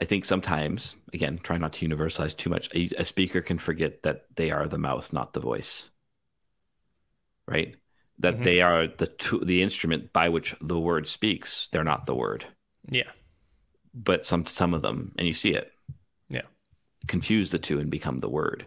i 0.00 0.04
think 0.04 0.24
sometimes 0.24 0.96
again 1.12 1.38
try 1.42 1.56
not 1.58 1.72
to 1.74 1.86
universalize 1.88 2.36
too 2.36 2.50
much 2.50 2.68
a, 2.74 2.88
a 2.98 3.04
speaker 3.04 3.40
can 3.40 3.58
forget 3.58 4.02
that 4.02 4.24
they 4.36 4.50
are 4.50 4.66
the 4.68 4.78
mouth 4.78 5.12
not 5.12 5.32
the 5.32 5.40
voice. 5.40 5.90
Right? 7.46 7.76
That 8.20 8.38
Mhm. 8.38 8.44
they 8.44 8.60
are 8.60 8.86
the 8.86 9.06
tool, 9.06 9.44
the 9.44 9.62
instrument 9.62 10.12
by 10.12 10.28
which 10.28 10.54
the 10.60 10.78
word 10.78 11.08
speaks 11.08 11.68
they're 11.72 11.84
not 11.84 12.06
the 12.06 12.14
word. 12.14 12.44
Yeah. 12.88 13.10
but 13.92 14.24
some 14.24 14.46
some 14.46 14.72
of 14.72 14.82
them 14.82 15.12
and 15.18 15.26
you 15.26 15.32
see 15.32 15.50
it. 15.52 15.72
Yeah. 16.28 16.42
confuse 17.08 17.50
the 17.50 17.58
two 17.58 17.78
and 17.80 17.90
become 17.90 18.18
the 18.18 18.28
word. 18.28 18.66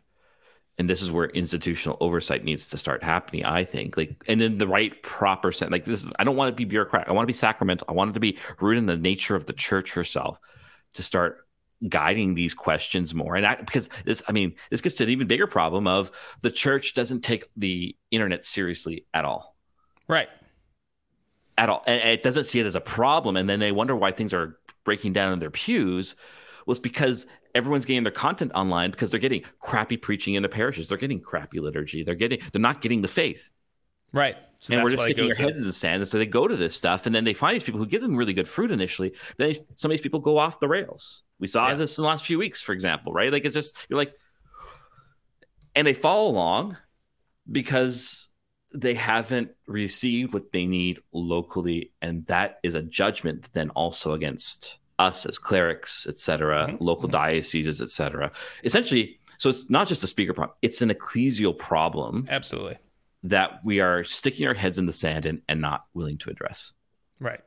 And 0.78 0.90
this 0.90 1.02
is 1.04 1.12
where 1.12 1.28
institutional 1.30 1.98
oversight 2.02 2.44
needs 2.44 2.68
to 2.68 2.78
start 2.78 3.04
happening 3.04 3.46
i 3.46 3.64
think. 3.64 3.96
Like 3.96 4.22
and 4.28 4.42
in 4.42 4.58
the 4.58 4.68
right 4.68 5.02
proper 5.02 5.52
sense 5.54 5.72
like 5.72 5.86
this 5.86 6.04
is 6.04 6.12
i 6.20 6.24
don't 6.26 6.36
want 6.36 6.50
to 6.52 6.56
be 6.56 6.66
bureaucratic. 6.66 7.08
I 7.08 7.14
want 7.14 7.24
to 7.24 7.34
be 7.36 7.44
sacramental. 7.48 7.88
I 7.90 7.94
want 7.94 8.10
it 8.12 8.14
to 8.16 8.20
be 8.20 8.38
rooted 8.60 8.80
in 8.80 8.88
the 8.88 8.98
nature 8.98 9.36
of 9.36 9.46
the 9.46 9.54
church 9.54 9.94
herself 9.94 10.40
to 10.94 11.04
start 11.04 11.48
guiding 11.90 12.34
these 12.34 12.54
questions 12.54 13.14
more 13.14 13.36
and 13.36 13.46
I, 13.46 13.56
because 13.56 13.90
this 14.06 14.22
i 14.30 14.32
mean 14.32 14.56
this 14.70 14.80
gets 14.80 14.96
to 14.96 15.04
an 15.04 15.10
even 15.10 15.28
bigger 15.28 15.48
problem 15.48 15.86
of 15.86 16.12
the 16.42 16.52
church 16.52 16.94
doesn't 16.94 17.22
take 17.22 17.50
the 17.58 17.96
internet 18.10 18.46
seriously 18.46 19.06
at 19.14 19.26
all 19.26 19.54
Right. 20.08 20.30
at 21.58 21.70
all. 21.70 21.84
And 21.86 22.02
it 22.10 22.24
doesn't 22.24 22.46
see 22.46 22.60
it 22.60 22.66
as 22.66 22.76
a 22.76 22.82
problem. 22.82 23.38
And 23.38 23.50
then 23.50 23.60
they 23.60 23.72
wonder 23.72 23.96
why 23.96 24.12
things 24.12 24.34
are 24.34 24.58
breaking 24.84 25.14
down 25.14 25.34
in 25.34 25.40
their 25.40 25.52
pews. 25.52 26.16
Well, 26.66 26.74
it's 26.74 26.80
because 26.80 27.26
everyone's 27.56 27.86
getting 27.86 28.04
their 28.04 28.12
content 28.12 28.52
online 28.56 28.92
because 28.92 29.12
they're 29.12 29.20
getting 29.20 29.44
crappy 29.60 29.98
preaching 29.98 30.34
in 30.34 30.44
the 30.44 30.50
parishes. 30.50 30.90
They're 30.90 30.98
getting 30.98 31.22
crappy 31.22 31.60
liturgy. 31.60 32.04
They're 32.04 32.16
getting, 32.16 32.40
they're 32.52 32.62
not 32.62 32.82
getting 32.82 33.02
the 33.02 33.08
faith. 33.08 33.50
Right. 34.12 34.36
So 34.64 34.74
and 34.76 34.84
we're 34.84 34.92
just 34.92 35.04
sticking 35.04 35.26
our 35.28 35.36
heads 35.36 35.58
in 35.58 35.66
the 35.66 35.74
sand. 35.74 36.02
And 36.02 36.08
so 36.08 36.18
they 36.18 36.26
go 36.26 36.48
to 36.48 36.56
this 36.56 36.74
stuff. 36.74 37.06
And 37.06 37.14
then 37.14 37.26
they 37.26 37.34
find 37.34 37.54
these 37.54 37.64
people 37.64 37.80
who 37.80 37.86
give 37.86 38.02
them 38.02 38.16
really 38.16 38.34
good 38.34 38.48
fruit 38.48 38.72
initially. 38.72 39.14
Then 39.38 39.54
some 39.76 39.92
of 39.92 39.94
these 39.94 40.02
people 40.02 40.22
go 40.22 40.38
off 40.38 40.62
the 40.62 40.70
rails. 40.70 41.24
We 41.38 41.48
saw 41.48 41.68
Yeah. 41.68 41.74
this 41.76 41.98
in 41.98 42.04
the 42.04 42.08
last 42.08 42.26
few 42.26 42.40
weeks, 42.40 42.62
for 42.62 42.72
example, 42.72 43.12
right? 43.12 43.30
Like 43.30 43.44
it's 43.44 43.54
just, 43.54 43.76
you're 43.90 43.98
like, 44.00 44.14
and 45.76 45.86
they 45.86 45.92
follow 45.94 46.30
along 46.32 46.78
because 47.52 48.30
they 48.74 48.94
haven't 48.94 49.52
received 49.68 50.34
what 50.34 50.52
they 50.54 50.66
need 50.66 51.00
locally 51.12 51.92
and 52.02 52.26
that 52.28 52.60
is 52.64 52.74
a 52.74 52.82
judgment 52.82 53.50
then 53.54 53.70
also 53.72 54.14
against 54.14 54.80
us 54.98 55.26
as 55.26 55.38
clerics 55.38 56.08
etc 56.08 56.68
Mhm. 56.70 56.78
local 56.80 57.08
dioceses 57.10 57.82
etc 57.82 58.32
essentially 58.64 59.20
so 59.38 59.50
it's 59.50 59.70
not 59.70 59.88
just 59.88 60.04
a 60.04 60.08
speaker 60.08 60.34
problem 60.34 60.56
it's 60.64 60.82
an 60.82 60.90
ecclesial 60.90 61.56
problem 61.58 62.26
Absolutely. 62.30 62.78
That 63.24 63.64
we 63.64 63.80
are 63.80 64.04
sticking 64.04 64.46
our 64.48 64.54
heads 64.54 64.78
in 64.78 64.86
the 64.86 64.94
sand 64.94 65.26
and, 65.26 65.42
and 65.48 65.62
not 65.62 65.86
willing 65.94 66.18
to 66.20 66.30
address 66.30 66.74
Right. 67.20 67.40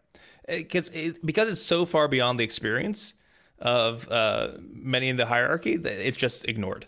Because 0.48 0.88
it, 0.94 1.24
because 1.26 1.48
it's 1.50 1.60
so 1.60 1.84
far 1.84 2.08
beyond 2.08 2.40
the 2.40 2.44
experience 2.44 3.14
of 3.58 4.10
uh, 4.10 4.52
many 4.58 5.08
in 5.08 5.16
the 5.16 5.26
hierarchy 5.26 5.76
that 5.76 6.06
it's 6.06 6.16
just 6.16 6.46
ignored 6.46 6.86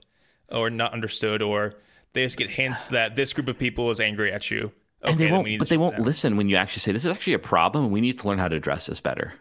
or 0.51 0.70
not 0.70 0.92
understood, 0.94 1.42
or 1.42 1.74
they 2.14 2.24
just 2.24 2.38
get 2.38 2.48
hints 2.51 2.88
that 2.96 3.14
this 3.16 3.33
group 3.33 3.48
of 3.48 3.59
people 3.59 3.90
is 3.90 4.01
angry 4.01 4.33
at 4.33 4.51
you. 4.51 4.72
Okay, 5.05 5.12
and 5.12 5.18
they 5.20 5.31
won't 5.31 5.59
but 5.59 5.68
they 5.68 5.77
won't 5.77 5.98
listen 6.01 6.37
when 6.37 6.48
you 6.48 6.57
actually 6.57 6.81
say 6.81 6.92
this 6.92 7.05
is 7.05 7.11
actually 7.11 7.35
a 7.35 7.38
problem 7.38 7.85
and 7.85 7.92
we 7.92 8.01
need 8.01 8.18
to 8.18 8.27
learn 8.27 8.38
how 8.38 8.48
to 8.48 8.57
address 8.57 8.87
this 8.87 9.01
better 9.01 9.35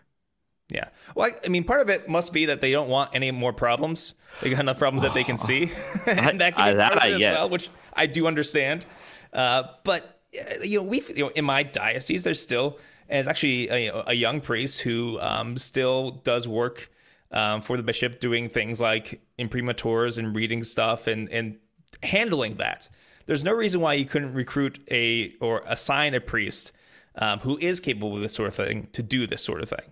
Yeah. 0.69 0.89
Well, 1.15 1.31
I, 1.31 1.45
I 1.45 1.49
mean, 1.49 1.63
part 1.63 1.79
of 1.81 1.89
it 1.89 2.09
must 2.09 2.33
be 2.33 2.45
that 2.47 2.59
they 2.61 2.71
don't 2.71 2.89
want 2.89 3.11
any 3.13 3.31
more 3.31 3.53
problems. 3.53 4.13
They 4.41 4.49
got 4.49 4.59
enough 4.59 4.77
problems 4.77 5.03
that 5.03 5.13
they 5.13 5.23
can 5.23 5.37
see, 5.47 5.71
and 6.05 6.41
that 6.41 6.53
I- 6.57 6.57
can 6.57 6.73
be 6.73 6.77
that 6.77 7.01
I 7.01 7.07
it 7.07 7.13
as 7.13 7.17
get. 7.19 7.33
well, 7.33 7.49
which 7.49 7.69
I 7.93 8.05
do 8.07 8.27
understand. 8.27 8.85
Uh, 9.33 9.63
but 9.83 10.21
uh, 10.39 10.63
you 10.63 10.79
know, 10.79 10.83
we 10.83 11.01
you 11.15 11.23
know, 11.23 11.31
in 11.35 11.45
my 11.45 11.63
diocese, 11.63 12.23
there's 12.23 12.41
still, 12.41 12.79
and 13.09 13.19
it's 13.19 13.27
actually 13.27 13.69
a, 13.69 13.77
you 13.77 13.91
know, 13.91 14.03
a 14.07 14.13
young 14.13 14.41
priest 14.41 14.81
who 14.81 15.19
um, 15.19 15.57
still 15.57 16.11
does 16.23 16.47
work 16.47 16.89
um, 17.31 17.61
for 17.61 17.77
the 17.77 17.83
bishop, 17.83 18.19
doing 18.19 18.49
things 18.49 18.79
like 18.81 19.21
imprimaturs 19.37 20.17
and 20.17 20.35
reading 20.35 20.63
stuff 20.63 21.07
and 21.07 21.29
and 21.29 21.57
handling 22.03 22.55
that. 22.55 22.89
There's 23.25 23.43
no 23.43 23.51
reason 23.53 23.81
why 23.81 23.93
you 23.95 24.05
couldn't 24.05 24.33
recruit 24.33 24.79
a 24.89 25.33
or 25.41 25.63
assign 25.65 26.13
a 26.13 26.21
priest 26.21 26.71
um, 27.15 27.39
who 27.39 27.57
is 27.59 27.79
capable 27.79 28.15
of 28.15 28.21
this 28.21 28.33
sort 28.33 28.47
of 28.47 28.55
thing 28.55 28.87
to 28.93 29.03
do 29.03 29.27
this 29.27 29.41
sort 29.43 29.61
of 29.61 29.69
thing. 29.69 29.91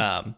Um, 0.00 0.34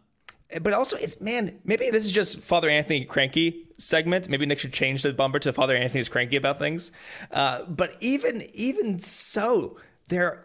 but 0.63 0.73
also, 0.73 0.97
it's 0.97 1.21
man, 1.21 1.59
maybe 1.65 1.91
this 1.91 2.05
is 2.05 2.11
just 2.11 2.41
Father 2.41 2.71
Anthony 2.71 3.05
cranky 3.05 3.67
segment. 3.79 4.29
Maybe 4.29 4.47
Nick 4.47 4.59
should 4.59 4.73
change 4.73 5.03
the 5.03 5.13
bumper 5.13 5.39
to 5.41 5.53
Father 5.53 5.77
Anthony's 5.77 6.09
cranky 6.09 6.37
about 6.37 6.59
things. 6.59 6.91
Uh, 7.31 7.65
but 7.67 7.97
even 8.01 8.43
even 8.55 8.99
so, 8.99 9.79
there 10.09 10.45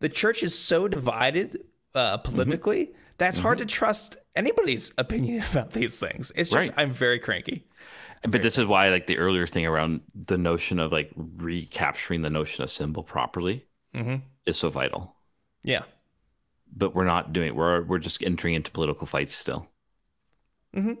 the 0.00 0.08
church 0.08 0.42
is 0.42 0.58
so 0.58 0.88
divided 0.88 1.64
uh, 1.94 2.18
politically 2.18 2.92
that's 3.16 3.38
hard 3.38 3.58
to 3.58 3.64
trust 3.64 4.16
anybody's 4.34 4.92
opinion 4.98 5.44
about 5.52 5.70
these 5.72 5.98
things. 6.00 6.32
It's 6.34 6.50
just 6.50 6.70
Right. 6.70 6.74
I'm 6.78 6.90
very 6.90 7.18
cranky. 7.20 7.64
but 8.28 8.42
this 8.42 8.58
is 8.58 8.66
why 8.66 8.88
like 8.88 9.06
the 9.06 9.18
earlier 9.18 9.46
thing 9.46 9.64
around 9.66 10.00
the 10.26 10.36
notion 10.36 10.80
of 10.80 10.90
like 10.92 11.10
recapturing 11.16 12.22
the 12.22 12.30
notion 12.30 12.64
of 12.64 12.70
symbol 12.70 13.02
properly 13.04 13.64
Mhm. 13.94 14.22
is 14.46 14.56
so 14.56 14.68
vital. 14.68 15.14
Yeah. 15.62 15.84
But 16.76 16.94
we're 16.94 17.04
not 17.04 17.32
doing. 17.32 17.54
We're 17.54 17.82
we're 17.82 17.98
just 17.98 18.22
entering 18.22 18.54
into 18.54 18.70
political 18.70 19.06
fights 19.06 19.34
still. 19.34 19.68
Mm-hmm. 20.74 21.00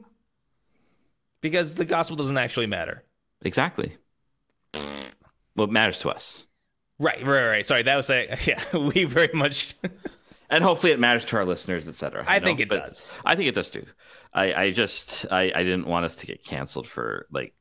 Because 1.40 1.74
the 1.74 1.84
gospel 1.84 2.16
doesn't 2.16 2.38
actually 2.38 2.66
matter. 2.66 3.04
Exactly. 3.42 3.96
Well, 5.56 5.66
it 5.66 5.70
matters 5.70 6.00
to 6.00 6.10
us, 6.10 6.46
Right, 6.98 7.24
right, 7.24 7.46
right. 7.46 7.66
Sorry, 7.66 7.82
that 7.82 7.96
was 7.96 8.10
a 8.10 8.36
yeah. 8.46 8.76
We 8.76 9.04
very 9.04 9.30
much. 9.34 9.74
and 10.50 10.62
hopefully 10.62 10.92
it 10.92 11.00
matters 11.00 11.24
to 11.26 11.36
our 11.36 11.44
listeners, 11.44 11.88
etc. 11.88 12.24
I 12.26 12.40
think 12.40 12.60
it 12.60 12.68
does. 12.68 13.18
I 13.24 13.34
think 13.34 13.48
it 13.48 13.54
does 13.54 13.70
too. 13.70 13.86
I, 14.32 14.54
I 14.54 14.70
just 14.70 15.26
I, 15.30 15.52
I 15.54 15.62
didn't 15.62 15.86
want 15.86 16.04
us 16.04 16.16
to 16.16 16.26
get 16.26 16.44
canceled 16.44 16.86
for 16.86 17.26
like 17.32 17.54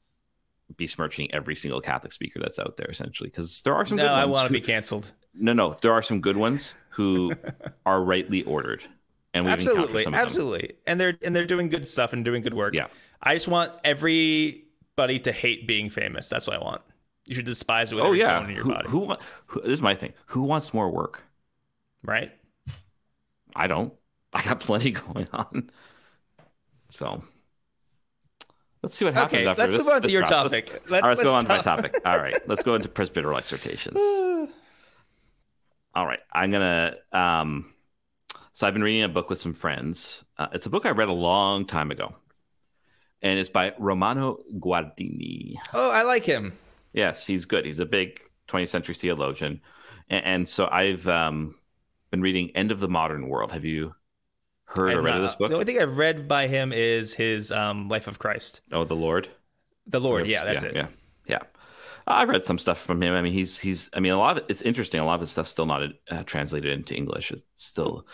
besmirching 0.76 1.34
every 1.34 1.56
single 1.56 1.82
Catholic 1.82 2.14
speaker 2.14 2.40
that's 2.40 2.60
out 2.60 2.78
there, 2.78 2.88
essentially, 2.88 3.30
because 3.30 3.62
there 3.62 3.74
are 3.74 3.86
some. 3.86 3.98
no, 3.98 4.08
I 4.08 4.26
want 4.26 4.48
to 4.48 4.54
be 4.54 4.62
canceled. 4.62 5.12
No, 5.34 5.54
no, 5.54 5.76
there 5.82 5.92
are 5.94 6.02
some 6.02 6.22
good 6.22 6.38
ones 6.38 6.76
who 6.90 7.34
are 7.86 8.04
rightly 8.04 8.44
ordered, 8.44 8.84
and 9.34 9.46
we've 9.46 9.54
Absolutely, 9.54 10.04
some 10.04 10.14
of 10.14 10.20
them. 10.20 10.26
absolutely, 10.28 10.74
and 10.86 11.00
they're 11.02 11.18
and 11.24 11.36
they're 11.36 11.46
doing 11.46 11.70
good 11.70 11.88
stuff 11.88 12.14
and 12.14 12.24
doing 12.24 12.42
good 12.44 12.54
work. 12.54 12.74
Yeah. 12.76 12.88
I 13.22 13.34
just 13.34 13.48
want 13.48 13.72
everybody 13.84 15.20
to 15.20 15.32
hate 15.32 15.66
being 15.68 15.90
famous. 15.90 16.30
That's 16.30 16.46
what 16.46 16.56
I 16.58 16.60
want. 16.64 16.82
You 17.26 17.36
should 17.36 17.46
despise 17.46 17.92
it 17.92 17.96
with 17.96 18.04
Oh 18.04 18.12
yeah, 18.12 18.44
in 18.44 18.50
your 18.54 18.64
who, 18.64 18.72
body. 18.74 18.90
who, 18.90 19.16
who? 19.48 19.62
This 19.62 19.72
is 19.72 19.82
my 19.82 19.96
thing. 19.96 20.14
Who 20.28 20.44
wants 20.44 20.74
more 20.74 20.90
work? 20.90 21.24
right? 22.04 22.32
I 23.56 23.68
don't. 23.68 23.94
I 24.34 24.44
got 24.44 24.60
plenty 24.60 24.92
going 24.92 25.28
on. 25.32 25.70
So 26.90 27.24
let's 28.84 28.96
see 28.96 29.06
what 29.06 29.14
happens 29.14 29.40
Okay, 29.42 29.48
after 29.48 29.62
let's 29.62 29.74
this. 29.74 29.84
move 29.86 29.94
on 29.94 30.02
to 30.02 30.12
your 30.12 30.24
topic. 30.24 30.70
Let's, 30.72 30.90
Let's- 30.90 31.04
all 31.04 31.10
right, 31.10 31.18
let's, 31.18 31.24
go 31.24 31.32
let's 31.34 31.38
on 31.38 31.44
to 31.46 31.50
my 31.58 31.62
topic. 31.62 32.02
All 32.06 32.18
right, 32.20 32.48
let's 32.50 32.62
go 32.64 32.76
into 32.76 32.90
presbyteral 32.90 33.38
exhortations. 33.38 33.98
All 35.96 36.06
right, 36.08 36.20
I'm 36.32 36.52
gonna. 36.52 36.96
Um, 37.12 37.74
so 38.52 38.66
I've 38.66 38.74
been 38.74 38.84
reading 38.84 39.04
a 39.04 39.10
book 39.10 39.30
with 39.30 39.40
some 39.40 39.54
friends. 39.54 40.24
Uh, 40.38 40.48
it's 40.52 40.66
a 40.66 40.70
book 40.70 40.86
I 40.86 40.90
read 40.90 41.10
a 41.10 41.14
long 41.14 41.66
time 41.66 41.92
ago, 41.92 42.16
and 43.22 43.40
it's 43.40 43.50
by 43.50 43.74
Romano 43.78 44.40
Guardini. 44.60 45.56
Oh, 45.74 45.92
I 45.92 46.02
like 46.02 46.24
him. 46.24 46.58
Yes, 46.94 47.28
he's 47.28 47.46
good. 47.46 47.66
He's 47.66 47.80
a 47.80 47.86
big 47.86 48.22
20th 48.48 48.70
century 48.70 48.96
theologian, 48.96 49.62
and, 50.10 50.26
and 50.26 50.50
so 50.50 50.68
I've 50.72 51.08
um, 51.08 51.56
been 52.10 52.22
reading 52.22 52.50
End 52.56 52.72
of 52.72 52.80
the 52.80 52.90
Modern 52.90 53.28
World. 53.28 53.52
Have 53.52 53.66
you 53.66 53.94
heard 54.66 54.94
or 54.94 55.02
read 55.04 55.14
uh, 55.14 55.18
of 55.18 55.24
this 55.24 55.36
book? 55.36 55.50
The 55.50 55.56
only 55.56 55.66
thing 55.66 55.80
I've 55.80 55.98
read 55.98 56.28
by 56.28 56.48
him 56.48 56.74
is 56.74 57.14
his 57.14 57.52
um, 57.52 57.88
Life 57.88 58.08
of 58.08 58.18
Christ. 58.18 58.62
Oh, 58.72 58.84
the 58.84 58.96
Lord. 58.96 59.30
The 59.86 60.00
Lord. 60.00 60.26
Yeah, 60.26 60.44
that's 60.44 60.64
yeah, 60.64 60.70
it. 60.70 60.76
Yeah, 60.76 60.88
I've 62.08 62.30
read 62.30 62.46
some 62.46 62.58
stuff 62.58 62.80
from 62.80 63.02
him. 63.02 63.14
I 63.14 63.22
mean, 63.22 63.34
he's 63.34 63.58
he's. 63.58 63.90
I 63.94 64.00
mean, 64.00 64.12
a 64.12 64.18
lot 64.18 64.38
of 64.38 64.44
it, 64.44 64.50
it's 64.50 64.62
interesting. 64.62 65.00
A 65.00 65.06
lot 65.06 65.16
of 65.16 65.22
his 65.22 65.32
stuff's 65.32 65.52
still 65.52 65.66
not 65.66 65.84
uh, 66.10 66.24
translated 66.24 66.72
into 66.72 66.96
English. 66.96 67.32
It's 67.32 67.44
still, 67.56 68.06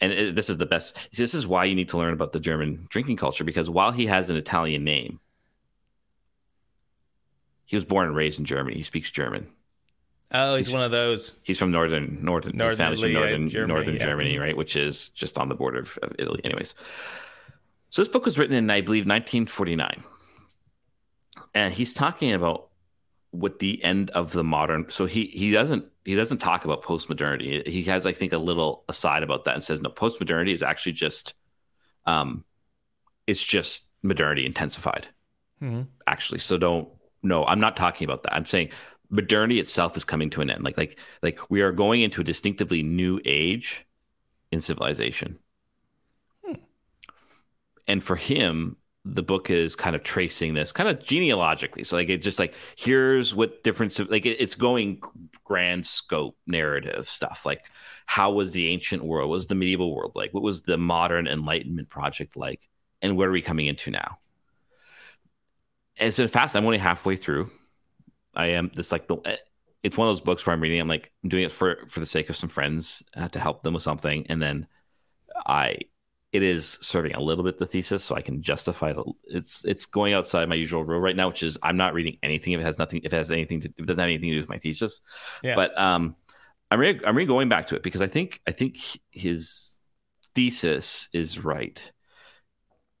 and 0.00 0.12
it, 0.12 0.34
this 0.34 0.50
is 0.50 0.58
the 0.58 0.66
best. 0.66 0.96
see, 1.12 1.22
This 1.22 1.34
is 1.34 1.46
why 1.46 1.64
you 1.64 1.74
need 1.74 1.88
to 1.90 1.98
learn 1.98 2.12
about 2.12 2.32
the 2.32 2.40
German 2.40 2.86
drinking 2.88 3.16
culture 3.16 3.44
because 3.44 3.70
while 3.70 3.92
he 3.92 4.06
has 4.06 4.30
an 4.30 4.36
Italian 4.36 4.84
name, 4.84 5.20
he 7.64 7.76
was 7.76 7.84
born 7.84 8.06
and 8.06 8.16
raised 8.16 8.38
in 8.38 8.44
Germany. 8.44 8.76
He 8.76 8.82
speaks 8.82 9.10
German. 9.10 9.48
Oh, 10.30 10.56
he's 10.56 10.72
one 10.72 10.82
of 10.82 10.90
those. 10.90 11.40
He's 11.42 11.58
from 11.58 11.70
northern 11.70 12.18
northern. 12.22 12.52
his 12.52 12.58
Northern 12.58 12.76
family's 12.76 13.00
from 13.00 13.12
northern 13.12 13.48
Germany, 13.48 13.72
northern 13.72 13.94
yeah. 13.94 14.04
Germany, 14.04 14.38
right? 14.38 14.56
Which 14.56 14.76
is 14.76 15.08
just 15.10 15.38
on 15.38 15.48
the 15.48 15.54
border 15.54 15.80
of, 15.80 15.98
of 16.02 16.12
Italy. 16.18 16.40
Anyways, 16.44 16.74
so 17.90 18.02
this 18.02 18.08
book 18.08 18.24
was 18.24 18.38
written 18.38 18.54
in, 18.54 18.70
I 18.70 18.82
believe, 18.82 19.06
1949, 19.06 20.02
and 21.54 21.72
he's 21.72 21.94
talking 21.94 22.32
about 22.32 22.67
what 23.30 23.58
the 23.58 23.82
end 23.84 24.10
of 24.10 24.32
the 24.32 24.44
modern. 24.44 24.86
So 24.88 25.06
he 25.06 25.26
he 25.26 25.50
doesn't 25.50 25.84
he 26.04 26.14
doesn't 26.14 26.38
talk 26.38 26.64
about 26.64 26.82
postmodernity. 26.82 27.66
He 27.66 27.82
has, 27.84 28.06
I 28.06 28.12
think, 28.12 28.32
a 28.32 28.38
little 28.38 28.84
aside 28.88 29.22
about 29.22 29.44
that 29.44 29.54
and 29.54 29.62
says 29.62 29.80
no, 29.80 29.90
postmodernity 29.90 30.54
is 30.54 30.62
actually 30.62 30.92
just, 30.92 31.34
um, 32.06 32.44
it's 33.26 33.44
just 33.44 33.88
modernity 34.02 34.46
intensified 34.46 35.08
Mhm. 35.60 35.88
actually. 36.06 36.40
So 36.40 36.56
don't 36.56 36.88
no, 37.22 37.44
I'm 37.44 37.60
not 37.60 37.76
talking 37.76 38.04
about 38.04 38.22
that. 38.22 38.34
I'm 38.34 38.44
saying 38.44 38.70
modernity 39.10 39.58
itself 39.58 39.96
is 39.96 40.04
coming 40.04 40.30
to 40.30 40.40
an 40.40 40.50
end. 40.50 40.64
Like 40.64 40.78
like 40.78 40.98
like 41.22 41.50
we 41.50 41.62
are 41.62 41.72
going 41.72 42.00
into 42.02 42.20
a 42.20 42.24
distinctively 42.24 42.82
new 42.82 43.20
age 43.24 43.84
in 44.50 44.60
civilization. 44.60 45.38
And 47.86 48.04
for 48.04 48.16
him, 48.16 48.76
the 49.04 49.22
book 49.22 49.50
is 49.50 49.74
kind 49.76 49.96
of 49.96 50.02
tracing 50.02 50.54
this 50.54 50.72
kind 50.72 50.88
of 50.88 51.00
genealogically. 51.00 51.84
So 51.84 51.96
like 51.96 52.08
it's 52.08 52.24
just 52.24 52.38
like 52.38 52.54
here's 52.76 53.34
what 53.34 53.64
difference 53.64 53.98
like 53.98 54.26
it- 54.26 54.40
it's 54.40 54.54
going 54.54 55.00
grand 55.44 55.86
scope 55.86 56.36
narrative 56.46 57.08
stuff. 57.08 57.46
Like 57.46 57.64
how 58.06 58.32
was 58.32 58.52
the 58.52 58.68
ancient 58.68 59.04
world? 59.04 59.28
What 59.28 59.34
was 59.36 59.46
the 59.46 59.54
medieval 59.54 59.94
world 59.94 60.12
like? 60.14 60.34
What 60.34 60.42
was 60.42 60.62
the 60.62 60.76
modern 60.76 61.26
enlightenment 61.26 61.88
project 61.88 62.36
like? 62.36 62.68
And 63.00 63.16
where 63.16 63.28
are 63.28 63.32
we 63.32 63.42
coming 63.42 63.66
into 63.66 63.90
now? 63.90 64.18
And 65.96 66.08
it's 66.08 66.16
been 66.16 66.28
fast. 66.28 66.56
I'm 66.56 66.64
only 66.64 66.78
halfway 66.78 67.16
through. 67.16 67.50
I 68.34 68.48
am 68.48 68.70
this 68.74 68.92
like 68.92 69.08
the. 69.08 69.38
It's 69.82 69.96
one 69.96 70.08
of 70.08 70.12
those 70.12 70.20
books 70.20 70.46
where 70.46 70.54
I'm 70.54 70.60
reading. 70.62 70.80
I'm 70.80 70.88
like 70.88 71.12
I'm 71.22 71.28
doing 71.30 71.44
it 71.44 71.52
for 71.52 71.86
for 71.88 72.00
the 72.00 72.06
sake 72.06 72.30
of 72.30 72.36
some 72.36 72.48
friends 72.48 73.02
uh, 73.16 73.28
to 73.28 73.40
help 73.40 73.62
them 73.62 73.74
with 73.74 73.82
something, 73.82 74.26
and 74.28 74.40
then 74.40 74.66
I. 75.46 75.78
It 76.32 76.42
is 76.42 76.76
serving 76.82 77.14
a 77.14 77.20
little 77.20 77.42
bit 77.42 77.58
the 77.58 77.64
thesis, 77.66 78.04
so 78.04 78.14
I 78.14 78.20
can 78.20 78.42
justify 78.42 78.90
it. 78.90 78.96
It's 79.24 79.64
it's 79.64 79.86
going 79.86 80.12
outside 80.12 80.48
my 80.48 80.54
usual 80.56 80.84
rule 80.84 81.00
right 81.00 81.16
now, 81.16 81.28
which 81.28 81.42
is 81.42 81.56
I'm 81.62 81.76
not 81.78 81.94
reading 81.94 82.18
anything 82.22 82.52
if 82.52 82.60
it 82.60 82.64
has 82.64 82.78
nothing 82.78 83.00
if 83.02 83.12
it 83.12 83.16
has 83.16 83.32
anything 83.32 83.60
to 83.62 83.68
if 83.68 83.80
it 83.80 83.86
doesn't 83.86 84.00
have 84.02 84.08
anything 84.08 84.28
to 84.30 84.34
do 84.36 84.40
with 84.40 84.48
my 84.50 84.58
thesis. 84.58 85.00
Yeah. 85.42 85.54
But 85.54 85.78
um, 85.80 86.16
I'm 86.70 86.78
re- 86.80 87.00
I'm 87.06 87.16
re 87.16 87.24
going 87.24 87.48
back 87.48 87.68
to 87.68 87.76
it 87.76 87.82
because 87.82 88.02
I 88.02 88.08
think 88.08 88.40
I 88.46 88.50
think 88.52 88.76
his 89.10 89.78
thesis 90.34 91.08
is 91.14 91.42
right 91.42 91.80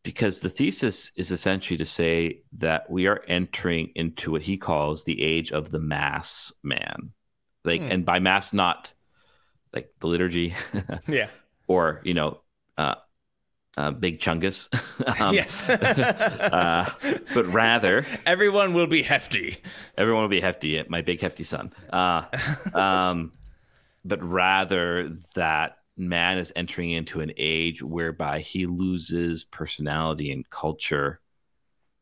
because 0.02 0.40
the 0.40 0.48
thesis 0.48 1.12
is 1.16 1.30
essentially 1.30 1.76
to 1.76 1.84
say 1.84 2.40
that 2.52 2.88
we 2.90 3.06
are 3.06 3.22
entering 3.28 3.90
into 3.94 4.30
what 4.32 4.42
he 4.42 4.56
calls 4.56 5.04
the 5.04 5.20
age 5.22 5.52
of 5.52 5.70
the 5.70 5.78
mass 5.78 6.52
man 6.62 7.10
like 7.64 7.82
Hmm. 7.82 7.90
and 7.92 8.06
by 8.06 8.18
mass 8.20 8.52
not 8.54 8.94
like 9.74 9.90
the 10.00 10.06
liturgy 10.06 10.54
Yeah. 11.06 11.28
or 11.66 12.00
you 12.04 12.14
know 12.14 12.40
uh, 12.78 12.94
uh 13.76 13.90
big 13.90 14.18
chungus 14.18 14.68
um, 15.20 15.34
yes. 15.34 15.68
uh, 15.68 16.88
but 17.34 17.46
rather 17.46 18.04
Everyone 18.26 18.72
will 18.74 18.86
be 18.86 19.02
hefty. 19.02 19.58
everyone 19.96 20.22
will 20.22 20.28
be 20.28 20.40
hefty 20.40 20.82
my 20.88 21.02
big 21.02 21.20
hefty 21.20 21.44
son 21.44 21.72
uh, 21.90 22.24
um, 22.74 23.32
but 24.04 24.22
rather 24.22 25.10
that 25.34 25.76
man 25.96 26.38
is 26.38 26.52
entering 26.56 26.90
into 26.90 27.20
an 27.20 27.32
age 27.36 27.82
whereby 27.82 28.40
he 28.40 28.66
loses 28.66 29.44
personality 29.44 30.30
and 30.32 30.48
culture 30.48 31.20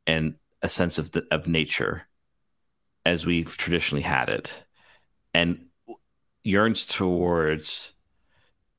and 0.06 0.36
a 0.62 0.68
sense 0.68 0.98
of 0.98 1.10
the, 1.12 1.24
of 1.30 1.48
nature 1.48 2.06
as 3.04 3.24
we've 3.26 3.56
traditionally 3.56 4.02
had 4.02 4.28
it 4.28 4.64
and 5.34 5.66
yearns 6.44 6.84
towards 6.86 7.92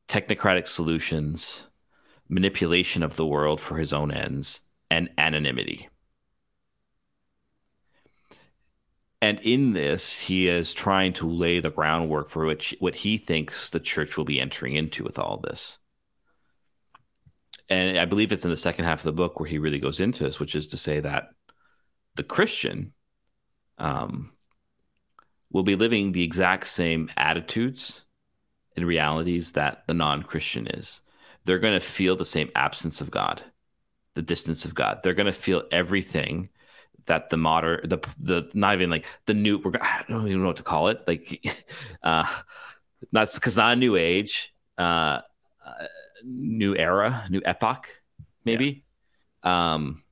technocratic 0.07 0.67
solutions 0.67 1.67
manipulation 2.30 3.03
of 3.03 3.15
the 3.15 3.25
world 3.25 3.59
for 3.61 3.78
his 3.78 3.93
own 3.93 4.11
ends 4.11 4.61
and 4.89 5.09
anonymity 5.17 5.89
and 9.21 9.39
in 9.39 9.73
this, 9.73 10.17
he 10.17 10.47
is 10.47 10.73
trying 10.73 11.13
to 11.13 11.30
lay 11.30 11.59
the 11.59 11.71
groundwork 11.71 12.30
for 12.30 12.45
which 12.45 12.75
what 12.80 12.95
he 12.95 13.17
thinks 13.17 13.69
the 13.69 13.80
church 13.80 14.15
will 14.15 14.25
be 14.25 14.39
entering 14.39 14.75
into 14.75 15.03
with 15.03 15.17
all 15.17 15.38
this. 15.38 15.80
And 17.69 17.97
I 17.97 18.05
believe 18.05 18.32
it's 18.32 18.45
in 18.45 18.51
the 18.51 18.57
second 18.57 18.86
half 18.86 18.99
of 18.99 19.05
the 19.05 19.11
book 19.11 19.39
where 19.39 19.49
he 19.49 19.57
really 19.57 19.80
goes 19.80 19.99
into 19.99 20.23
this, 20.23 20.39
which 20.39 20.55
is 20.55 20.67
to 20.69 20.78
say 20.78 20.99
that 20.99 21.30
the 22.15 22.23
Christian 22.23 22.93
um, 23.78 24.32
will 25.51 25.63
be 25.63 25.75
living 25.75 26.11
the 26.11 26.23
exact 26.23 26.67
same 26.67 27.09
attitudes 27.17 28.03
and 28.75 28.86
realities 28.86 29.53
that 29.53 29.84
the 29.88 29.93
non 29.95 30.21
Christian 30.21 30.67
is. 30.67 31.01
They're 31.47 31.59
going 31.59 31.79
to 31.79 31.85
feel 31.85 32.17
the 32.17 32.25
same 32.25 32.51
absence 32.55 32.99
of 32.99 33.09
God, 33.09 33.41
the 34.15 34.21
distance 34.21 34.65
of 34.65 34.75
God. 34.75 34.99
They're 35.01 35.13
going 35.13 35.27
to 35.27 35.31
feel 35.31 35.63
everything 35.71 36.49
that 37.05 37.29
the 37.29 37.37
modern 37.37 37.87
the 37.87 37.99
the 38.19 38.51
not 38.53 38.75
even 38.75 38.89
like 38.89 39.05
the 39.27 39.33
new 39.33 39.57
we're 39.59 39.71
I 39.81 40.03
don't 40.09 40.27
even 40.27 40.41
know 40.41 40.47
what 40.47 40.57
to 40.57 40.63
call 40.63 40.89
it. 40.89 40.99
Like 41.07 41.65
uh 42.03 42.25
not 43.13 43.29
because 43.33 43.55
not 43.55 43.73
a 43.73 43.75
new 43.77 43.95
age 43.95 44.53
uh, 44.77 45.21
uh 45.65 45.87
new 46.25 46.75
era 46.75 47.25
new 47.29 47.41
epoch 47.45 47.95
maybe. 48.43 48.83
Um 49.41 50.03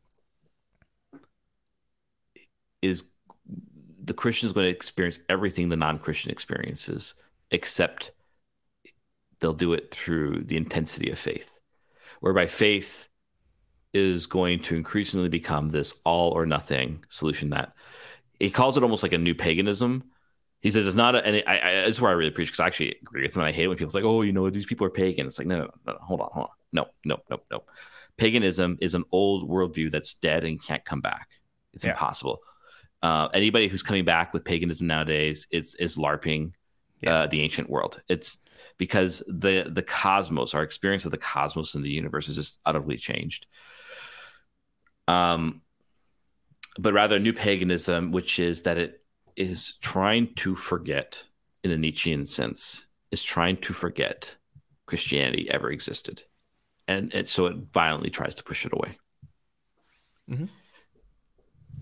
is 2.81 3.03
the 4.01 4.13
Christian 4.13 4.47
is 4.47 4.53
going 4.53 4.65
to 4.65 4.71
experience 4.71 5.19
everything 5.27 5.67
the 5.67 5.75
non-Christian 5.75 6.31
experiences 6.31 7.15
except 7.51 8.11
they'll 9.39 9.53
do 9.53 9.73
it 9.73 9.91
through 9.93 10.43
the 10.45 10.57
intensity 10.57 11.09
of 11.11 11.19
faith 11.19 11.51
whereby 12.21 12.47
faith 12.47 13.07
is 13.93 14.27
going 14.27 14.59
to 14.59 14.75
increasingly 14.75 15.29
become 15.29 15.69
this 15.69 15.95
all 16.03 16.31
or 16.31 16.45
nothing 16.45 17.03
solution 17.09 17.49
that 17.51 17.73
he 18.39 18.49
calls 18.49 18.77
it 18.77 18.83
almost 18.83 19.03
like 19.03 19.13
a 19.13 19.17
new 19.17 19.36
paganism 19.36 20.03
He 20.61 20.71
says 20.71 20.88
it's 20.88 20.95
not, 20.95 21.15
a, 21.15 21.25
and 21.25 21.43
I, 21.47 21.59
I, 21.59 21.71
this 21.86 21.95
is 21.95 22.01
where 22.01 22.11
I 22.11 22.15
really 22.15 22.31
preach 22.31 22.49
because 22.49 22.59
I 22.61 22.67
actually 22.67 22.95
agree 23.01 23.23
with 23.23 23.36
him. 23.38 23.43
I 23.43 23.51
hate 23.51 23.67
when 23.67 23.77
people's 23.77 23.95
like, 23.95 24.05
"Oh, 24.05 24.23
you 24.23 24.33
know, 24.33 24.49
these 24.49 24.65
people 24.65 24.88
are 24.88 24.91
pagan." 24.91 25.27
It's 25.27 25.38
like, 25.39 25.47
no, 25.47 25.57
no, 25.59 25.65
no, 25.86 25.93
no, 25.93 25.99
hold 26.01 26.21
on, 26.21 26.29
hold 26.33 26.45
on, 26.47 26.55
no, 26.73 26.86
no, 27.05 27.17
no, 27.29 27.38
no. 27.51 27.63
Paganism 28.17 28.77
is 28.81 28.95
an 28.95 29.03
old 29.11 29.49
worldview 29.49 29.91
that's 29.91 30.15
dead 30.15 30.43
and 30.43 30.61
can't 30.61 30.83
come 30.86 31.01
back. 31.01 31.29
It's 31.73 31.86
Yeah. 31.86 31.91
impossible. 31.91 32.39
Uh, 33.03 33.27
anybody 33.33 33.67
who's 33.67 33.83
coming 33.83 34.05
back 34.05 34.33
with 34.33 34.43
paganism 34.45 34.88
nowadays 34.88 35.47
is 35.51 35.75
is 35.75 35.97
larping 35.97 36.53
Yeah. 37.01 37.13
uh, 37.13 37.27
the 37.27 37.41
ancient 37.41 37.69
world. 37.69 38.01
It's 38.09 38.38
because 38.78 39.23
the 39.28 39.69
the 39.69 39.82
cosmos, 39.82 40.53
our 40.53 40.63
experience 40.63 41.05
of 41.05 41.11
the 41.11 41.17
cosmos 41.17 41.76
and 41.76 41.84
the 41.84 41.89
universe, 41.89 42.28
is 42.28 42.36
just 42.36 42.59
utterly 42.65 42.97
changed. 42.97 43.45
Um, 45.07 45.61
but 46.78 46.93
rather 46.93 47.19
new 47.19 47.34
paganism, 47.34 48.11
which 48.11 48.39
is 48.39 48.63
that 48.63 48.78
it 48.78 49.03
is 49.36 49.76
trying 49.82 50.34
to 50.36 50.55
forget, 50.55 51.23
in 51.63 51.71
a 51.71 51.78
Nietzschean 51.78 52.26
sense, 52.26 52.88
is 53.11 53.23
trying 53.23 53.57
to 53.57 53.73
forget 53.73 54.36
Christianity 54.86 55.49
ever 55.49 55.71
existed, 55.71 56.23
and, 56.88 57.13
and 57.13 57.28
so 57.28 57.45
it 57.47 57.55
violently 57.71 58.09
tries 58.09 58.36
to 58.36 58.43
push 58.43 58.65
it 58.65 58.73
away. 58.73 58.97
Mhm. 60.30 60.49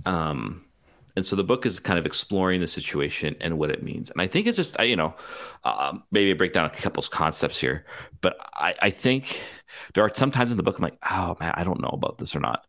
Um, 0.06 0.63
and 1.16 1.26
so 1.26 1.36
the 1.36 1.44
book 1.44 1.66
is 1.66 1.80
kind 1.80 2.00
of 2.00 2.06
exploring 2.06 2.60
the 2.60 2.68
situation 2.68 3.36
and 3.42 3.58
what 3.58 3.70
it 3.70 3.84
means. 3.84 4.10
And 4.10 4.20
I 4.22 4.28
think 4.28 4.48
it's 4.48 4.58
just, 4.58 4.80
I- 4.80 4.84
you 4.84 4.96
know, 4.96 5.16
um, 5.64 6.04
maybe 6.12 6.32
I 6.32 6.34
break 6.34 6.54
down 6.54 6.66
a 6.66 6.70
couple 6.70 7.04
of 7.04 7.10
concepts 7.12 7.60
here, 7.60 7.86
but 8.22 8.36
I, 8.56 8.76
I 8.82 8.90
think 8.90 9.42
there 9.94 10.04
are 10.04 10.12
some 10.14 10.32
times 10.32 10.52
in 10.52 10.58
the 10.58 10.64
book 10.64 10.78
I'm 10.78 10.84
like, 10.84 10.98
oh 11.10 11.36
man, 11.40 11.54
I 11.56 11.64
don't 11.64 11.82
know 11.82 11.92
about 11.94 12.18
this 12.18 12.36
or 12.36 12.40
not. 12.40 12.66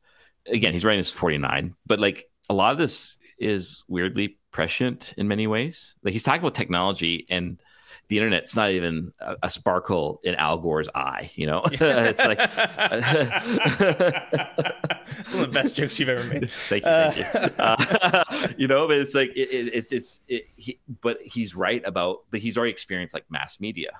Again, 0.46 0.72
he's 0.72 0.84
writing 0.84 1.00
this 1.00 1.10
49, 1.10 1.74
but 1.86 2.00
like 2.00 2.26
a 2.50 2.54
lot 2.54 2.72
of 2.72 2.78
this 2.78 3.16
is 3.38 3.82
weirdly 3.88 4.38
prescient 4.52 5.14
in 5.16 5.26
many 5.26 5.46
ways. 5.46 5.96
Like 6.02 6.12
he's 6.12 6.22
talking 6.22 6.40
about 6.40 6.54
technology 6.54 7.26
and 7.30 7.60
the 8.08 8.18
internet's 8.18 8.56
not 8.56 8.70
even 8.70 9.12
a, 9.20 9.36
a 9.44 9.50
sparkle 9.50 10.20
in 10.24 10.34
Al 10.34 10.58
Gore's 10.58 10.88
eye, 10.94 11.30
you 11.34 11.46
know? 11.46 11.62
it's 11.66 12.18
like, 12.18 12.38
It's 15.18 15.34
one 15.34 15.44
of 15.44 15.52
the 15.52 15.60
best 15.60 15.74
jokes 15.74 15.98
you've 15.98 16.08
ever 16.08 16.24
made. 16.24 16.50
thank 16.50 16.84
you, 16.84 16.90
thank 16.90 17.16
you. 17.16 17.50
Uh, 17.58 18.24
you 18.56 18.68
know, 18.68 18.86
but 18.86 18.98
it's 18.98 19.14
like 19.14 19.30
it, 19.30 19.50
it, 19.50 19.74
it's 19.74 19.92
it's 19.92 20.20
it, 20.28 20.46
he, 20.56 20.80
but 21.00 21.20
he's 21.22 21.54
right 21.54 21.82
about, 21.84 22.24
but 22.30 22.40
he's 22.40 22.56
already 22.56 22.72
experienced 22.72 23.14
like 23.14 23.24
mass 23.30 23.60
media, 23.60 23.90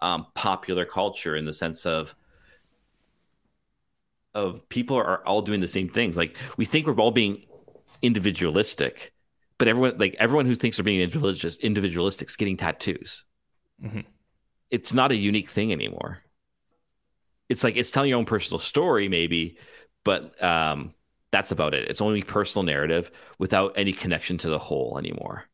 um, 0.00 0.26
popular 0.34 0.84
culture 0.84 1.36
in 1.36 1.44
the 1.44 1.52
sense 1.52 1.86
of 1.86 2.14
of 4.34 4.68
people 4.68 4.96
are 4.96 5.24
all 5.26 5.42
doing 5.42 5.60
the 5.60 5.68
same 5.68 5.88
things. 5.88 6.16
Like 6.16 6.36
we 6.56 6.64
think 6.64 6.86
we're 6.86 6.94
all 6.94 7.10
being 7.10 7.44
individualistic, 8.02 9.12
but 9.58 9.68
everyone 9.68 9.98
like 9.98 10.16
everyone 10.18 10.46
who 10.46 10.54
thinks 10.54 10.76
they're 10.76 10.84
being 10.84 11.00
individualist 11.00 11.60
individualistic 11.60 12.28
is 12.28 12.36
getting 12.36 12.56
tattoos. 12.56 13.24
Mhm. 13.82 14.04
It's 14.70 14.94
not 14.94 15.12
a 15.12 15.16
unique 15.16 15.48
thing 15.48 15.72
anymore. 15.72 16.20
It's 17.48 17.62
like 17.62 17.76
it's 17.76 17.90
telling 17.90 18.10
your 18.10 18.18
own 18.18 18.24
personal 18.24 18.58
story, 18.58 19.08
maybe, 19.08 19.58
but 20.04 20.42
um, 20.42 20.94
that's 21.30 21.52
about 21.52 21.74
it. 21.74 21.88
It's 21.88 22.00
only 22.00 22.22
personal 22.22 22.64
narrative 22.64 23.10
without 23.38 23.74
any 23.76 23.92
connection 23.92 24.38
to 24.38 24.48
the 24.48 24.58
whole 24.58 24.98
anymore. 24.98 25.44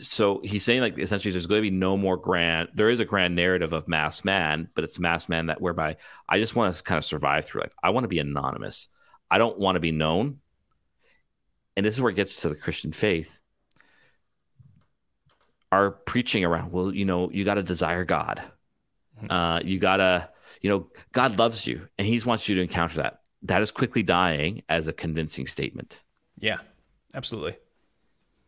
So 0.00 0.40
he's 0.42 0.64
saying 0.64 0.80
like 0.80 0.98
essentially 0.98 1.32
there's 1.32 1.46
going 1.46 1.60
to 1.60 1.70
be 1.70 1.74
no 1.74 1.96
more 1.96 2.16
grand. 2.16 2.68
There 2.74 2.90
is 2.90 3.00
a 3.00 3.04
grand 3.04 3.36
narrative 3.36 3.72
of 3.72 3.86
mass 3.86 4.24
man, 4.24 4.68
but 4.74 4.84
it's 4.84 4.98
mass 4.98 5.28
man 5.28 5.46
that 5.46 5.60
whereby 5.60 5.96
I 6.28 6.38
just 6.38 6.56
want 6.56 6.74
to 6.74 6.82
kind 6.82 6.98
of 6.98 7.04
survive 7.04 7.44
through 7.44 7.62
life. 7.62 7.74
I 7.82 7.90
want 7.90 8.04
to 8.04 8.08
be 8.08 8.18
anonymous. 8.18 8.88
I 9.30 9.38
don't 9.38 9.58
want 9.58 9.76
to 9.76 9.80
be 9.80 9.92
known. 9.92 10.40
And 11.76 11.84
this 11.84 11.94
is 11.94 12.00
where 12.00 12.10
it 12.10 12.16
gets 12.16 12.40
to 12.42 12.48
the 12.48 12.54
Christian 12.54 12.92
faith. 12.92 13.38
Our 15.72 15.90
preaching 15.90 16.44
around, 16.44 16.70
well, 16.70 16.94
you 16.94 17.04
know, 17.04 17.30
you 17.30 17.44
got 17.44 17.54
to 17.54 17.62
desire 17.62 18.04
God. 18.04 18.42
Uh, 19.28 19.60
you 19.64 19.78
got 19.78 19.96
to, 19.96 20.28
you 20.60 20.70
know, 20.70 20.88
God 21.12 21.38
loves 21.38 21.66
you 21.66 21.88
and 21.98 22.06
he 22.06 22.18
wants 22.20 22.48
you 22.48 22.56
to 22.56 22.62
encounter 22.62 22.96
that. 22.98 23.20
That 23.42 23.60
is 23.60 23.70
quickly 23.70 24.02
dying 24.02 24.62
as 24.68 24.88
a 24.88 24.92
convincing 24.92 25.46
statement. 25.46 26.00
Yeah, 26.38 26.58
absolutely. 27.14 27.56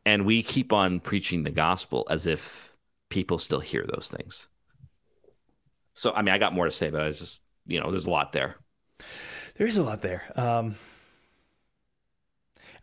And 0.05 0.24
we 0.24 0.43
keep 0.43 0.72
on 0.72 1.01
preaching 1.01 1.43
the 1.43 1.51
gospel 1.51 2.07
as 2.09 2.27
if 2.27 2.77
people 3.09 3.39
still 3.39 3.61
hear 3.61 3.85
those 3.87 4.09
things. 4.09 4.49
So, 5.95 6.12
I 6.12 6.22
mean, 6.22 6.35
I 6.35 6.39
got 6.39 6.55
more 6.55 6.66
to 6.66 6.70
say, 6.70 6.91
but 6.91 7.01
I 7.01 7.07
was 7.07 7.18
just, 7.18 7.41
you 7.66 7.81
know, 7.81 7.91
there's 7.91 8.07
a 8.07 8.11
lot 8.11 8.33
there. 8.33 8.57
There 9.57 9.66
is 9.66 9.79
a 9.79 9.83
lot 9.83 10.03
there. 10.03 10.22
Um, 10.37 10.77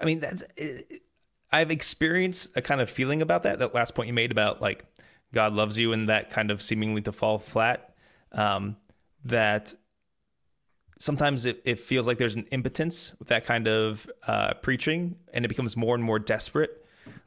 I 0.03 0.05
mean, 0.05 0.19
that's. 0.19 0.43
It, 0.57 1.01
I've 1.51 1.71
experienced 1.71 2.57
a 2.57 2.61
kind 2.61 2.81
of 2.81 2.89
feeling 2.89 3.21
about 3.21 3.43
that. 3.43 3.59
That 3.59 3.75
last 3.75 3.93
point 3.93 4.07
you 4.07 4.13
made 4.13 4.31
about 4.31 4.61
like 4.61 4.85
God 5.31 5.53
loves 5.53 5.77
you 5.77 5.93
and 5.93 6.09
that 6.09 6.29
kind 6.29 6.51
of 6.51 6.61
seemingly 6.61 7.01
to 7.03 7.11
fall 7.11 7.37
flat. 7.39 7.95
Um, 8.31 8.77
that 9.25 9.73
sometimes 10.99 11.45
it, 11.45 11.61
it 11.65 11.79
feels 11.79 12.07
like 12.07 12.17
there's 12.17 12.35
an 12.35 12.47
impotence 12.51 13.13
with 13.19 13.27
that 13.27 13.45
kind 13.45 13.67
of 13.67 14.09
uh, 14.25 14.53
preaching, 14.55 15.17
and 15.33 15.45
it 15.45 15.47
becomes 15.47 15.77
more 15.77 15.95
and 15.95 16.03
more 16.03 16.17
desperate, 16.17 16.85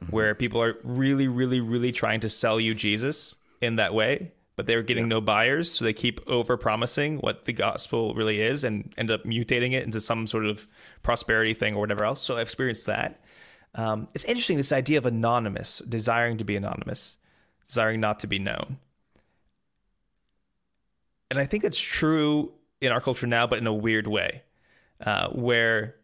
where 0.09 0.35
people 0.35 0.61
are 0.61 0.77
really, 0.83 1.27
really, 1.27 1.61
really 1.61 1.91
trying 1.91 2.19
to 2.19 2.29
sell 2.29 2.59
you 2.59 2.75
Jesus 2.75 3.35
in 3.61 3.77
that 3.77 3.93
way, 3.93 4.31
but 4.57 4.65
they're 4.65 4.81
getting 4.81 5.07
no 5.07 5.21
buyers, 5.21 5.71
so 5.71 5.85
they 5.85 5.93
keep 5.93 6.19
over 6.27 6.57
promising 6.57 7.19
what 7.19 7.45
the 7.45 7.53
gospel 7.53 8.15
really 8.15 8.41
is 8.41 8.63
and 8.63 8.91
end 8.97 9.11
up 9.11 9.23
mutating 9.23 9.73
it 9.73 9.83
into 9.83 10.01
some 10.01 10.25
sort 10.25 10.47
of 10.47 10.67
prosperity 11.03 11.53
thing 11.53 11.75
or 11.75 11.79
whatever 11.79 12.03
else. 12.03 12.19
So 12.19 12.35
I've 12.35 12.41
experienced 12.41 12.87
that. 12.87 13.21
Um, 13.75 14.07
it's 14.15 14.23
interesting 14.23 14.57
this 14.57 14.71
idea 14.71 14.97
of 14.97 15.05
anonymous, 15.05 15.77
desiring 15.87 16.39
to 16.39 16.43
be 16.43 16.55
anonymous, 16.55 17.17
desiring 17.67 18.01
not 18.01 18.19
to 18.21 18.27
be 18.27 18.39
known. 18.39 18.79
And 21.29 21.39
I 21.39 21.45
think 21.45 21.63
it's 21.63 21.79
true 21.79 22.51
in 22.81 22.91
our 22.91 23.01
culture 23.01 23.27
now, 23.27 23.45
but 23.45 23.59
in 23.59 23.67
a 23.67 23.73
weird 23.73 24.07
way, 24.07 24.41
uh, 25.01 25.29
where 25.29 25.97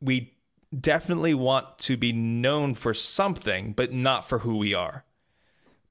we 0.00 0.34
definitely 0.78 1.34
want 1.34 1.78
to 1.78 1.96
be 1.96 2.12
known 2.12 2.74
for 2.74 2.94
something, 2.94 3.72
but 3.72 3.92
not 3.92 4.28
for 4.28 4.40
who 4.40 4.56
we 4.56 4.72
are, 4.72 5.04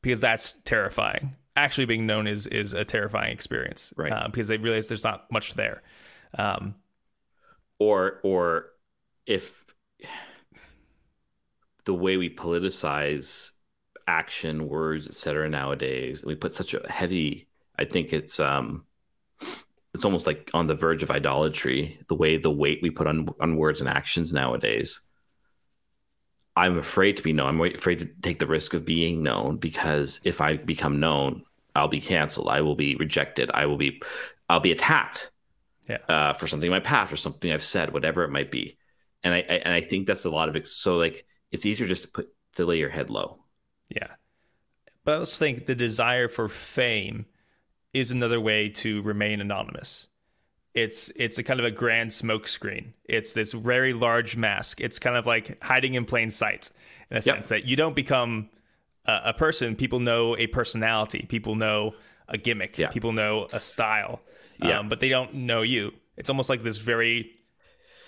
because 0.01 0.21
that's 0.21 0.53
terrifying. 0.63 1.36
Actually, 1.56 1.86
being 1.86 2.06
known 2.06 2.28
is 2.28 2.47
is 2.47 2.74
a 2.74 2.84
terrifying 2.84 3.32
experience, 3.32 3.93
Right. 3.97 4.12
Uh, 4.12 4.28
because 4.28 4.47
they 4.47 4.58
realize 4.58 4.88
there's 4.88 5.03
not 5.03 5.32
much 5.32 5.53
there. 5.53 5.82
Um, 6.38 6.76
Or, 7.80 8.20
or 8.24 8.72
if 9.26 9.66
the 11.86 11.93
way 11.93 12.18
we 12.18 12.30
politicize 12.30 13.51
action, 14.08 14.68
words, 14.68 15.08
etc. 15.08 15.49
nowadays, 15.49 16.24
we 16.24 16.36
put 16.36 16.53
such 16.56 16.74
a 16.74 16.89
heavy, 16.91 17.47
I 17.78 17.86
think 17.86 18.14
it's, 18.14 18.39
um, 18.39 18.86
it's 19.93 20.06
almost 20.06 20.28
like 20.28 20.51
on 20.53 20.68
the 20.68 20.76
verge 20.76 21.03
of 21.03 21.12
idolatry, 21.12 21.99
the 22.08 22.16
way 22.16 22.38
the 22.38 22.51
weight 22.51 22.80
we 22.82 22.89
put 22.89 23.08
on, 23.08 23.30
on 23.39 23.56
words 23.58 23.80
and 23.82 23.89
actions 23.89 24.34
nowadays. 24.34 25.01
I'm 26.56 26.78
afraid 26.78 27.18
to 27.18 27.24
be 27.24 27.34
known. 27.34 27.47
I'm 27.49 27.74
afraid 27.74 27.99
to 27.99 28.06
take 28.06 28.39
the 28.39 28.47
risk 28.47 28.74
of 28.74 28.86
being 28.86 29.22
known 29.22 29.58
because 29.58 30.22
if 30.24 30.39
I 30.39 30.58
become 30.58 30.99
known, 30.99 31.43
I'll 31.76 31.89
be 31.89 31.99
canceled. 31.99 32.47
I 32.47 32.62
will 32.62 32.76
be 32.76 32.95
rejected. 32.95 33.51
I 33.53 33.66
will 33.66 33.78
be, 33.78 34.01
I'll 34.49 34.62
be 34.62 34.72
attacked 34.72 35.32
yeah, 35.89 35.97
uh, 36.08 36.34
for 36.34 36.47
something 36.47 36.68
in 36.68 36.72
my 36.72 36.80
past 36.80 37.12
or 37.12 37.18
something 37.18 37.51
I've 37.51 37.64
said, 37.64 37.93
whatever 37.93 38.24
it 38.24 38.32
might 38.32 38.51
be. 38.51 38.78
And 39.24 39.34
I, 39.34 39.39
I 39.39 39.53
and 39.66 39.74
I 39.74 39.82
think 39.82 40.08
that's 40.08 40.26
a 40.26 40.30
lot 40.30 40.49
of 40.49 40.56
it. 40.56 40.68
So 40.68 40.97
like 40.97 41.26
it's 41.51 41.66
easier 41.66 41.88
just 41.88 42.03
to 42.03 42.10
put 42.10 42.34
to 42.53 42.66
lay 42.66 42.78
your 42.78 42.89
head 42.89 43.10
low. 43.10 43.43
yeah. 43.89 44.08
But 45.03 45.16
I 45.16 45.18
also 45.20 45.38
think 45.38 45.66
the 45.66 45.76
desire 45.76 46.28
for 46.28 46.47
fame 46.47 47.26
is 47.93 48.12
another 48.12 48.39
way 48.39 48.70
to 48.70 49.01
remain 49.03 49.41
anonymous. 49.41 50.08
It's 50.76 51.09
it's 51.15 51.38
a 51.38 51.43
kind 51.43 51.59
of 51.59 51.65
a 51.65 51.71
grand 51.71 52.11
smoke 52.11 52.47
screen. 52.47 52.93
It's 53.05 53.34
this 53.34 53.53
very 53.53 53.93
large 53.93 54.36
mask. 54.36 54.82
It's 54.82 54.99
kind 54.99 55.15
of 55.15 55.26
like 55.26 55.61
hiding 55.63 55.93
in 55.93 56.05
plain 56.05 56.30
sight 56.30 56.69
in 57.09 57.17
a 57.17 57.21
sense 57.21 57.49
that 57.49 57.63
you 57.65 57.78
don't 57.78 57.95
become 57.95 58.49
a, 59.05 59.21
a 59.26 59.34
person. 59.34 59.76
People 59.76 59.99
know 59.99 60.36
a 60.38 60.47
personality. 60.47 61.26
People 61.30 61.55
know 61.55 61.95
a 62.28 62.38
gimmick. 62.38 62.78
Yeah. 62.78 62.89
People 62.89 63.13
know 63.13 63.47
a 63.53 63.59
style. 63.59 64.21
Yeah. 64.61 64.80
Um, 64.80 64.89
but 64.89 64.99
they 64.99 65.09
don't 65.09 65.34
know 65.34 65.61
you. 65.61 65.93
It's 66.17 66.30
almost 66.30 66.49
like 66.49 66.61
this 66.61 66.78
very 66.78 67.32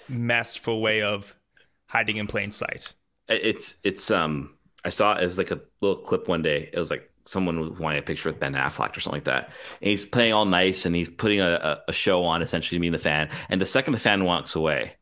masterful 0.10 0.82
way 0.82 1.02
of 1.02 1.36
hiding 1.88 2.18
in 2.18 2.28
plain 2.28 2.52
sight. 2.52 2.94
It's 3.30 3.76
it's 3.84 4.12
um 4.12 4.56
I 4.86 4.90
saw 4.90 5.16
it 5.16 5.26
was 5.26 5.38
like 5.38 5.52
a 5.52 5.60
little 5.82 6.04
clip 6.04 6.28
one 6.28 6.42
day. 6.42 6.70
It 6.72 6.80
was 6.80 6.92
like 6.92 7.10
someone 7.28 7.60
was 7.60 7.80
wanting 7.80 8.00
a 8.00 8.04
picture 8.04 8.30
with 8.30 8.40
Ben 8.40 8.54
Affleck 8.54 8.96
or 8.96 9.00
something 9.00 9.18
like 9.18 9.26
that. 9.26 9.52
And 9.82 9.90
he's 9.92 10.06
playing 10.06 10.34
all 10.34 10.46
nice 10.46 10.86
and 10.86 10.96
he's 10.96 11.10
putting 11.10 11.42
a, 11.42 11.82
a, 11.88 11.94
show 11.94 12.24
on 12.24 12.42
essentially 12.42 12.80
being 12.80 12.94
the 12.94 12.98
fan. 12.98 13.30
And 13.50 13.60
the 13.60 13.66
second 13.66 13.94
the 13.94 14.00
fan 14.00 14.24
walks 14.24 14.56
away 14.56 14.94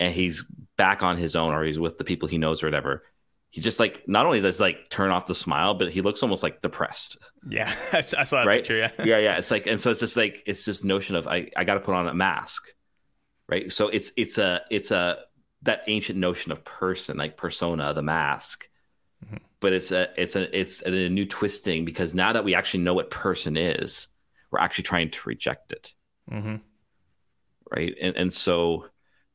and 0.00 0.14
he's 0.14 0.44
back 0.76 1.02
on 1.02 1.16
his 1.16 1.36
own 1.36 1.54
or 1.54 1.62
he's 1.62 1.78
with 1.78 1.98
the 1.98 2.04
people 2.04 2.28
he 2.28 2.38
knows 2.38 2.62
or 2.62 2.66
whatever, 2.66 3.04
he 3.50 3.60
just 3.60 3.78
like 3.78 4.02
not 4.08 4.24
only 4.24 4.40
does 4.40 4.60
like 4.60 4.88
turn 4.88 5.10
off 5.10 5.26
the 5.26 5.34
smile, 5.34 5.74
but 5.74 5.92
he 5.92 6.00
looks 6.00 6.22
almost 6.22 6.42
like 6.42 6.62
depressed. 6.62 7.18
Yeah, 7.48 7.72
I 7.92 8.00
saw 8.00 8.38
that 8.38 8.46
right? 8.46 8.60
picture. 8.60 8.78
Yeah. 8.78 8.90
yeah, 9.04 9.18
yeah. 9.18 9.36
It's 9.36 9.50
like, 9.50 9.66
and 9.66 9.78
so 9.78 9.90
it's 9.90 10.00
just 10.00 10.16
like 10.16 10.42
it's 10.46 10.64
this 10.64 10.82
notion 10.82 11.16
of 11.16 11.28
I, 11.28 11.50
I 11.54 11.64
got 11.64 11.74
to 11.74 11.80
put 11.80 11.94
on 11.94 12.08
a 12.08 12.14
mask, 12.14 12.62
right? 13.48 13.70
So 13.70 13.88
it's 13.88 14.10
it's 14.16 14.38
a 14.38 14.62
it's 14.70 14.90
a 14.90 15.18
that 15.62 15.82
ancient 15.86 16.18
notion 16.18 16.50
of 16.50 16.64
person, 16.64 17.18
like 17.18 17.36
persona, 17.36 17.92
the 17.92 18.02
mask, 18.02 18.68
but 19.60 19.72
it's 19.72 19.92
a 19.92 20.08
it's 20.20 20.36
a 20.36 20.58
it's 20.58 20.82
a 20.82 21.08
new 21.08 21.26
twisting 21.26 21.84
because 21.84 22.14
now 22.14 22.32
that 22.32 22.44
we 22.44 22.54
actually 22.54 22.82
know 22.82 22.94
what 22.94 23.10
person 23.10 23.56
is, 23.56 24.08
we're 24.50 24.58
actually 24.58 24.84
trying 24.84 25.10
to 25.10 25.28
reject 25.28 25.72
it, 25.72 25.92
Mm-hmm. 26.30 26.56
right? 27.70 27.94
And 28.00 28.16
and 28.16 28.32
so 28.32 28.86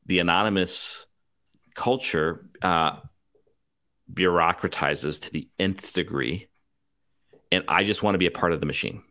the 0.06 0.18
anonymous 0.20 1.06
culture 1.74 2.48
uh, 2.62 2.96
bureaucratizes 4.12 5.22
to 5.22 5.30
the 5.32 5.48
nth 5.58 5.92
degree, 5.92 6.48
and 7.52 7.64
I 7.68 7.84
just 7.84 8.02
want 8.02 8.14
to 8.14 8.18
be 8.18 8.26
a 8.26 8.30
part 8.30 8.52
of 8.52 8.60
the 8.60 8.66
machine. 8.66 9.02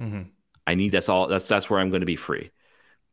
Mm-hmm. 0.00 0.22
I 0.66 0.74
need 0.74 0.92
that's 0.92 1.08
all 1.08 1.28
that's 1.28 1.48
that's 1.48 1.68
where 1.68 1.80
I'm 1.80 1.90
going 1.90 2.00
to 2.00 2.06
be 2.06 2.16
free. 2.16 2.50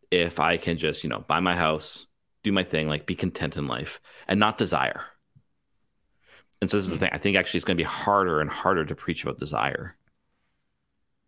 If 0.09 0.39
I 0.39 0.57
can 0.57 0.77
just, 0.77 1.03
you 1.03 1.09
know, 1.09 1.19
buy 1.19 1.39
my 1.39 1.55
house, 1.55 2.07
do 2.43 2.51
my 2.51 2.63
thing, 2.63 2.87
like 2.87 3.05
be 3.05 3.15
content 3.15 3.57
in 3.57 3.67
life 3.67 4.01
and 4.27 4.39
not 4.39 4.57
desire. 4.57 5.03
And 6.61 6.69
so 6.69 6.77
this 6.77 6.87
is 6.87 6.91
the 6.93 6.99
thing. 6.99 7.09
I 7.11 7.17
think 7.17 7.37
actually 7.37 7.57
it's 7.57 7.65
going 7.65 7.77
to 7.77 7.83
be 7.83 7.87
harder 7.87 8.39
and 8.39 8.49
harder 8.49 8.85
to 8.85 8.95
preach 8.95 9.23
about 9.23 9.39
desire. 9.39 9.95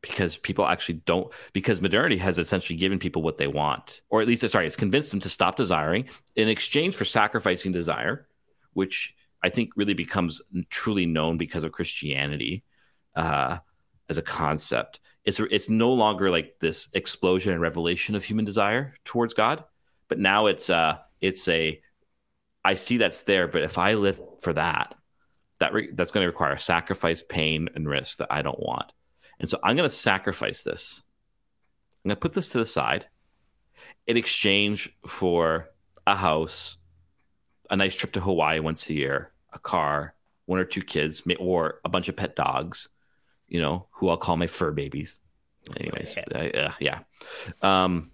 Because 0.02 0.36
people 0.36 0.66
actually 0.66 1.02
don't 1.06 1.32
because 1.54 1.82
modernity 1.82 2.18
has 2.18 2.38
essentially 2.38 2.78
given 2.78 3.00
people 3.00 3.22
what 3.22 3.38
they 3.38 3.48
want. 3.48 4.02
Or 4.10 4.22
at 4.22 4.28
least 4.28 4.48
sorry, 4.50 4.68
it's 4.68 4.76
convinced 4.76 5.12
them 5.12 5.22
to 5.22 5.30
stop 5.30 5.56
desiring 5.56 6.10
in 6.36 6.50
exchange 6.50 6.96
for 6.96 7.06
sacrificing 7.06 7.72
desire, 7.72 8.28
which 8.74 9.16
I 9.42 9.50
think 9.50 9.72
really 9.78 9.94
becomes 9.94 10.42
truly 10.70 11.06
known 11.06 11.38
because 11.38 11.64
of 11.64 11.72
Christianity 11.72 12.64
uh, 13.16 13.60
as 14.10 14.18
a 14.18 14.22
concept 14.22 15.00
it's 15.26 15.40
it's 15.40 15.70
no 15.70 15.94
longer 15.94 16.30
like 16.30 16.60
this 16.60 16.90
explosion 16.94 17.54
and 17.54 17.62
revelation 17.62 18.16
of 18.16 18.24
human 18.24 18.46
desire 18.46 18.94
towards 19.06 19.34
God, 19.34 19.64
but 20.10 20.20
now 20.20 20.48
it's 20.48 20.70
uh 20.70 20.98
it's 21.22 21.48
a 21.48 21.82
I 22.66 22.76
see 22.76 22.98
that's 22.98 23.24
there, 23.24 23.48
but 23.48 23.64
if 23.64 23.78
I 23.78 23.94
live 23.96 24.20
for 24.42 24.54
that, 24.54 24.96
that 25.64 25.74
re- 25.74 25.92
that's 25.94 26.12
going 26.12 26.24
to 26.24 26.28
require 26.28 26.58
sacrifice, 26.58 27.22
pain, 27.22 27.70
and 27.76 27.88
risk 27.88 28.18
that 28.18 28.32
I 28.32 28.42
don't 28.42 28.60
want, 28.60 28.92
and 29.40 29.50
so 29.50 29.60
I'm 29.64 29.76
going 29.76 29.90
to 29.90 29.96
sacrifice 29.96 30.64
this. 30.64 31.04
I'm 32.04 32.10
going 32.10 32.16
to 32.16 32.22
put 32.22 32.34
this 32.34 32.50
to 32.50 32.60
the 32.60 32.66
side 32.66 33.08
in 34.08 34.18
exchange 34.18 34.96
for 35.08 35.70
a 36.06 36.16
house, 36.16 36.78
a 37.70 37.76
nice 37.76 37.96
trip 37.96 38.14
to 38.14 38.20
Hawaii 38.22 38.60
once 38.60 38.90
a 38.90 38.94
year, 38.94 39.32
a 39.52 39.60
car, 39.60 40.16
one 40.46 40.60
or 40.60 40.66
two 40.66 40.84
kids, 40.84 41.24
or 41.40 41.80
a 41.86 41.90
bunch 41.90 42.10
of 42.10 42.16
pet 42.16 42.36
dogs 42.36 42.90
you 43.54 43.62
know, 43.62 43.86
who 43.92 44.10
I'll 44.10 44.18
call 44.18 44.36
my 44.36 44.48
fur 44.48 44.72
babies. 44.72 45.20
Anyways, 45.78 46.18
I, 46.34 46.50
uh, 46.50 46.72
yeah. 46.80 47.00
Um, 47.62 48.12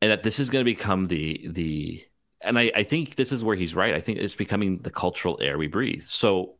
and 0.00 0.10
that 0.10 0.22
this 0.22 0.38
is 0.38 0.50
going 0.50 0.64
to 0.64 0.70
become 0.70 1.08
the 1.08 1.48
the, 1.48 2.04
and 2.44 2.58
I, 2.58 2.70
I 2.74 2.82
think 2.82 3.16
this 3.16 3.32
is 3.32 3.42
where 3.42 3.56
he's 3.56 3.74
right. 3.74 3.94
I 3.94 4.00
think 4.00 4.18
it's 4.18 4.36
becoming 4.36 4.78
the 4.78 4.90
cultural 4.90 5.38
air 5.40 5.58
we 5.58 5.66
breathe. 5.66 6.02
So, 6.02 6.56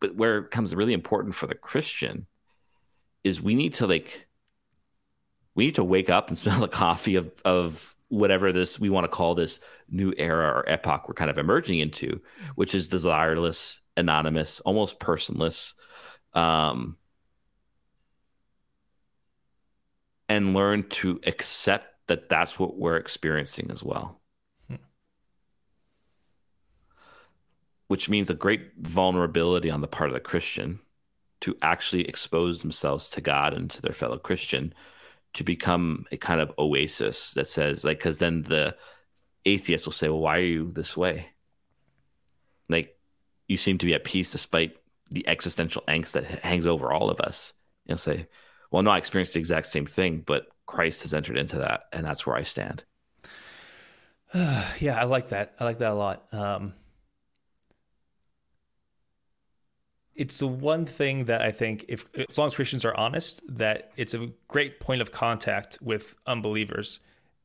but 0.00 0.14
where 0.14 0.38
it 0.38 0.50
comes 0.50 0.74
really 0.74 0.92
important 0.92 1.34
for 1.34 1.46
the 1.46 1.54
Christian 1.54 2.26
is 3.24 3.40
we 3.40 3.54
need 3.54 3.74
to 3.74 3.86
like, 3.86 4.26
we 5.54 5.66
need 5.66 5.74
to 5.76 5.84
wake 5.84 6.10
up 6.10 6.28
and 6.28 6.38
smell 6.38 6.60
the 6.60 6.68
coffee 6.68 7.16
of 7.16 7.30
of 7.44 7.94
whatever 8.08 8.52
this 8.52 8.80
we 8.80 8.90
want 8.90 9.04
to 9.04 9.08
call 9.08 9.36
this 9.36 9.60
new 9.88 10.12
era 10.18 10.48
or 10.48 10.68
epoch 10.68 11.06
we're 11.06 11.14
kind 11.14 11.30
of 11.30 11.38
emerging 11.38 11.78
into, 11.78 12.20
which 12.56 12.74
is 12.74 12.88
desireless, 12.88 13.78
anonymous, 13.96 14.60
almost 14.60 14.98
personless 14.98 15.74
um, 16.34 16.96
and 20.28 20.54
learn 20.54 20.88
to 20.88 21.20
accept 21.26 21.86
that 22.06 22.28
that's 22.28 22.58
what 22.58 22.76
we're 22.78 22.96
experiencing 22.96 23.70
as 23.70 23.82
well. 23.82 24.19
Which 27.90 28.08
means 28.08 28.30
a 28.30 28.34
great 28.34 28.72
vulnerability 28.78 29.68
on 29.68 29.80
the 29.80 29.88
part 29.88 30.10
of 30.10 30.14
the 30.14 30.20
Christian 30.20 30.78
to 31.40 31.56
actually 31.60 32.04
expose 32.06 32.62
themselves 32.62 33.10
to 33.10 33.20
God 33.20 33.52
and 33.52 33.68
to 33.70 33.82
their 33.82 33.92
fellow 33.92 34.16
Christian 34.16 34.72
to 35.32 35.42
become 35.42 36.06
a 36.12 36.16
kind 36.16 36.40
of 36.40 36.52
oasis 36.56 37.32
that 37.34 37.48
says, 37.48 37.82
like, 37.84 37.98
because 37.98 38.18
then 38.18 38.42
the 38.42 38.76
atheist 39.44 39.86
will 39.86 39.92
say, 39.92 40.08
Well, 40.08 40.20
why 40.20 40.38
are 40.38 40.42
you 40.42 40.70
this 40.72 40.96
way? 40.96 41.26
Like, 42.68 42.96
you 43.48 43.56
seem 43.56 43.78
to 43.78 43.86
be 43.86 43.94
at 43.94 44.04
peace 44.04 44.30
despite 44.30 44.76
the 45.10 45.26
existential 45.26 45.82
angst 45.88 46.12
that 46.12 46.24
hangs 46.24 46.66
over 46.66 46.92
all 46.92 47.10
of 47.10 47.20
us. 47.20 47.52
You'll 47.86 47.98
say, 47.98 48.28
well, 48.70 48.82
no, 48.82 48.90
I 48.90 48.98
experienced 48.98 49.34
the 49.34 49.40
exact 49.40 49.66
same 49.66 49.86
thing, 49.86 50.22
but 50.24 50.46
Christ 50.66 51.02
has 51.02 51.12
entered 51.12 51.36
into 51.36 51.56
that, 51.58 51.82
and 51.92 52.06
that's 52.06 52.24
where 52.24 52.36
I 52.36 52.42
stand. 52.42 52.84
yeah, 54.34 54.96
I 54.96 55.04
like 55.04 55.30
that. 55.30 55.54
I 55.58 55.64
like 55.64 55.78
that 55.78 55.90
a 55.90 55.94
lot. 55.94 56.32
Um, 56.32 56.74
it's 60.20 60.38
the 60.38 60.46
one 60.46 60.84
thing 60.84 61.24
that 61.24 61.40
I 61.40 61.50
think, 61.50 61.86
if 61.88 62.04
as 62.28 62.36
long 62.36 62.48
as 62.48 62.54
Christians 62.54 62.84
are 62.84 62.94
honest, 62.94 63.40
that 63.56 63.90
it's 63.96 64.12
a 64.12 64.28
great 64.48 64.78
point 64.78 65.00
of 65.00 65.10
contact 65.10 65.78
with 65.80 66.14
unbelievers 66.26 67.00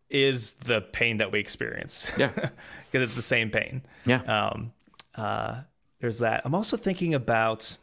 is 0.10 0.56
the 0.56 0.82
pain 0.82 1.20
that 1.20 1.32
we 1.32 1.40
experience. 1.40 2.12
Yeah, 2.18 2.32
because 2.34 3.02
it's 3.02 3.16
the 3.16 3.22
same 3.22 3.50
pain. 3.50 3.82
Yeah. 4.06 4.24
Um, 4.24 4.74
uh, 5.16 5.62
there's 6.02 6.20
that. 6.20 6.42
I'm 6.44 6.54
also 6.54 6.76
thinking 6.76 7.14
about 7.14 7.78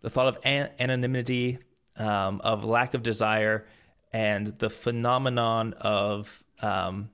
the 0.00 0.08
thought 0.08 0.28
of 0.28 0.38
an- 0.42 0.70
anonymity, 0.80 1.58
um, 1.96 2.40
of 2.42 2.64
lack 2.64 2.94
of 2.94 3.02
desire, 3.02 3.66
and 4.14 4.46
the 4.46 4.70
phenomenon 4.70 5.74
of 5.74 6.42
um, 6.62 7.10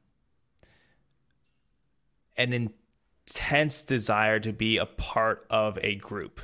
an 2.37 2.53
intense 3.33 3.85
desire 3.85 4.39
to 4.41 4.53
be 4.53 4.77
a 4.77 4.87
part 4.87 5.47
of 5.49 5.79
a 5.83 5.95
group. 5.97 6.41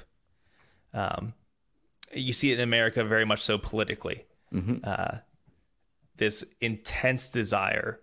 Um, 0.95 1.34
you 2.14 2.32
see 2.32 2.51
it 2.51 2.59
in 2.59 2.61
America 2.61 3.05
very 3.05 3.26
much 3.26 3.43
so 3.43 3.59
politically. 3.59 4.24
Mhm. 4.53 4.86
Uh, 4.86 5.18
this 6.16 6.45
intense 6.61 7.28
desire 7.30 8.01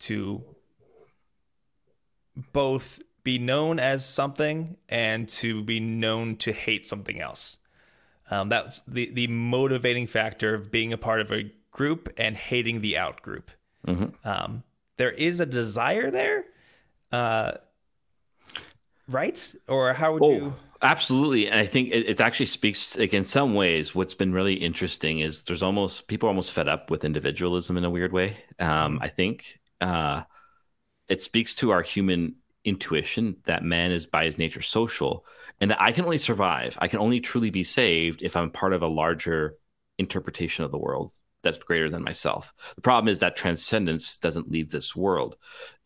to 0.00 0.44
both 2.52 3.00
be 3.22 3.38
known 3.38 3.78
as 3.78 4.04
something 4.04 4.76
and 4.88 5.28
to 5.28 5.62
be 5.62 5.80
known 5.80 6.36
to 6.36 6.52
hate 6.52 6.86
something 6.86 7.20
else. 7.20 7.58
Um, 8.30 8.48
that's 8.48 8.80
the 8.88 9.10
the 9.12 9.28
motivating 9.28 10.08
factor 10.08 10.54
of 10.54 10.72
being 10.72 10.92
a 10.92 10.98
part 10.98 11.20
of 11.20 11.30
a 11.30 11.50
group 11.70 12.12
and 12.16 12.36
hating 12.36 12.80
the 12.80 12.98
out 12.98 13.22
group. 13.22 13.50
Um, 14.24 14.64
there 14.96 15.12
is 15.12 15.38
a 15.38 15.46
desire 15.46 16.10
there, 16.10 16.44
uh, 17.12 17.52
right? 19.08 19.54
Or 19.68 19.92
how 19.92 20.14
would 20.14 20.24
Oh, 20.24 20.30
you? 20.30 20.54
absolutely. 20.82 21.48
And 21.48 21.58
I 21.58 21.66
think 21.66 21.90
it, 21.90 22.08
it 22.08 22.20
actually 22.20 22.46
speaks, 22.46 22.96
like, 22.96 23.12
in 23.14 23.24
some 23.24 23.54
ways, 23.54 23.94
what's 23.94 24.14
been 24.14 24.32
really 24.32 24.54
interesting 24.54 25.20
is 25.20 25.44
there's 25.44 25.62
almost 25.62 26.08
people 26.08 26.28
are 26.28 26.30
almost 26.30 26.52
fed 26.52 26.68
up 26.68 26.90
with 26.90 27.04
individualism 27.04 27.76
in 27.76 27.84
a 27.84 27.90
weird 27.90 28.12
way. 28.12 28.36
Um, 28.58 28.98
I 29.02 29.08
think 29.08 29.58
uh, 29.80 30.22
it 31.08 31.22
speaks 31.22 31.54
to 31.56 31.70
our 31.70 31.82
human 31.82 32.36
intuition 32.64 33.36
that 33.44 33.62
man 33.62 33.92
is 33.92 34.06
by 34.06 34.24
his 34.24 34.38
nature 34.38 34.62
social 34.62 35.24
and 35.60 35.70
that 35.70 35.80
I 35.80 35.92
can 35.92 36.04
only 36.04 36.18
survive, 36.18 36.76
I 36.80 36.88
can 36.88 36.98
only 36.98 37.20
truly 37.20 37.50
be 37.50 37.64
saved 37.64 38.22
if 38.22 38.36
I'm 38.36 38.50
part 38.50 38.72
of 38.72 38.82
a 38.82 38.88
larger 38.88 39.56
interpretation 39.98 40.64
of 40.64 40.70
the 40.70 40.78
world 40.78 41.14
that's 41.42 41.58
greater 41.58 41.88
than 41.88 42.02
myself. 42.02 42.52
The 42.74 42.82
problem 42.82 43.08
is 43.08 43.20
that 43.20 43.36
transcendence 43.36 44.18
doesn't 44.18 44.50
leave 44.50 44.70
this 44.70 44.96
world. 44.96 45.36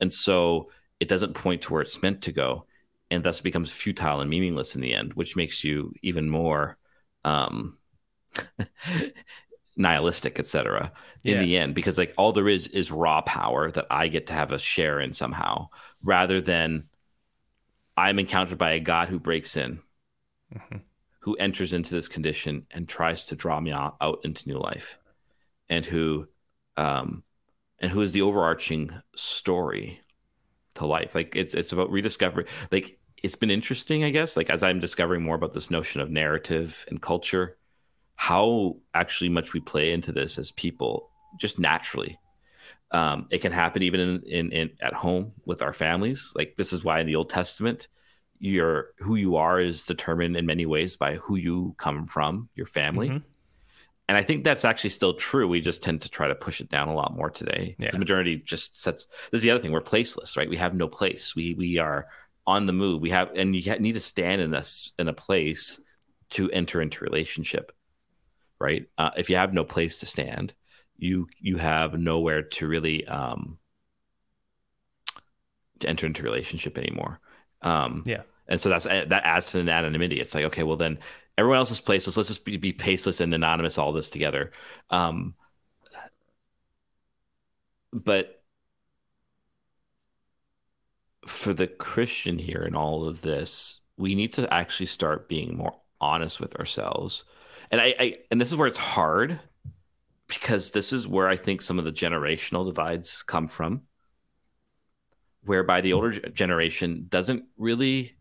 And 0.01 0.12
so 0.12 0.71
it 0.99 1.09
doesn't 1.09 1.35
point 1.35 1.62
to 1.62 1.73
where 1.73 1.83
it's 1.83 2.03
meant 2.03 2.23
to 2.23 2.33
go. 2.33 2.66
And 3.11 3.25
thus 3.25 3.41
becomes 3.41 3.71
futile 3.73 4.21
and 4.21 4.31
meaningless 4.31 4.75
in 4.77 4.81
the 4.81 4.95
end, 4.95 5.15
which 5.15 5.37
makes 5.37 5.65
you 5.65 5.95
even 6.03 6.31
more 6.31 6.79
um, 7.25 7.79
nihilistic, 9.77 10.39
etc. 10.39 10.93
In 11.27 11.35
Yeah. 11.35 11.41
the 11.41 11.57
end, 11.57 11.75
because 11.75 11.99
like 11.99 12.15
all 12.17 12.33
there 12.33 12.49
is 12.49 12.69
is 12.69 12.91
raw 12.91 13.21
power 13.23 13.71
that 13.73 13.87
I 13.91 14.09
get 14.09 14.27
to 14.29 14.33
have 14.33 14.53
a 14.53 14.59
share 14.59 15.01
in 15.01 15.13
somehow, 15.13 15.69
rather 16.03 16.41
than 16.41 16.85
I'm 17.97 18.19
encountered 18.19 18.59
by 18.59 18.73
a 18.73 18.81
God 18.81 19.09
who 19.09 19.21
breaks 19.21 19.57
in, 19.57 19.81
who 21.21 21.37
enters 21.37 21.73
into 21.73 21.91
this 21.95 22.09
condition 22.09 22.67
and 22.71 22.89
tries 22.89 23.27
to 23.27 23.37
draw 23.37 23.61
me 23.61 23.73
out, 23.73 23.97
out 24.01 24.21
into 24.25 24.49
new 24.49 24.59
life, 24.59 24.99
and 25.71 25.85
who, 25.87 26.29
um, 26.77 27.25
and 27.81 27.93
who 27.93 28.03
is 28.03 28.13
the 28.13 28.23
overarching 28.23 28.93
story 29.17 30.01
to 30.77 30.87
life. 30.87 31.15
Like 31.17 31.37
it's 31.37 31.55
it's 31.55 31.73
about 31.73 31.91
rediscovery. 31.93 32.47
Like 32.73 33.00
it's 33.23 33.37
been 33.37 33.51
interesting, 33.51 34.05
I 34.05 34.11
guess. 34.11 34.37
Like 34.37 34.51
as 34.51 34.62
I'm 34.62 34.79
discovering 34.79 35.23
more 35.23 35.37
about 35.37 35.53
this 35.53 35.71
notion 35.71 36.01
of 36.01 36.11
narrative 36.11 36.85
and 36.89 37.01
culture, 37.01 37.57
how 38.16 38.77
actually 38.95 39.31
much 39.31 39.53
we 39.53 39.61
play 39.61 39.93
into 39.93 40.12
this 40.12 40.39
as 40.39 40.53
people, 40.53 41.11
just 41.39 41.59
naturally. 41.59 42.18
Um, 42.93 43.29
it 43.31 43.39
can 43.39 43.53
happen 43.53 43.83
even 43.83 44.01
in, 44.01 44.23
in, 44.25 44.53
in 44.53 44.71
at 44.83 44.95
home 44.95 45.33
with 45.45 45.62
our 45.62 45.73
families. 45.73 46.33
Like 46.35 46.57
this 46.57 46.73
is 46.73 46.83
why 46.83 47.01
in 47.01 47.07
the 47.07 47.16
Old 47.16 47.31
Testament, 47.31 47.89
your 48.41 48.91
who 48.99 49.16
you 49.16 49.37
are 49.37 49.61
is 49.61 49.87
determined 49.87 50.37
in 50.37 50.47
many 50.47 50.66
ways 50.66 50.97
by 50.97 51.16
who 51.16 51.37
you 51.37 51.75
come 51.79 52.07
from, 52.07 52.49
your 52.55 52.66
family. 52.66 53.11
Mhm. 53.11 53.23
And 54.09 54.16
I 54.16 54.23
think 54.23 54.43
that's 54.43 54.64
actually 54.64 54.91
still 54.91 55.14
true. 55.14 55.47
We 55.47 55.61
just 55.61 55.85
tend 55.85 56.03
to 56.03 56.11
try 56.11 56.27
to 56.27 56.35
push 56.35 56.61
it 56.61 56.68
down 56.68 56.89
a 56.89 56.95
lot 56.95 57.14
more 57.14 57.31
today. 57.31 57.77
Yeah. 57.79 57.93
The 57.93 57.99
majority 58.01 58.39
just 58.39 58.83
sets. 58.83 59.07
This 59.31 59.39
is 59.39 59.43
the 59.43 59.53
other 59.53 59.61
thing. 59.61 59.71
We're 59.71 59.83
placeless, 59.83 60.37
right? 60.37 60.51
We 60.51 60.57
have 60.57 60.75
no 60.75 60.89
place. 60.89 61.37
We 61.37 61.55
we 61.55 61.79
are 61.79 62.09
on 62.47 62.66
the 62.66 62.72
move. 62.72 63.03
We 63.03 63.11
have, 63.11 63.30
and 63.34 63.55
you 63.55 63.76
need 63.78 63.93
to 63.93 64.01
stand 64.01 64.41
in 64.41 64.51
this 64.51 64.93
in 64.99 65.09
a 65.09 65.12
place 65.12 65.80
to 66.30 66.51
enter 66.51 66.80
into 66.80 67.05
relationship, 67.05 67.72
right? 68.59 68.86
Uh, 68.97 69.11
if 69.16 69.30
you 69.30 69.36
have 69.36 69.53
no 69.53 69.64
place 69.64 70.01
to 70.01 70.07
stand, 70.07 70.55
you 70.97 71.28
you 71.41 71.57
have 71.57 71.99
nowhere 71.99 72.43
to 72.43 72.68
really 72.68 73.07
um, 73.07 73.59
to 75.80 75.88
enter 75.88 76.07
into 76.07 76.22
relationship 76.22 76.78
anymore. 76.78 77.20
Um, 77.62 78.05
Yeah. 78.07 78.22
and 78.49 78.61
so 78.61 78.68
that's 78.68 78.84
that 78.84 79.12
adds 79.24 79.53
to 79.53 79.62
the 79.62 79.70
anonymity. 79.72 80.20
It's 80.20 80.34
like 80.34 80.45
okay, 80.47 80.62
well 80.62 80.76
then 80.76 80.99
everyone 81.38 81.59
else 81.59 81.70
is 81.70 81.80
placeless. 81.80 82.16
Let's 82.16 82.28
just 82.28 82.45
be, 82.45 82.57
be 82.59 82.72
paceless 82.72 83.20
and 83.20 83.32
anonymous 83.34 83.78
all 83.78 83.93
this 83.93 84.11
together. 84.11 84.53
Um, 84.91 85.34
but 87.93 88.39
for 91.41 91.55
the 91.55 91.66
Christian 91.66 92.38
here 92.38 92.62
in 92.62 92.74
all 92.74 93.07
of 93.07 93.22
this, 93.22 93.80
we 93.97 94.14
need 94.14 94.32
to 94.34 94.53
actually 94.53 94.86
start 94.86 95.28
being 95.28 95.57
more 95.57 95.74
honest 96.01 96.41
with 96.41 96.57
ourselves. 96.57 97.24
And 97.70 97.80
I, 97.80 97.95
I 97.99 98.18
and 98.30 98.41
this 98.41 98.51
is 98.51 98.57
where 98.57 98.66
it's 98.66 98.78
hard 98.78 99.41
because 100.26 100.70
this 100.70 100.93
is 100.93 101.09
where 101.09 101.28
I 101.28 101.36
think 101.36 101.62
some 101.62 101.78
of 101.78 101.84
the 101.84 101.93
generational 101.93 102.66
divides 102.66 103.22
come 103.22 103.49
from. 103.49 103.82
Whereby 105.43 105.80
the 105.80 105.95
older 105.95 106.12
generation 106.12 107.07
doesn't 107.09 107.45
really 107.57 108.16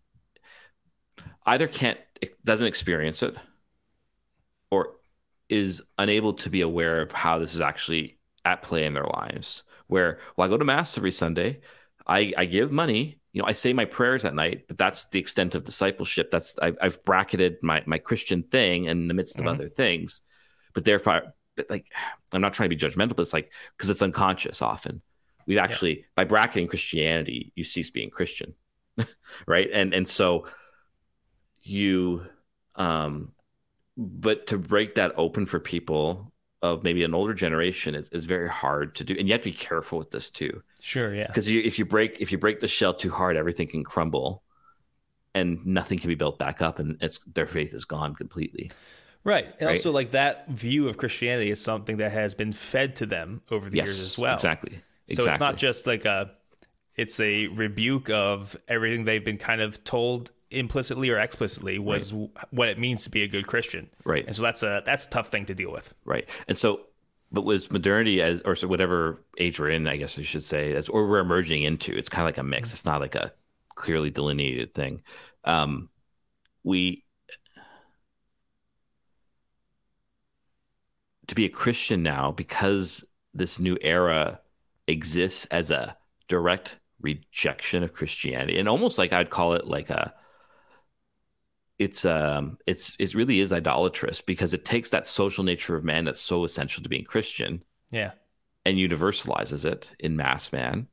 either 1.46 1.68
can't 1.68 2.00
doesn't 2.46 2.68
experience 2.68 3.24
it 3.24 3.36
or 4.72 4.96
is 5.50 5.84
unable 5.98 6.34
to 6.34 6.50
be 6.50 6.62
aware 6.62 7.02
of 7.02 7.12
how 7.12 7.40
this 7.40 7.56
is 7.56 7.62
actually 7.62 8.20
at 8.46 8.62
play 8.62 8.86
in 8.86 8.94
their 8.94 9.08
lives. 9.08 9.64
Where, 9.88 10.20
well, 10.36 10.48
I 10.48 10.50
go 10.50 10.58
to 10.58 10.66
mass 10.66 10.98
every 10.98 11.12
Sunday, 11.12 11.62
I, 12.10 12.34
I 12.38 12.46
give 12.46 12.72
money, 12.72 13.20
you 13.34 13.42
know, 13.42 13.48
I 13.48 13.54
say 13.54 13.74
my 13.74 13.86
prayers 13.86 14.26
at 14.26 14.36
night, 14.36 14.66
but 14.68 14.78
that's 14.78 15.06
the 15.10 15.20
extent 15.20 15.56
of 15.56 15.64
discipleship. 15.64 16.32
That's 16.32 16.58
I've, 16.60 16.78
I've 16.82 17.04
bracketed 17.06 17.58
my 17.62 17.84
my 17.86 18.00
Christian 18.00 18.44
thing 18.44 18.86
in 18.86 19.08
the 19.08 19.14
midst 19.14 19.40
of 19.40 19.46
Mhm. 19.46 19.50
other 19.50 19.68
things, 19.68 20.22
but 20.74 20.84
therefore, 20.86 21.36
but 21.56 21.70
like, 21.70 21.86
I'm 22.32 22.42
not 22.42 22.54
trying 22.54 22.70
to 22.70 22.76
be 22.76 22.82
judgmental, 22.82 23.16
but 23.16 23.22
it's 23.22 23.34
like 23.34 23.52
because 23.78 23.90
it's 23.90 24.02
unconscious 24.02 24.62
often. 24.62 25.02
We've 25.46 25.58
actually 25.60 26.06
by 26.16 26.26
bracketing 26.26 26.68
Christianity, 26.68 27.54
you 27.56 27.64
cease 27.64 27.92
being 27.92 28.10
Christian, 28.10 28.56
right? 29.48 29.70
And 29.72 29.94
and 29.94 30.08
so 30.08 30.48
you 31.62 32.26
um 32.76 33.34
but 33.98 34.48
to 34.48 34.58
break 34.58 34.96
that 34.96 35.14
open 35.18 35.46
for 35.46 35.60
people 35.60 36.32
of 36.62 36.84
maybe 36.84 37.04
an 37.04 37.14
older 37.14 37.34
generation 37.34 37.96
is, 37.96 38.10
is 38.10 38.26
very 38.26 38.50
hard 38.50 38.96
to 38.96 39.04
do 39.04 39.16
and 39.18 39.28
you 39.28 39.34
have 39.34 39.42
to 39.42 39.50
be 39.50 39.56
careful 39.56 39.98
with 39.98 40.12
this 40.12 40.30
too 40.30 40.62
Sure. 40.82 41.14
Yeah. 41.14 41.28
because 41.28 41.48
you, 41.48 41.62
if 41.62 41.80
you 41.80 41.86
break 41.86 42.20
if 42.22 42.32
you 42.32 42.38
break 42.38 42.60
the 42.60 42.68
shell 42.68 42.94
too 42.94 43.10
hard 43.12 43.38
everything 43.38 43.68
can 43.68 43.84
crumble 43.84 44.44
and 45.36 45.66
nothing 45.66 46.00
can 46.00 46.10
be 46.10 46.16
built 46.16 46.40
back 46.40 46.62
up 46.62 46.80
and 46.80 46.98
it's 47.02 47.20
their 47.34 47.48
faith 47.48 47.74
is 47.74 47.86
gone 47.86 48.16
completely 48.16 48.72
Right. 49.26 49.46
And 49.60 49.68
Right. 49.68 49.76
also, 49.76 49.92
like 49.92 50.12
that 50.12 50.48
view 50.50 50.88
of 50.88 50.98
Christianity 50.98 51.52
is 51.52 51.62
something 51.62 51.98
that 51.98 52.12
has 52.14 52.34
been 52.34 52.54
fed 52.54 52.96
to 52.98 53.06
them 53.06 53.42
over 53.52 53.70
the 53.70 53.76
yes 53.78 53.88
years 53.90 54.00
as 54.00 54.18
well. 54.18 54.34
exactly 54.36 54.72
So 54.72 54.80
exactly 55.10 55.32
it's 55.34 55.40
not 55.42 55.58
just 55.58 55.88
like 55.88 56.06
a, 56.06 56.32
it's 56.96 57.20
a 57.20 57.48
rebuke 57.48 58.10
of 58.10 58.56
everything 58.68 59.04
they've 59.04 59.24
been 59.24 59.38
kind 59.38 59.62
of 59.62 59.84
told 59.84 60.32
implicitly 60.52 61.10
or 61.10 61.20
explicitly 61.20 61.78
was 61.80 62.10
w 62.10 62.30
what 62.52 62.68
it 62.68 62.80
means 62.80 63.04
to 63.04 63.10
be 63.10 63.24
a 63.24 63.28
good 63.28 63.46
Christian. 63.48 63.90
Right. 64.04 64.26
And 64.26 64.36
so 64.36 64.42
that's 64.42 64.64
a 64.64 64.82
that's 64.86 65.06
a 65.06 65.10
tough 65.10 65.30
thing 65.30 65.46
to 65.46 65.54
deal 65.54 65.72
with. 65.72 65.94
right 66.06 66.28
and 66.48 66.58
so 66.58 66.82
but 67.32 67.44
with 67.44 67.72
modernity 67.72 68.22
as 68.22 68.42
or 68.42 68.56
so 68.56 68.68
whatever 68.68 69.24
age 69.38 69.60
we're 69.60 69.70
in 69.70 69.88
i 69.88 69.98
guess 69.98 70.18
i 70.18 70.22
should 70.22 70.44
say 70.44 70.74
as 70.74 70.90
or 70.90 71.08
we're 71.08 71.20
emerging 71.20 71.64
into 71.64 71.96
it's 71.96 72.10
kind 72.10 72.24
of 72.24 72.28
like 72.28 72.38
a 72.38 72.44
mix 72.44 72.72
it's 72.72 72.86
not 72.86 73.02
like 73.02 73.16
a 73.16 73.32
clearly 73.76 74.10
delineated 74.10 74.74
thing 74.74 75.02
um 75.46 75.90
we 76.64 77.04
to 81.28 81.36
be 81.36 81.46
a 81.46 81.50
christian 81.50 82.04
now 82.04 82.32
because 82.32 83.06
this 83.34 83.60
new 83.60 83.78
era 83.82 84.40
exists 84.88 85.46
as 85.52 85.72
a 85.72 85.96
direct 86.28 86.78
rejection 87.02 87.84
of 87.84 87.94
christianity 87.94 88.60
and 88.60 88.68
almost 88.68 88.98
like 88.98 89.14
i'd 89.14 89.30
call 89.30 89.54
it 89.54 89.68
like 89.68 89.90
a 89.90 90.14
it's 91.80 92.04
um 92.06 92.58
it's 92.68 92.96
it 93.00 93.16
really 93.16 93.40
is 93.40 93.52
idolatrous 93.54 94.22
because 94.22 94.54
it 94.54 94.66
takes 94.66 94.90
that 94.92 95.08
social 95.08 95.44
nature 95.44 95.76
of 95.76 95.84
man 95.84 96.04
that's 96.06 96.22
so 96.22 96.44
essential 96.44 96.84
to 96.84 96.90
being 96.90 97.06
Christian 97.06 97.64
Yeah. 97.90 98.12
and 98.66 98.78
universalizes 98.78 99.66
it 99.66 99.92
in 100.00 100.16
mass 100.18 100.52
man. 100.52 100.88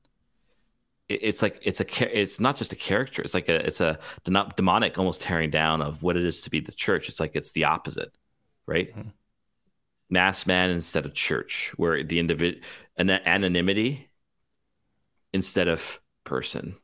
It- 1.09 1.21
It's 1.23 1.43
like 1.43 1.61
it's 1.63 1.81
a 1.81 2.19
it's 2.21 2.41
not 2.41 2.57
just 2.57 2.73
a 2.73 2.77
character. 2.77 3.21
It's 3.23 3.35
like 3.35 3.49
a 3.49 3.67
it's 3.67 3.81
a 3.81 3.99
demonic 4.25 4.99
almost 4.99 5.21
tearing 5.23 5.51
down 5.51 5.83
of 5.83 6.03
what 6.03 6.17
it 6.17 6.25
is 6.25 6.43
to 6.43 6.51
be 6.51 6.61
the 6.61 6.73
church. 6.73 7.09
It's 7.09 7.21
like 7.21 7.35
it's 7.37 7.53
the 7.53 7.65
opposite, 7.65 8.13
right? 8.67 8.95
Mhm. 8.97 9.13
Mass 10.09 10.47
man 10.47 10.71
instead 10.71 11.05
of 11.05 11.15
church, 11.15 11.73
where 11.77 12.05
the 12.05 12.19
individ 12.23 12.63
an 12.97 13.11
anonymity 13.11 14.09
instead 15.33 15.69
of 15.69 16.01
person 16.25 16.77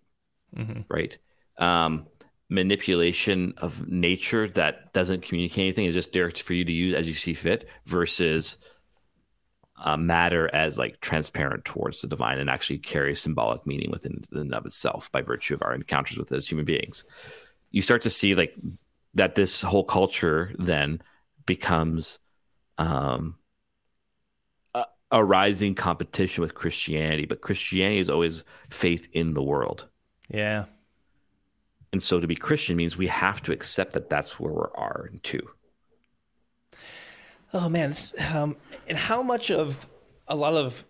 hmm 0.54 0.80
right? 0.88 1.16
Um, 1.58 2.06
manipulation 2.52 3.54
of 3.56 3.88
nature 3.88 4.46
that 4.46 4.92
doesn't 4.92 5.22
communicate 5.22 5.62
anything 5.62 5.86
is 5.86 5.94
just 5.94 6.12
there 6.12 6.30
for 6.30 6.52
you 6.52 6.64
to 6.64 6.72
use 6.72 6.94
as 6.94 7.08
you 7.08 7.14
see 7.14 7.32
fit 7.32 7.66
versus 7.86 8.58
uh, 9.82 9.96
matter 9.96 10.54
as 10.54 10.76
like 10.76 11.00
transparent 11.00 11.64
towards 11.64 12.02
the 12.02 12.06
divine 12.06 12.38
and 12.38 12.50
actually 12.50 12.78
carries 12.78 13.20
symbolic 13.20 13.66
meaning 13.66 13.90
within 13.90 14.22
and 14.32 14.54
of 14.54 14.66
itself 14.66 15.10
by 15.10 15.22
virtue 15.22 15.54
of 15.54 15.62
our 15.62 15.74
encounters 15.74 16.18
with 16.18 16.30
it 16.30 16.36
as 16.36 16.46
human 16.46 16.66
beings. 16.66 17.04
You 17.70 17.80
start 17.80 18.02
to 18.02 18.10
see 18.10 18.34
like 18.34 18.54
that 19.14 19.34
this 19.34 19.62
whole 19.62 19.84
culture 19.84 20.54
then 20.58 21.00
becomes 21.46 22.18
um, 22.76 23.36
a, 24.74 24.84
a 25.10 25.24
rising 25.24 25.74
competition 25.74 26.42
with 26.42 26.54
Christianity, 26.54 27.24
but 27.24 27.40
Christianity 27.40 27.98
is 27.98 28.10
always 28.10 28.44
faith 28.68 29.08
in 29.12 29.32
the 29.32 29.42
world. 29.42 29.88
Yeah. 30.28 30.66
And 31.92 32.02
so 32.02 32.20
to 32.20 32.26
be 32.26 32.34
Christian 32.34 32.76
means 32.76 32.96
we 32.96 33.08
have 33.08 33.42
to 33.42 33.52
accept 33.52 33.92
that 33.92 34.08
that's 34.08 34.40
where 34.40 34.52
we 34.52 34.60
are 34.74 35.10
too. 35.22 35.46
Oh 37.54 37.68
man, 37.68 37.92
um, 38.32 38.56
and 38.88 38.96
how 38.96 39.22
much 39.22 39.50
of 39.50 39.86
a 40.26 40.34
lot 40.34 40.54
of 40.54 40.86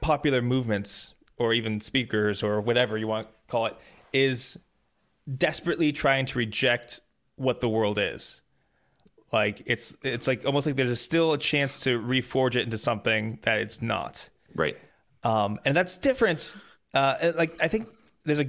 popular 0.00 0.42
movements, 0.42 1.14
or 1.38 1.52
even 1.52 1.80
speakers, 1.80 2.42
or 2.42 2.60
whatever 2.60 2.98
you 2.98 3.06
want 3.06 3.28
to 3.28 3.34
call 3.46 3.66
it, 3.66 3.76
is 4.12 4.58
desperately 5.36 5.92
trying 5.92 6.26
to 6.26 6.38
reject 6.38 7.00
what 7.36 7.60
the 7.60 7.68
world 7.68 7.96
is. 7.98 8.40
Like 9.32 9.62
it's 9.66 9.96
it's 10.02 10.26
like 10.26 10.44
almost 10.44 10.66
like 10.66 10.74
there's 10.74 11.00
still 11.00 11.32
a 11.32 11.38
chance 11.38 11.80
to 11.84 12.00
reforge 12.00 12.56
it 12.56 12.62
into 12.62 12.76
something 12.76 13.38
that 13.42 13.60
it's 13.60 13.80
not, 13.80 14.28
Right. 14.54 14.76
um, 15.22 15.60
and 15.64 15.76
that's 15.76 15.96
different. 15.96 16.54
Uh, 16.92 17.32
like 17.36 17.62
I 17.62 17.68
think 17.68 17.88
there's 18.24 18.40
a 18.40 18.48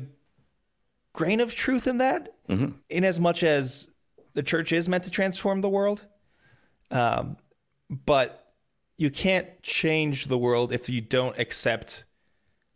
grain 1.13 1.39
of 1.39 1.53
truth 1.55 1.87
in 1.87 1.97
that, 1.99 2.33
Mhm. 2.49 2.75
in 2.89 3.03
as 3.03 3.19
much 3.19 3.43
as 3.43 3.89
the 4.33 4.43
church 4.43 4.71
is 4.71 4.89
meant 4.89 5.03
to 5.03 5.11
transform 5.11 5.61
the 5.61 5.69
world. 5.69 6.05
Um, 6.91 7.37
but 7.89 8.53
you 8.97 9.09
can't 9.11 9.61
change 9.63 10.25
the 10.25 10.37
world 10.37 10.71
if 10.71 10.89
you 10.89 11.01
don't 11.01 11.37
accept 11.39 12.03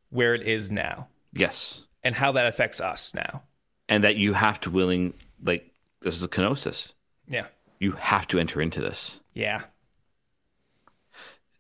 where 0.10 0.34
it 0.36 0.42
is 0.44 0.72
now 0.72 1.08
Yes. 1.34 1.84
and 2.04 2.16
how 2.16 2.32
that 2.34 2.46
affects 2.46 2.80
us 2.80 3.14
now. 3.14 3.44
And 3.90 4.04
that 4.04 4.16
you 4.16 4.34
have 4.34 4.60
to 4.62 4.70
willing 4.70 5.14
like 5.42 5.74
this 6.02 6.16
is 6.16 6.24
a 6.24 6.28
kenosis. 6.28 6.94
Yeah. 7.28 7.48
You 7.80 7.94
have 7.94 8.28
to 8.28 8.40
enter 8.40 8.62
into 8.62 8.82
this. 8.82 9.20
Yeah. 9.34 9.64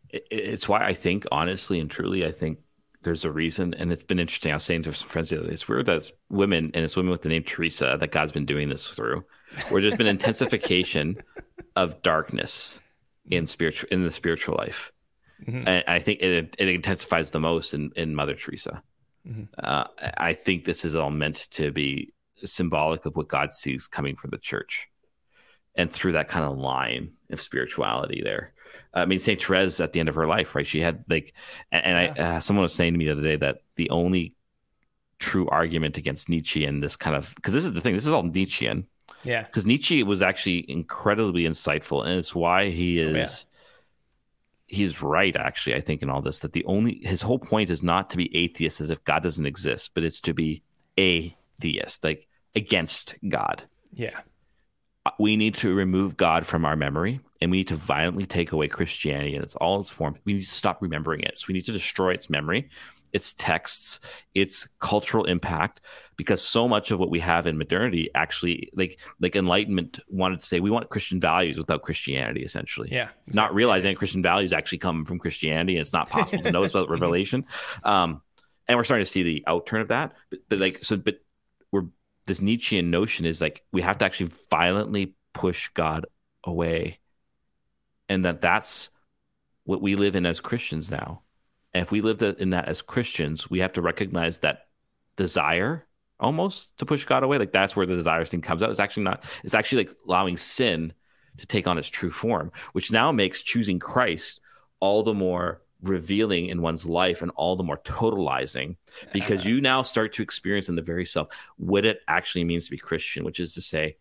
It's 0.09 0.67
why 0.69 0.85
I 0.85 0.93
think 0.93 1.25
honestly 1.31 1.79
and 1.79 1.91
truly 1.91 2.25
I 2.25 2.31
think 2.31 2.59
there's 3.03 3.25
a 3.25 3.31
reason 3.31 3.73
and 3.75 3.91
it's 3.91 4.03
been 4.03 4.19
interesting. 4.19 4.51
I 4.51 4.55
was 4.55 4.63
saying 4.63 4.83
to 4.83 4.93
some 4.93 5.07
friends 5.09 5.29
the 5.29 5.37
other 5.37 5.47
day, 5.47 5.53
it's 5.53 5.67
weird 5.67 5.85
that 5.85 5.97
it's 5.97 6.11
women 6.29 6.71
and 6.73 6.83
it's 6.83 6.95
women 6.97 7.11
with 7.11 7.21
the 7.21 7.29
name 7.29 7.43
Teresa 7.43 7.97
that 7.99 8.11
God's 8.11 8.33
been 8.33 8.45
doing 8.45 8.69
this 8.69 8.87
through, 8.87 9.23
where 9.69 9.81
there's 9.81 9.95
been 9.95 10.07
intensification 10.07 11.17
of 11.75 12.01
darkness 12.01 12.79
in 13.29 13.45
spiritual 13.45 13.89
in 13.91 14.03
the 14.03 14.11
spiritual 14.11 14.55
life. 14.57 14.91
Mhm. 15.45 15.67
And 15.67 15.83
I 15.87 15.99
think 15.99 16.21
it, 16.21 16.55
it 16.57 16.67
intensifies 16.67 17.29
the 17.29 17.39
most 17.39 17.73
in, 17.73 17.91
in 17.95 18.15
Mother 18.15 18.33
Teresa. 18.33 18.81
Mhm. 19.27 19.47
Uh, 19.57 19.85
I 20.17 20.33
think 20.33 20.65
this 20.65 20.83
is 20.83 20.95
all 20.95 21.11
meant 21.11 21.47
to 21.51 21.71
be 21.71 22.13
symbolic 22.43 23.05
of 23.05 23.15
what 23.15 23.27
God 23.27 23.51
sees 23.51 23.87
coming 23.87 24.15
for 24.15 24.27
the 24.27 24.37
church, 24.37 24.89
and 25.75 25.91
through 25.91 26.13
that 26.13 26.27
kind 26.27 26.45
of 26.45 26.57
line 26.57 27.13
of 27.31 27.39
spirituality 27.39 28.21
there. 28.23 28.53
I 28.93 29.05
mean, 29.05 29.19
Saint 29.19 29.41
Therese 29.41 29.79
at 29.79 29.93
the 29.93 29.99
end 29.99 30.09
of 30.09 30.15
her 30.15 30.27
life, 30.27 30.55
right? 30.55 30.65
She 30.67 30.81
had 30.81 31.03
like, 31.09 31.33
and, 31.71 31.85
and 31.85 31.97
I, 31.97 32.21
uh, 32.35 32.39
someone 32.39 32.63
was 32.63 32.73
saying 32.73 32.93
to 32.93 32.97
me 32.99 33.05
the 33.05 33.11
other 33.11 33.21
day 33.21 33.35
that 33.37 33.61
the 33.75 33.89
only 33.89 34.35
true 35.19 35.47
argument 35.49 35.97
against 35.97 36.29
Nietzsche 36.29 36.63
and 36.65 36.81
this 36.83 36.95
kind 36.95 37.15
of 37.15 37.33
because 37.35 37.53
this 37.53 37.65
is 37.65 37.73
the 37.73 37.81
thing, 37.81 37.93
this 37.95 38.05
is 38.05 38.13
all 38.13 38.23
Nietzschean 38.23 38.85
Yeah. 39.23 39.43
because 39.43 39.65
Nietzsche 39.65 40.03
was 40.03 40.21
actually 40.21 40.69
incredibly 40.69 41.43
insightful, 41.43 42.05
and 42.05 42.13
it's 42.19 42.35
why 42.35 42.69
he 42.69 43.03
Oh, 43.03 43.15
is 43.15 43.45
he's 44.67 45.01
right. 45.01 45.35
Actually, 45.35 45.75
I 45.75 45.81
think 45.81 46.01
in 46.01 46.09
all 46.09 46.21
this 46.21 46.39
that 46.41 46.53
the 46.53 46.65
only 46.65 46.99
his 47.03 47.21
whole 47.21 47.39
point 47.39 47.69
is 47.69 47.81
not 47.83 48.09
to 48.11 48.17
be 48.17 48.35
atheist 48.35 48.81
as 48.81 48.89
if 48.89 49.03
God 49.05 49.23
doesn't 49.23 49.45
exist, 49.45 49.91
but 49.93 50.03
it's 50.03 50.21
to 50.21 50.33
be 50.33 50.61
atheist, 50.97 52.03
like 52.03 52.27
against 52.55 53.15
God. 53.27 53.63
Yeah. 53.93 54.19
We 55.19 55.35
need 55.35 55.55
to 55.55 55.73
remove 55.73 56.17
God 56.17 56.45
from 56.45 56.65
our 56.65 56.75
memory 56.75 57.19
and 57.41 57.51
we 57.51 57.57
need 57.57 57.67
to 57.67 57.75
violently 57.75 58.25
take 58.25 58.51
away 58.51 58.67
Christianity 58.67 59.35
in 59.35 59.43
its 59.43 59.55
all 59.55 59.79
its 59.79 59.89
forms. 59.89 60.17
We 60.25 60.33
need 60.33 60.41
to 60.41 60.47
stop 60.47 60.81
remembering 60.81 61.21
it. 61.21 61.39
So 61.39 61.45
we 61.47 61.53
need 61.53 61.65
to 61.65 61.71
destroy 61.71 62.13
its 62.13 62.29
memory, 62.29 62.69
its 63.13 63.33
texts, 63.33 63.99
its 64.33 64.67
cultural 64.79 65.25
impact, 65.25 65.81
because 66.17 66.41
so 66.41 66.67
much 66.67 66.91
of 66.91 66.99
what 66.99 67.11
we 67.11 67.19
have 67.19 67.45
in 67.45 67.57
modernity 67.57 68.09
actually 68.15 68.69
like 68.73 68.99
like 69.19 69.35
enlightenment 69.35 69.99
wanted 70.07 70.39
to 70.39 70.45
say 70.45 70.59
we 70.59 70.71
want 70.71 70.89
Christian 70.89 71.19
values 71.19 71.57
without 71.57 71.83
Christianity, 71.83 72.41
essentially. 72.41 72.89
Yeah, 72.91 73.09
Not 73.27 73.53
realizing 73.53 73.91
that 73.91 73.97
Christian 73.97 74.23
values 74.23 74.53
actually 74.53 74.79
come 74.79 75.05
from 75.05 75.19
Christianity 75.19 75.73
and 75.73 75.81
it's 75.81 75.93
not 75.93 76.09
possible 76.09 76.43
to 76.43 76.51
know 76.51 76.63
this 76.63 76.73
without 76.73 76.89
revelation. 76.99 77.45
Um, 77.83 78.21
and 78.67 78.77
we're 78.77 78.83
starting 78.83 79.05
to 79.05 79.11
see 79.11 79.23
the 79.23 79.43
outturn 79.47 79.81
of 79.81 79.89
that. 79.89 80.13
But, 80.29 80.39
but 80.49 80.59
like 80.59 80.83
so 80.83 80.97
but 80.97 81.19
we're 81.71 81.85
this 82.27 82.41
Nietzschean 82.41 82.91
notion 82.91 83.25
is 83.25 83.41
like 83.41 83.63
we 83.71 83.81
have 83.81 83.97
to 83.97 84.05
actually 84.05 84.31
violently 84.51 85.15
push 85.33 85.69
God 85.73 86.05
away. 86.43 86.99
And 88.09 88.23
that 88.25 88.41
that's 88.41 88.89
what 89.63 89.81
we 89.81 89.95
live 89.95 90.15
in 90.15 90.25
as 90.25 90.39
Christians 90.39 90.91
now. 90.91 91.21
And 91.73 91.81
if 91.81 91.91
we 91.91 92.01
live 92.01 92.21
in 92.21 92.51
that 92.51 92.67
as 92.67 92.81
Christians, 92.81 93.49
we 93.49 93.59
have 93.59 93.73
to 93.73 93.81
recognize 93.81 94.39
that 94.39 94.67
desire 95.15 95.85
almost 96.19 96.77
to 96.77 96.85
push 96.85 97.05
God 97.05 97.23
away. 97.23 97.37
Like 97.37 97.51
that's 97.51 97.75
where 97.75 97.85
the 97.85 97.95
desires 97.95 98.29
thing 98.29 98.41
comes 98.41 98.63
out. 98.63 98.69
It's 98.69 98.79
actually 98.79 99.03
not, 99.03 99.23
it's 99.43 99.53
actually 99.53 99.85
like 99.85 99.95
allowing 100.07 100.37
sin 100.37 100.93
to 101.37 101.45
take 101.45 101.67
on 101.67 101.77
its 101.77 101.89
true 101.89 102.11
form, 102.11 102.51
which 102.73 102.91
now 102.91 103.11
makes 103.11 103.41
choosing 103.41 103.79
Christ 103.79 104.41
all 104.79 105.03
the 105.03 105.13
more 105.13 105.61
revealing 105.81 106.47
in 106.47 106.61
one's 106.61 106.85
life 106.85 107.21
and 107.21 107.31
all 107.35 107.55
the 107.55 107.63
more 107.63 107.77
totalizing 107.77 108.75
because 109.13 109.45
you 109.45 109.61
now 109.61 109.81
start 109.81 110.13
to 110.13 110.23
experience 110.23 110.69
in 110.69 110.75
the 110.75 110.81
very 110.81 111.05
self 111.05 111.27
what 111.57 111.85
it 111.85 111.99
actually 112.07 112.43
means 112.43 112.65
to 112.65 112.71
be 112.71 112.77
Christian, 112.77 113.23
which 113.23 113.39
is 113.39 113.53
to 113.53 113.61
say, 113.61 113.97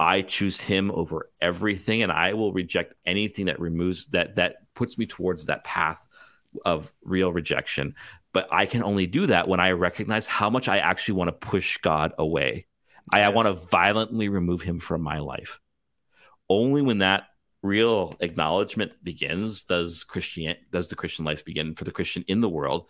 I 0.00 0.22
choose 0.22 0.60
him 0.60 0.90
over 0.90 1.30
everything 1.40 2.02
and 2.02 2.10
I 2.10 2.34
will 2.34 2.52
reject 2.52 2.94
anything 3.06 3.46
that 3.46 3.60
removes 3.60 4.06
that 4.08 4.36
that 4.36 4.56
puts 4.74 4.98
me 4.98 5.06
towards 5.06 5.46
that 5.46 5.64
path 5.64 6.06
of 6.64 6.92
real 7.04 7.32
rejection. 7.32 7.94
But 8.32 8.48
I 8.50 8.66
can 8.66 8.82
only 8.82 9.06
do 9.06 9.26
that 9.26 9.46
when 9.46 9.60
I 9.60 9.72
recognize 9.72 10.26
how 10.26 10.50
much 10.50 10.68
I 10.68 10.78
actually 10.78 11.14
want 11.14 11.28
to 11.28 11.46
push 11.46 11.76
God 11.78 12.12
away. 12.18 12.66
I, 13.12 13.22
I 13.22 13.28
want 13.28 13.46
to 13.46 13.52
violently 13.52 14.28
remove 14.28 14.62
him 14.62 14.78
from 14.78 15.02
my 15.02 15.18
life. 15.18 15.60
Only 16.48 16.82
when 16.82 16.98
that 16.98 17.24
real 17.62 18.16
acknowledgement 18.20 18.92
begins 19.02 19.62
does 19.62 20.04
Christian 20.04 20.56
does 20.70 20.88
the 20.88 20.96
Christian 20.96 21.24
life 21.24 21.44
begin 21.44 21.74
for 21.74 21.84
the 21.84 21.92
Christian 21.92 22.24
in 22.26 22.40
the 22.40 22.48
world. 22.48 22.86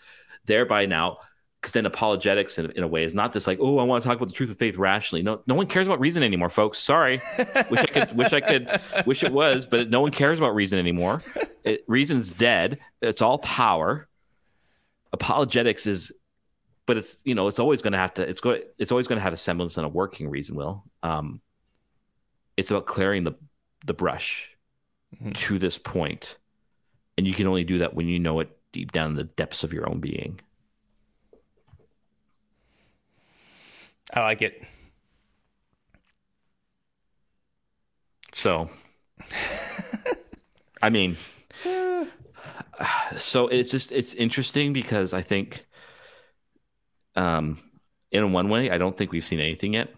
Thereby 0.47 0.87
now, 0.87 1.19
because 1.61 1.73
then 1.73 1.87
apologetics 1.87 2.59
in, 2.59 2.71
in 2.73 2.83
a 2.83 2.89
way 2.89 3.05
is 3.05 3.15
not 3.15 3.33
just 3.33 3.47
like, 3.47 3.59
oh, 3.61 3.79
I 3.79 3.85
want 3.85 4.03
to 4.03 4.09
talk 4.09 4.17
about 4.17 4.29
the 4.29 4.35
truth 4.35 4.51
of 4.51 4.59
faith 4.59 4.77
rationally. 4.77 5.23
No, 5.23 5.43
no 5.47 5.55
one 5.55 5.67
cares 5.67 5.87
about 5.87 6.01
reason 6.01 6.25
anymore, 6.25 6.49
folks. 6.49 6.79
Sorry, 6.79 7.21
wish 7.71 7.81
I 7.81 7.87
could, 7.87 8.17
wish 8.17 8.33
I 8.33 8.41
could, 8.41 8.81
wish 9.07 9.23
it 9.23 9.33
was, 9.33 9.67
but 9.67 9.89
no 9.89 10.01
one 10.01 10.11
cares 10.11 10.41
about 10.41 10.55
reason 10.55 10.79
anymore. 10.79 11.23
It, 11.63 11.85
reason's 11.87 12.33
dead. 12.33 12.81
It's 13.01 13.23
all 13.23 13.39
power. 13.39 14.09
Apologetics 15.13 15.87
is, 15.87 16.13
but 16.87 16.97
it's 16.97 17.17
you 17.23 17.35
know 17.35 17.47
it's 17.47 17.61
always 17.61 17.83
going 17.83 17.93
to 17.93 17.99
have 17.99 18.15
to 18.15 18.29
it's 18.29 18.41
going 18.41 18.63
it's 18.79 18.91
always 18.91 19.07
going 19.07 19.19
to 19.19 19.23
have 19.23 19.35
a 19.35 19.37
semblance 19.37 19.77
and 19.77 19.87
a 19.87 19.89
working 19.89 20.31
reason. 20.31 20.57
Will 20.57 20.83
um, 21.03 21.43
it's 22.57 22.71
about 22.71 22.87
clearing 22.87 23.23
the 23.23 23.35
the 23.85 23.95
brush 23.95 24.49
to 25.35 25.59
this 25.59 25.79
point, 25.79 26.39
and 27.17 27.27
you 27.27 27.35
can 27.35 27.47
only 27.47 27.65
do 27.65 27.79
that 27.79 27.95
when 27.95 28.09
you 28.09 28.19
know 28.19 28.41
it 28.41 28.57
deep 28.73 28.93
down 28.93 29.11
in 29.11 29.17
the 29.17 29.25
depths 29.25 29.65
of 29.65 29.73
your 29.73 29.89
own 29.89 30.01
being. 30.01 30.41
I 34.15 34.21
like 34.23 34.43
it. 34.43 34.63
So, 38.35 38.71
I 40.83 40.91
mean, 40.91 41.17
so 43.17 43.49
it's 43.49 43.71
just 43.71 43.93
it's 43.93 44.15
interesting 44.15 44.73
because 44.73 45.15
I 45.15 45.23
think, 45.23 45.63
um, 47.15 47.59
in 48.11 48.33
one 48.33 48.49
way, 48.49 48.71
I 48.71 48.79
don't 48.79 48.97
think 48.97 49.13
we've 49.13 49.25
seen 49.25 49.41
anything 49.41 49.75
yet, 49.75 49.95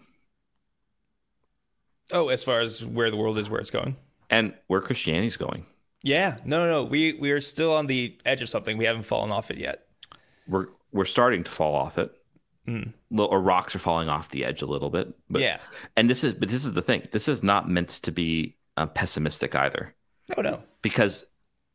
Oh, 2.11 2.29
as 2.29 2.43
far 2.43 2.59
as 2.59 2.83
where 2.85 3.09
the 3.09 3.17
world 3.17 3.37
is, 3.37 3.49
where 3.49 3.59
it's 3.59 3.71
going. 3.71 3.97
And 4.29 4.53
where 4.67 4.81
Christianity's 4.81 5.37
going. 5.37 5.65
Yeah. 6.03 6.37
No, 6.45 6.59
no, 6.65 6.69
no. 6.69 6.83
We 6.83 7.13
we 7.13 7.31
are 7.31 7.41
still 7.41 7.73
on 7.73 7.87
the 7.87 8.17
edge 8.25 8.41
of 8.41 8.49
something. 8.49 8.77
We 8.77 8.85
haven't 8.85 9.03
fallen 9.03 9.31
off 9.31 9.49
it 9.51 9.57
yet. 9.57 9.87
We're 10.47 10.67
we're 10.91 11.05
starting 11.05 11.43
to 11.43 11.51
fall 11.51 11.75
off 11.75 11.97
it. 11.97 12.11
Little, 12.67 13.31
or 13.31 13.39
rocks 13.41 13.75
are 13.75 13.79
falling 13.79 14.09
off 14.09 14.29
the 14.29 14.43
edge 14.43 14.63
a 14.63 14.65
little 14.65 14.89
bit. 14.89 15.13
But 15.29 15.41
Yeah. 15.41 15.59
and 15.95 16.09
this 16.09 16.23
is 16.23 16.33
but 16.33 16.49
this 16.49 16.65
is 16.65 16.73
the 16.73 16.81
thing. 16.81 17.03
This 17.11 17.27
is 17.27 17.43
not 17.43 17.69
meant 17.69 17.89
to 17.89 18.11
be 18.11 18.57
uh, 18.77 18.87
pessimistic 18.87 19.55
either. 19.55 19.93
No, 20.35 20.41
no. 20.41 20.63
because 20.81 21.25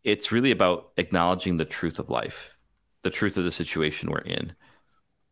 it's 0.03 0.33
really 0.33 0.51
about 0.51 0.91
acknowledging 0.97 1.57
the 1.57 1.65
truth 1.65 1.99
of 2.01 2.11
life, 2.11 2.57
the 3.03 3.11
truth 3.11 3.37
of 3.37 3.45
the 3.45 3.53
situation 3.53 4.11
we're 4.11 4.19
in. 4.19 4.55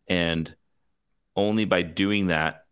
And 0.07 0.55
only 1.35 1.65
by 1.65 1.83
doing 1.83 2.29
that, 2.29 2.67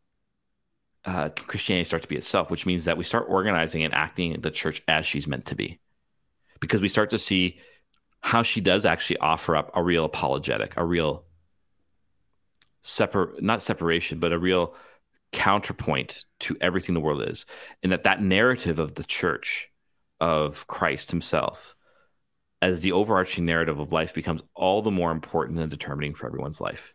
uh, 1.07 1.29
Christianity 1.31 1.85
start 1.85 2.03
to 2.03 2.09
be 2.09 2.17
itself, 2.17 2.51
which 2.51 2.67
means 2.67 2.85
that 2.85 2.99
we 2.99 3.05
start 3.05 3.27
organizing 3.29 3.85
and 3.85 3.95
acting 3.95 4.41
the 4.41 4.51
church 4.51 4.83
as 4.89 5.07
she's 5.07 5.29
meant 5.29 5.47
to 5.47 5.55
be. 5.55 5.79
Because 6.61 6.83
we 6.83 6.89
start 6.89 7.11
to 7.11 7.19
see 7.19 7.59
how 8.21 8.43
she 8.43 8.61
does 8.61 8.85
actually 8.85 9.19
offer 9.19 9.55
up 9.57 9.71
a 9.75 9.83
real 9.83 10.05
apologetic, 10.05 10.75
a 10.77 10.85
real 10.85 11.25
separ 12.83 13.35
not 13.39 13.63
separation, 13.63 14.19
but 14.19 14.33
a 14.33 14.39
real 14.39 14.75
counterpoint 15.33 16.25
to 16.41 16.57
everything 16.61 16.95
the 16.95 17.01
world 17.01 17.29
is. 17.29 17.47
And 17.83 17.93
that 17.93 18.05
that 18.05 18.21
narrative 18.21 18.79
of 18.79 18.95
the 18.95 19.05
church 19.05 19.71
of 20.21 20.67
Christ 20.67 21.11
himself 21.11 21.77
as 22.63 22.81
the 22.81 22.93
overarching 22.93 23.45
narrative 23.45 23.79
of 23.79 23.93
life 23.93 24.15
becomes 24.15 24.43
all 24.55 24.83
the 24.83 24.91
more 24.91 25.13
important 25.13 25.61
and 25.61 25.71
determining 25.71 26.15
for 26.15 26.27
everyone's 26.27 26.61
life. 26.61 26.95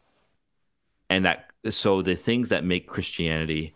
And 1.09 1.25
that 1.25 1.45
so 1.69 2.01
the 2.01 2.15
things 2.15 2.49
that 2.49 2.65
make 2.65 2.87
Christianity 2.87 3.75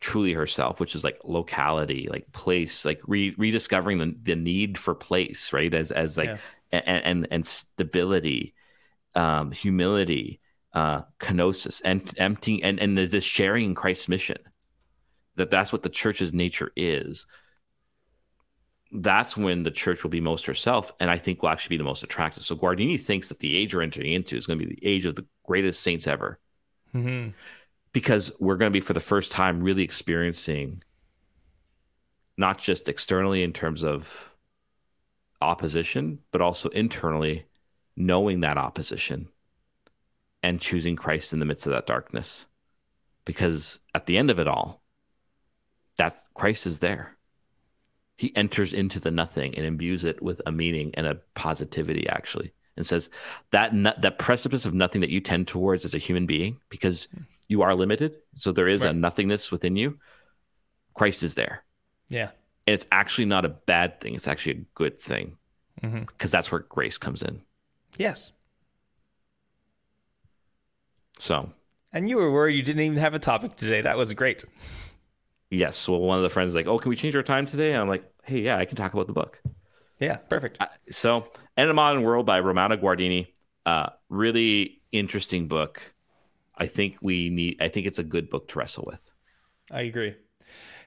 truly 0.00 0.32
herself, 0.32 0.80
which 0.80 0.94
is 0.94 1.04
like 1.04 1.18
locality, 1.24 2.08
like 2.10 2.30
place, 2.32 2.84
like 2.84 3.00
re- 3.06 3.34
rediscovering 3.38 3.98
the, 3.98 4.16
the 4.22 4.36
need 4.36 4.78
for 4.78 4.94
place, 4.94 5.52
right? 5.52 5.72
As 5.74 5.90
as 5.92 6.16
like 6.16 6.30
Yeah. 6.30 6.38
and, 6.72 7.04
and 7.04 7.28
and 7.30 7.46
stability, 7.46 8.54
um, 9.14 9.52
humility, 9.52 10.40
uh, 10.72 11.02
kenosis, 11.20 11.80
and 11.84 12.02
emptying 12.18 12.62
and 12.64 12.80
and 12.80 12.96
the 12.98 13.20
sharing 13.20 13.66
in 13.66 13.74
Christ's 13.74 14.08
mission. 14.08 14.38
That 15.36 15.50
that's 15.50 15.72
what 15.72 15.82
the 15.82 15.88
church's 15.88 16.32
nature 16.34 16.72
is 16.76 17.26
that's 18.92 19.36
when 19.36 19.62
the 19.64 19.70
church 19.70 20.02
will 20.02 20.10
be 20.10 20.20
most 20.20 20.46
herself 20.46 20.92
and 20.98 21.10
I 21.10 21.18
think 21.18 21.42
will 21.42 21.50
actually 21.50 21.74
be 21.74 21.78
the 21.78 21.84
most 21.84 22.02
attractive. 22.02 22.42
So 22.42 22.56
Guardini 22.56 22.98
thinks 22.98 23.28
that 23.28 23.38
the 23.38 23.56
age 23.56 23.74
we're 23.74 23.82
entering 23.82 24.12
into 24.12 24.36
is 24.36 24.46
going 24.46 24.58
to 24.58 24.66
be 24.66 24.74
the 24.74 24.86
age 24.86 25.04
of 25.04 25.14
the 25.14 25.26
greatest 25.44 25.82
saints 25.82 26.06
ever 26.06 26.38
Mm-hmm. 26.94 27.30
Because 27.98 28.30
we're 28.38 28.56
going 28.56 28.70
to 28.70 28.76
be 28.76 28.78
for 28.78 28.92
the 28.92 29.00
first 29.00 29.32
time 29.32 29.60
really 29.60 29.82
experiencing 29.82 30.80
not 32.36 32.56
just 32.56 32.88
externally 32.88 33.42
in 33.42 33.52
terms 33.52 33.82
of 33.82 34.32
opposition, 35.42 36.20
but 36.30 36.40
also 36.40 36.68
internally 36.68 37.44
knowing 37.96 38.42
that 38.42 38.56
opposition 38.56 39.26
and 40.44 40.60
choosing 40.60 40.94
Christ 40.94 41.32
in 41.32 41.40
the 41.40 41.44
midst 41.44 41.66
of 41.66 41.72
that 41.72 41.88
darkness. 41.88 42.46
Because 43.24 43.80
at 43.92 44.06
the 44.06 44.16
end 44.16 44.30
of 44.30 44.38
it 44.38 44.46
all, 44.46 44.80
that 45.96 46.20
Christ 46.34 46.68
is 46.68 46.78
there. 46.78 47.16
He 48.16 48.30
enters 48.36 48.72
into 48.74 49.00
the 49.00 49.10
nothing 49.10 49.56
and 49.56 49.66
imbues 49.66 50.04
it 50.04 50.22
with 50.22 50.40
a 50.46 50.52
meaning 50.52 50.92
and 50.94 51.04
a 51.04 51.18
positivity, 51.34 52.08
actually, 52.08 52.52
and 52.76 52.86
says 52.86 53.10
that 53.50 53.74
no- 53.74 53.98
that 54.00 54.20
precipice 54.20 54.64
of 54.64 54.72
nothing 54.72 55.00
that 55.00 55.10
you 55.10 55.20
tend 55.20 55.48
towards 55.48 55.84
as 55.84 55.96
a 55.96 55.98
human 55.98 56.26
being, 56.26 56.60
because 56.68 57.08
you 57.48 57.62
are 57.62 57.74
limited, 57.74 58.16
so 58.34 58.52
there 58.52 58.68
is 58.68 58.82
a 58.82 58.92
nothingness 58.92 59.50
within 59.50 59.74
you. 59.76 59.98
Christ 60.94 61.22
is 61.22 61.34
there, 61.34 61.64
Yeah. 62.08 62.30
and 62.66 62.74
it's 62.74 62.86
actually 62.92 63.24
not 63.26 63.44
a 63.44 63.48
bad 63.48 64.00
thing. 64.00 64.14
It's 64.14 64.28
actually 64.28 64.52
a 64.52 64.64
good 64.74 65.00
thing 65.00 65.36
because 65.80 66.30
that's 66.30 66.50
where 66.52 66.60
grace 66.60 66.98
comes 66.98 67.22
in. 67.22 67.40
Yes. 67.96 68.32
So 71.18 71.50
And 71.92 72.08
you 72.08 72.16
were 72.16 72.30
worried 72.32 72.56
you 72.56 72.62
didn't 72.62 72.82
even 72.82 72.98
have 72.98 73.14
a 73.14 73.18
topic 73.18 73.54
today. 73.56 73.80
That 73.82 73.96
was 73.96 74.12
great. 74.12 74.44
yes, 75.50 75.88
well, 75.88 76.00
one 76.00 76.18
of 76.18 76.22
the 76.22 76.28
friends 76.28 76.50
is 76.50 76.54
like, 76.54 76.66
"Oh, 76.66 76.78
can 76.78 76.90
we 76.90 76.96
change 76.96 77.16
our 77.16 77.22
time 77.22 77.46
today?" 77.46 77.72
And 77.72 77.80
I'm 77.80 77.88
like, 77.88 78.04
"Hey, 78.24 78.40
yeah, 78.40 78.58
I 78.58 78.64
can 78.66 78.76
talk 78.76 78.92
about 78.94 79.06
the 79.06 79.12
book." 79.12 79.40
Yeah. 79.98 80.16
Perfect. 80.16 80.58
Uh, 80.60 80.66
so 80.90 81.24
end 81.56 81.70
of 81.70 81.76
modern 81.76 82.02
world 82.02 82.24
by 82.26 82.38
romano 82.38 82.76
guardini 82.76 83.32
uh 83.66 83.88
really 84.08 84.80
interesting 84.92 85.48
book 85.48 85.92
i 86.58 86.66
think 86.66 86.96
we 87.00 87.30
need 87.30 87.56
i 87.60 87.68
think 87.68 87.86
it's 87.86 87.98
a 87.98 88.04
good 88.04 88.28
book 88.28 88.48
to 88.48 88.58
wrestle 88.58 88.84
with 88.86 89.08
I 89.70 89.82
agree. 89.82 90.14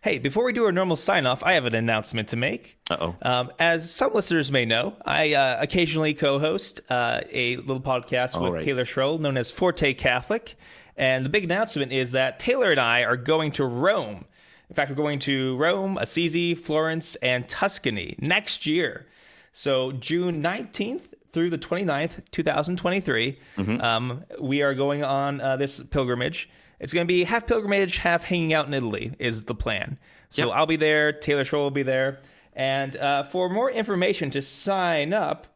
Hey, 0.02 0.18
before 0.18 0.44
we 0.44 0.54
do 0.54 0.66
our 0.66 0.72
normal 0.72 0.96
sign 0.96 1.28
off, 1.28 1.44
I 1.44 1.54
have 1.54 1.66
an 1.66 1.76
announcement 1.76 2.30
to 2.30 2.36
make. 2.36 2.80
uh-oh 2.90 3.16
Um, 3.22 3.52
as 3.60 3.92
some 3.94 4.14
listeners 4.14 4.52
may 4.52 4.66
know, 4.66 4.96
I 5.06 5.36
uh, 5.36 5.58
occasionally 5.62 6.16
co 6.16 6.40
host 6.40 6.82
uh, 6.90 7.22
a 7.32 7.58
little 7.58 7.82
podcast 7.82 8.36
All 8.36 8.42
with 8.44 8.54
right. 8.54 8.64
Taylor 8.64 8.86
Schroll 8.86 9.20
known 9.20 9.38
as 9.38 9.52
Forte 9.52 9.94
Catholic. 9.94 10.56
And 10.98 11.24
the 11.24 11.30
big 11.30 11.44
announcement 11.44 11.92
is 11.92 12.12
that 12.14 12.40
Taylor 12.40 12.72
and 12.72 12.80
I 12.80 13.04
are 13.04 13.18
going 13.18 13.52
to 13.54 13.66
Rome. 13.66 14.26
In 14.70 14.76
fact, 14.76 14.90
we're 14.90 14.96
going 14.96 15.20
to 15.20 15.56
Rome, 15.58 15.98
Assisi, 15.98 16.56
Florence, 16.56 17.16
and 17.16 17.48
Tuscany 17.48 18.16
next 18.20 18.66
year. 18.66 19.06
So 19.54 19.92
June 19.92 20.42
19th 20.42 21.14
through 21.34 21.50
the 21.50 21.58
29th, 21.58 22.22
2023, 22.32 23.40
um, 23.82 24.24
we 24.40 24.62
are 24.62 24.74
going 24.74 25.04
on 25.04 25.40
uh, 25.42 25.56
this 25.58 25.80
pilgrimage. 25.80 26.50
It's 26.80 26.94
going 26.94 27.06
to 27.06 27.12
be 27.12 27.24
half 27.26 27.46
pilgrimage, 27.48 27.98
half 27.98 28.24
hanging 28.26 28.54
out 28.54 28.68
in 28.68 28.74
Italy 28.74 29.14
is 29.20 29.46
the 29.46 29.56
plan. 29.56 29.98
So 30.30 30.48
Yep. 30.48 30.56
I'll 30.56 30.66
be 30.66 30.76
there. 30.78 31.12
Taylor 31.14 31.44
Scholl 31.44 31.60
will 31.60 31.72
be 31.72 31.84
there. 31.84 32.20
And 32.54 32.96
uh, 32.98 33.24
for 33.24 33.50
more 33.50 33.70
information 33.72 34.30
to 34.32 34.42
sign 34.42 35.14
up, 35.14 35.48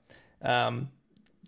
um, 0.42 0.90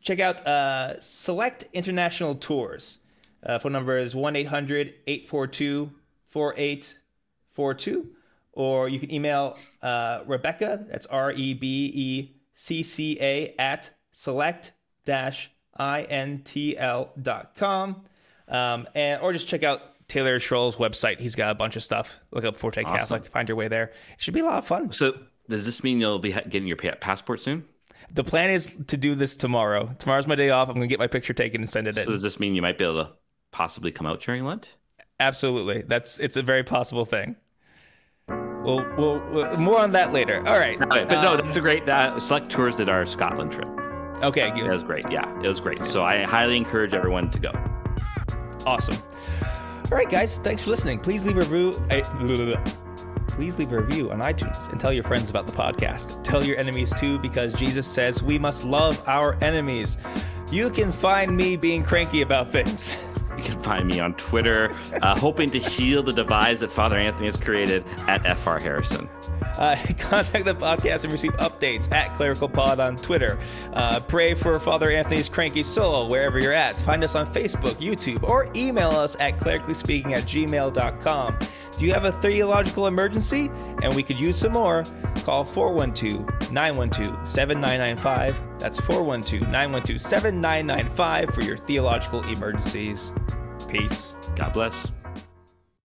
check 0.01 0.19
out 0.19 0.45
uh, 0.47 0.99
Select 0.99 1.67
International 1.73 2.35
Tours. 2.35 2.97
Uh, 3.43 3.59
phone 3.59 3.71
number 3.71 3.97
is 3.97 4.15
1 4.15 4.35
800 4.35 4.93
842 5.05 5.91
4842. 6.27 8.09
Or 8.53 8.89
you 8.89 8.99
can 8.99 9.11
email 9.13 9.57
uh, 9.83 10.21
Rebecca, 10.25 10.83
that's 10.89 11.05
R 11.05 11.31
E 11.31 11.53
B 11.53 11.91
E 11.93 12.35
C 12.55 12.81
C 12.81 13.17
A, 13.21 13.53
at 13.59 13.91
select 14.17 14.73
intl.com. 15.07 15.55
Um, 18.49 18.87
and, 18.95 19.21
or 19.21 19.33
just 19.33 19.47
check 19.47 19.63
out 19.63 20.07
Taylor 20.07 20.39
Schroll's 20.39 20.77
website. 20.77 21.19
He's 21.19 21.35
got 21.35 21.51
a 21.51 21.55
bunch 21.55 21.75
of 21.75 21.83
stuff. 21.83 22.19
Look 22.31 22.45
up 22.45 22.55
Forte 22.57 22.83
Catholic, 22.83 23.25
find 23.27 23.47
your 23.47 23.57
way 23.57 23.67
there. 23.67 23.83
It 23.85 23.93
should 24.17 24.33
be 24.33 24.39
a 24.39 24.45
lot 24.45 24.57
of 24.57 24.65
fun. 24.65 24.91
So 24.91 25.19
does 25.49 25.65
this 25.65 25.83
mean 25.83 25.99
you'll 25.99 26.19
be 26.19 26.31
getting 26.31 26.67
your 26.67 26.77
passport 26.77 27.41
soon? 27.41 27.65
The 28.11 28.23
plan 28.23 28.49
is 28.51 28.81
to 28.87 28.95
do 28.97 29.15
this 29.15 29.35
tomorrow. 29.35 29.93
Tomorrow's 29.99 30.27
my 30.27 30.35
day 30.35 30.49
off. 30.49 30.69
I'm 30.69 30.75
going 30.75 30.87
to 30.87 30.91
get 30.91 30.99
my 30.99 31.07
picture 31.07 31.33
taken 31.33 31.61
and 31.61 31.69
send 31.69 31.87
it 31.87 31.97
in. 31.97 32.05
So 32.05 32.11
does 32.11 32.21
this 32.21 32.39
mean 32.39 32.55
you 32.55 32.61
might 32.61 32.77
be 32.77 32.85
able 32.85 33.03
to 33.03 33.11
possibly 33.51 33.91
come 33.91 34.07
out 34.07 34.21
during 34.21 34.45
Lent? 34.45 34.75
Absolutely. 35.19 35.81
That's 35.81 36.19
it's 36.19 36.37
a 36.37 36.41
very 36.41 36.63
possible 36.63 37.03
thing. 37.03 37.35
We'll, 38.29 38.85
we'll, 38.97 39.19
we'll 39.31 39.57
more 39.57 39.79
on 39.79 39.91
that 39.91 40.13
later. 40.13 40.37
All 40.47 40.57
right. 40.57 40.79
But 40.79 41.09
no, 41.09 41.35
that's 41.37 41.57
a 41.57 41.61
great. 41.61 41.87
Uh, 41.87 42.17
Select 42.19 42.49
Tours 42.49 42.77
did 42.77 42.87
our 42.87 43.05
Scotland 43.05 43.51
trip. 43.51 43.67
Okay, 44.23 44.49
It 44.55 44.67
was 44.67 44.83
great. 44.83 45.05
Yeah, 45.11 45.29
it 45.41 45.47
was 45.47 45.59
great. 45.59 45.83
So 45.83 46.03
I 46.03 46.23
highly 46.23 46.57
encourage 46.57 46.93
everyone 46.93 47.29
to 47.31 47.39
go. 47.39 47.51
Awesome. 48.65 48.97
All 49.91 49.97
right, 49.97 50.09
guys. 50.09 50.37
Thanks 50.39 50.63
for 50.63 50.71
listening. 50.71 50.99
Please 50.99 51.25
leave 51.25 51.37
a 51.37 51.41
review. 51.41 51.81
eh, 51.89 52.01
Please 53.27 53.57
leave 53.59 53.71
a 53.71 53.79
review 53.79 54.11
on 54.11 54.19
iTunes 54.21 54.69
and 54.71 54.79
tell 54.79 54.91
your 54.91 55.03
friends 55.03 55.29
about 55.29 55.45
the 55.45 55.53
podcast. 55.53 56.23
Tell 56.23 56.43
your 56.43 56.57
enemies 56.57 56.91
too, 56.99 57.19
because 57.19 57.53
Jesus 57.53 57.85
says 57.87 58.23
we 58.23 58.39
must 58.39 58.63
love 58.63 59.01
our 59.07 59.37
enemies. 59.43 59.97
You 60.51 60.71
can 60.71 60.91
find 60.91 61.37
me 61.37 61.55
being 61.55 61.83
cranky 61.83 62.21
about 62.23 62.51
things. 62.51 62.91
You 63.37 63.43
can 63.43 63.59
find 63.61 63.87
me 63.87 63.99
on 63.99 64.15
Twitter, 64.15 64.75
uh, 65.01 65.15
hoping 65.17 65.49
to 65.51 65.59
heal 65.59 66.01
the 66.01 66.13
divides 66.13 66.61
that 66.61 66.69
Father 66.69 66.97
Anthony 66.97 67.25
has 67.25 67.37
created 67.37 67.83
at 68.07 68.37
FR 68.37 68.57
Harrison. 68.57 69.07
Uh, 69.57 69.75
contact 69.97 70.45
the 70.45 70.55
podcast 70.55 71.03
and 71.03 71.13
receive 71.13 71.33
updates 71.37 71.91
at 71.91 72.13
Clerical 72.15 72.49
Pod 72.49 72.79
on 72.79 72.95
Twitter. 72.95 73.37
Uh, 73.73 73.99
pray 73.99 74.33
for 74.33 74.59
Father 74.59 74.91
Anthony's 74.91 75.29
cranky 75.29 75.63
soul 75.63 76.09
wherever 76.09 76.39
you're 76.39 76.53
at. 76.53 76.75
Find 76.75 77.03
us 77.03 77.15
on 77.15 77.31
Facebook, 77.33 77.75
YouTube, 77.75 78.23
or 78.23 78.47
email 78.55 78.89
us 78.89 79.15
at 79.19 79.37
clericallyspeaking 79.37 80.11
at 80.13 80.23
gmail.com. 80.23 81.39
Do 81.77 81.85
you 81.85 81.93
have 81.93 82.05
a 82.05 82.11
theological 82.13 82.87
emergency 82.87 83.51
and 83.83 83.95
we 83.95 84.01
could 84.01 84.19
use 84.19 84.37
some 84.37 84.53
more? 84.53 84.83
Call 85.23 85.45
412 85.45 86.51
912 86.51 87.27
7995. 87.27 88.35
That's 88.59 88.79
412 88.79 89.43
912 89.43 90.01
7995 90.01 91.33
for 91.35 91.41
your 91.41 91.57
theological 91.57 92.23
emergencies. 92.23 93.13
Peace. 93.69 94.15
God 94.35 94.53
bless. 94.53 94.91